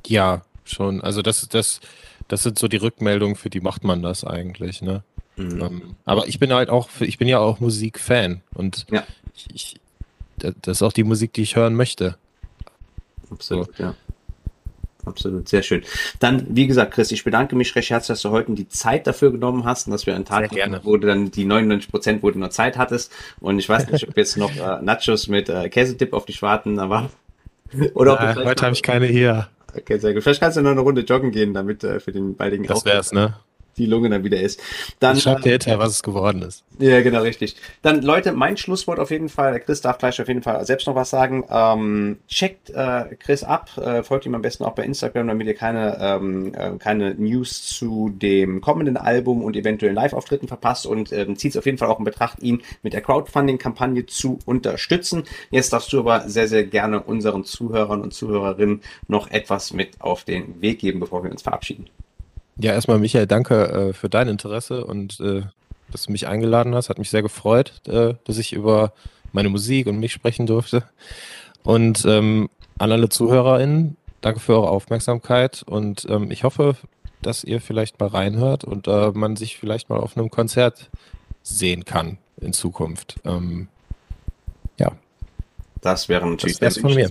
Ja, 0.07 0.43
schon. 0.63 1.01
Also 1.01 1.23
das, 1.23 1.49
das, 1.49 1.81
das 2.29 2.45
sind 2.45 2.57
so 2.57 2.69
die 2.69 2.77
Rückmeldungen, 2.77 3.35
für 3.35 3.51
die 3.51 3.61
macht 3.61 3.83
man 3.83 4.01
das 4.01 4.23
eigentlich, 4.23 4.81
ne? 4.81 5.03
Mhm. 5.35 5.61
Ähm, 5.61 5.97
aber 6.05 6.29
ich 6.29 6.39
bin 6.39 6.53
halt 6.53 6.71
auch, 6.71 6.89
ich 7.01 7.19
bin 7.19 7.27
ja 7.27 7.41
auch 7.41 7.59
Musikfan 7.59 8.43
und 8.55 8.87
ja. 8.93 9.03
ich, 9.53 9.81
das 10.37 10.79
ist 10.79 10.83
auch 10.83 10.93
die 10.93 11.03
Musik, 11.03 11.33
die 11.33 11.43
ich 11.43 11.57
hören 11.57 11.75
möchte. 11.75 12.17
Absolut, 13.29 13.77
so. 13.77 13.83
ja 13.83 13.97
absolut, 15.05 15.49
sehr 15.49 15.63
schön. 15.63 15.83
Dann, 16.19 16.47
wie 16.49 16.67
gesagt, 16.67 16.95
Chris, 16.95 17.11
ich 17.13 17.25
bedanke 17.25 17.57
mich 17.57 17.75
recht 17.75 17.91
herzlich, 17.91 18.09
dass 18.09 18.23
du 18.23 18.31
heute 18.31 18.53
die 18.53 18.69
Zeit 18.69 19.07
dafür 19.07 19.33
genommen 19.33 19.65
hast 19.65 19.87
und 19.87 19.93
dass 19.93 20.07
wir 20.07 20.15
einen 20.15 20.25
Tag 20.25 20.51
hatten, 20.51 20.81
wo 20.83 20.97
du 20.97 21.07
dann 21.07 21.31
die 21.31 21.45
99 21.45 21.91
Prozent, 21.91 22.23
wo 22.23 22.31
du 22.31 22.39
noch 22.39 22.51
Zeit 22.51 22.79
hattest. 22.79 23.13
Und 23.41 23.59
ich 23.59 23.69
weiß 23.69 23.91
nicht, 23.91 24.09
ob 24.09 24.17
jetzt 24.17 24.37
noch 24.37 24.55
äh, 24.55 24.83
Nachos 24.83 25.29
mit 25.29 25.49
äh, 25.49 25.69
Käsetipp 25.69 26.13
auf 26.13 26.27
dich 26.27 26.43
warten, 26.43 26.79
aber 26.79 27.11
oder 27.95 28.15
ob 28.15 28.21
äh, 28.21 28.45
heute 28.45 28.65
habe 28.65 28.75
ich 28.75 28.83
keine 28.83 29.07
hier. 29.07 29.49
Okay, 29.77 29.99
sehr 29.99 30.15
gut. 30.15 30.23
Vielleicht 30.23 30.41
kannst 30.41 30.57
du 30.57 30.63
noch 30.63 30.73
eine 30.73 30.81
Runde 30.81 31.03
joggen 31.03 31.31
gehen, 31.31 31.55
damit 31.55 31.85
äh, 31.85 32.01
für 32.01 32.13
den 32.13 32.35
baldigen 32.37 32.67
Das 32.67 32.85
wär's, 32.85 33.13
ne? 33.13 33.35
Die 33.81 33.87
Lunge 33.87 34.11
dann 34.11 34.25
wieder 34.25 34.41
ist. 34.41 34.61
Dann 35.01 35.19
schreibt 35.19 35.45
der 35.45 35.53
hinterher, 35.53 35.79
was 35.79 35.91
es 35.91 36.03
geworden 36.03 36.43
ist. 36.43 36.65
Ja, 36.79 37.01
genau, 37.03 37.23
richtig. 37.23 37.57
Dann, 37.83 38.03
Leute, 38.03 38.33
mein 38.33 38.57
Schlusswort 38.57 38.99
auf 38.99 39.11
jeden 39.11 39.29
Fall. 39.29 39.61
Chris 39.61 39.81
darf 39.81 39.99
gleich 39.99 40.21
auf 40.21 40.29
jeden 40.29 40.43
Fall 40.43 40.65
selbst 40.65 40.87
noch 40.87 40.95
was 40.95 41.11
sagen. 41.11 41.45
Ähm, 41.51 42.19
checkt 42.29 42.71
äh, 42.71 43.17
Chris 43.19 43.43
ab, 43.45 43.71
äh, 43.77 44.03
folgt 44.03 44.27
ihm 44.27 44.35
am 44.35 44.43
besten 44.43 44.65
auch 44.65 44.75
bei 44.75 44.85
Instagram, 44.85 45.29
damit 45.29 45.47
ihr 45.47 45.55
keine, 45.55 45.99
ähm, 46.01 46.55
äh, 46.55 46.71
keine 46.79 47.15
News 47.15 47.67
zu 47.67 48.11
dem 48.11 48.61
kommenden 48.61 48.97
Album 48.97 49.43
und 49.43 49.57
eventuellen 49.57 49.95
Live-Auftritten 49.95 50.49
verpasst 50.49 50.87
und 50.87 51.13
ähm, 51.13 51.37
zieht 51.37 51.53
es 51.53 51.57
auf 51.57 51.67
jeden 51.67 51.79
Fall 51.79 51.89
auch 51.89 51.99
in 51.99 52.05
Betracht, 52.05 52.43
ihn 52.43 52.63
mit 52.83 52.93
der 52.93 53.01
Crowdfunding-Kampagne 53.01 54.07
zu 54.07 54.39
unterstützen. 54.47 55.25
Jetzt 55.51 55.73
darfst 55.73 55.93
du 55.93 56.01
aber 56.01 56.29
sehr, 56.29 56.49
sehr 56.49 56.65
gerne 56.65 57.03
unseren 57.03 57.45
Zuhörern 57.45 58.03
und 58.03 58.15
Zuhörerinnen 58.15 58.83
noch 59.09 59.31
etwas 59.31 59.73
mit 59.73 60.01
auf 60.01 60.25
den 60.25 60.61
Weg 60.61 60.79
geben, 60.79 61.01
bevor 61.01 61.25
wir 61.25 61.31
uns 61.31 61.43
verabschieden. 61.43 61.89
Ja, 62.63 62.73
erstmal 62.73 62.99
Michael, 62.99 63.27
danke 63.27 63.69
äh, 63.69 63.93
für 63.95 64.11
dein 64.11 64.29
Interesse 64.29 64.85
und 64.85 65.19
äh, 65.21 65.43
dass 65.91 66.05
du 66.05 66.13
mich 66.13 66.27
eingeladen 66.27 66.75
hast. 66.75 66.91
Hat 66.91 66.99
mich 66.99 67.09
sehr 67.09 67.23
gefreut, 67.23 67.81
äh, 67.89 68.15
dass 68.25 68.37
ich 68.37 68.53
über 68.53 68.93
meine 69.33 69.49
Musik 69.49 69.87
und 69.87 69.99
mich 69.99 70.13
sprechen 70.13 70.47
durfte. 70.47 70.85
Und 71.63 72.05
ähm, 72.05 72.51
an 72.79 72.93
alle 72.93 73.09
ZuhörerInnen, 73.09 73.97
danke 74.21 74.41
für 74.41 74.55
eure 74.55 74.71
Aufmerksamkeit 74.71 75.63
und 75.63 76.07
ähm, 76.11 76.31
ich 76.31 76.45
hoffe, 76.45 76.77
dass 77.23 77.45
ihr 77.45 77.61
vielleicht 77.61 77.99
mal 77.99 78.09
reinhört 78.09 78.65
und 78.65 78.87
äh, 78.89 79.11
man 79.13 79.37
sich 79.37 79.59
vielleicht 79.59 79.89
mal 79.89 79.99
auf 79.99 80.17
einem 80.17 80.31
Konzert 80.31 80.91
sehen 81.43 81.85
kann 81.85 82.19
in 82.41 82.53
Zukunft. 82.53 83.17
Ähm, 83.25 83.69
ja. 84.79 84.93
Das 85.81 86.11
wäre 86.11 86.29
natürlich 86.29 86.59
das 86.59 86.79
von 86.79 86.95
mir. 86.95 87.11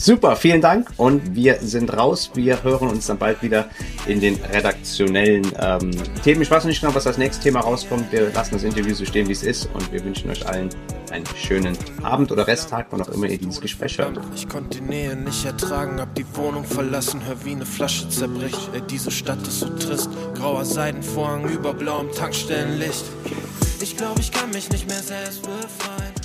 Super, 0.00 0.36
vielen 0.36 0.60
Dank 0.60 0.92
und 0.96 1.34
wir 1.34 1.58
sind 1.60 1.92
raus. 1.92 2.30
Wir 2.34 2.62
hören 2.62 2.88
uns 2.88 3.08
dann 3.08 3.18
bald 3.18 3.42
wieder 3.42 3.68
in 4.06 4.20
den 4.20 4.36
redaktionellen 4.36 5.44
ähm, 5.58 5.90
Themen. 6.22 6.40
Ich 6.42 6.50
weiß 6.52 6.62
noch 6.62 6.68
nicht 6.68 6.80
genau, 6.80 6.94
was 6.94 7.02
das 7.02 7.18
nächste 7.18 7.42
Thema 7.42 7.60
rauskommt. 7.60 8.12
Wir 8.12 8.30
lassen 8.30 8.54
das 8.54 8.62
Interview 8.62 8.94
so 8.94 9.04
stehen, 9.04 9.26
wie 9.26 9.32
es 9.32 9.42
ist 9.42 9.68
und 9.74 9.92
wir 9.92 10.04
wünschen 10.04 10.30
euch 10.30 10.46
allen 10.48 10.70
einen 11.10 11.24
schönen 11.36 11.76
Abend 12.04 12.30
oder 12.30 12.46
Resttag, 12.46 12.86
wann 12.90 13.02
auch 13.02 13.08
immer 13.08 13.26
ihr 13.26 13.38
dieses 13.38 13.60
Gespräch 13.60 13.98
hört. 13.98 14.20
Ich 14.36 14.48
konnte 14.48 14.78
die 14.78 14.84
Nähe 14.84 15.16
nicht 15.16 15.44
ertragen, 15.44 16.00
hab 16.00 16.14
die 16.14 16.26
Wohnung 16.34 16.64
verlassen, 16.64 17.20
hör 17.26 17.44
wie 17.44 17.52
eine 17.52 17.66
Flasche 17.66 18.08
zerbricht. 18.08 18.70
Ey, 18.74 18.82
diese 18.88 19.10
Stadt 19.10 19.42
ist 19.48 19.58
so 19.58 19.68
trist, 19.68 20.10
grauer 20.36 20.64
Seidenvorhang 20.64 21.48
über 21.48 21.74
blauem 21.74 22.12
Tankstellenlicht. 22.12 23.04
Ich 23.80 23.96
glaube, 23.96 24.20
ich 24.20 24.30
kann 24.30 24.50
mich 24.50 24.70
nicht 24.70 24.86
mehr 24.86 25.02
selbst 25.02 25.42
befreien. 25.42 26.17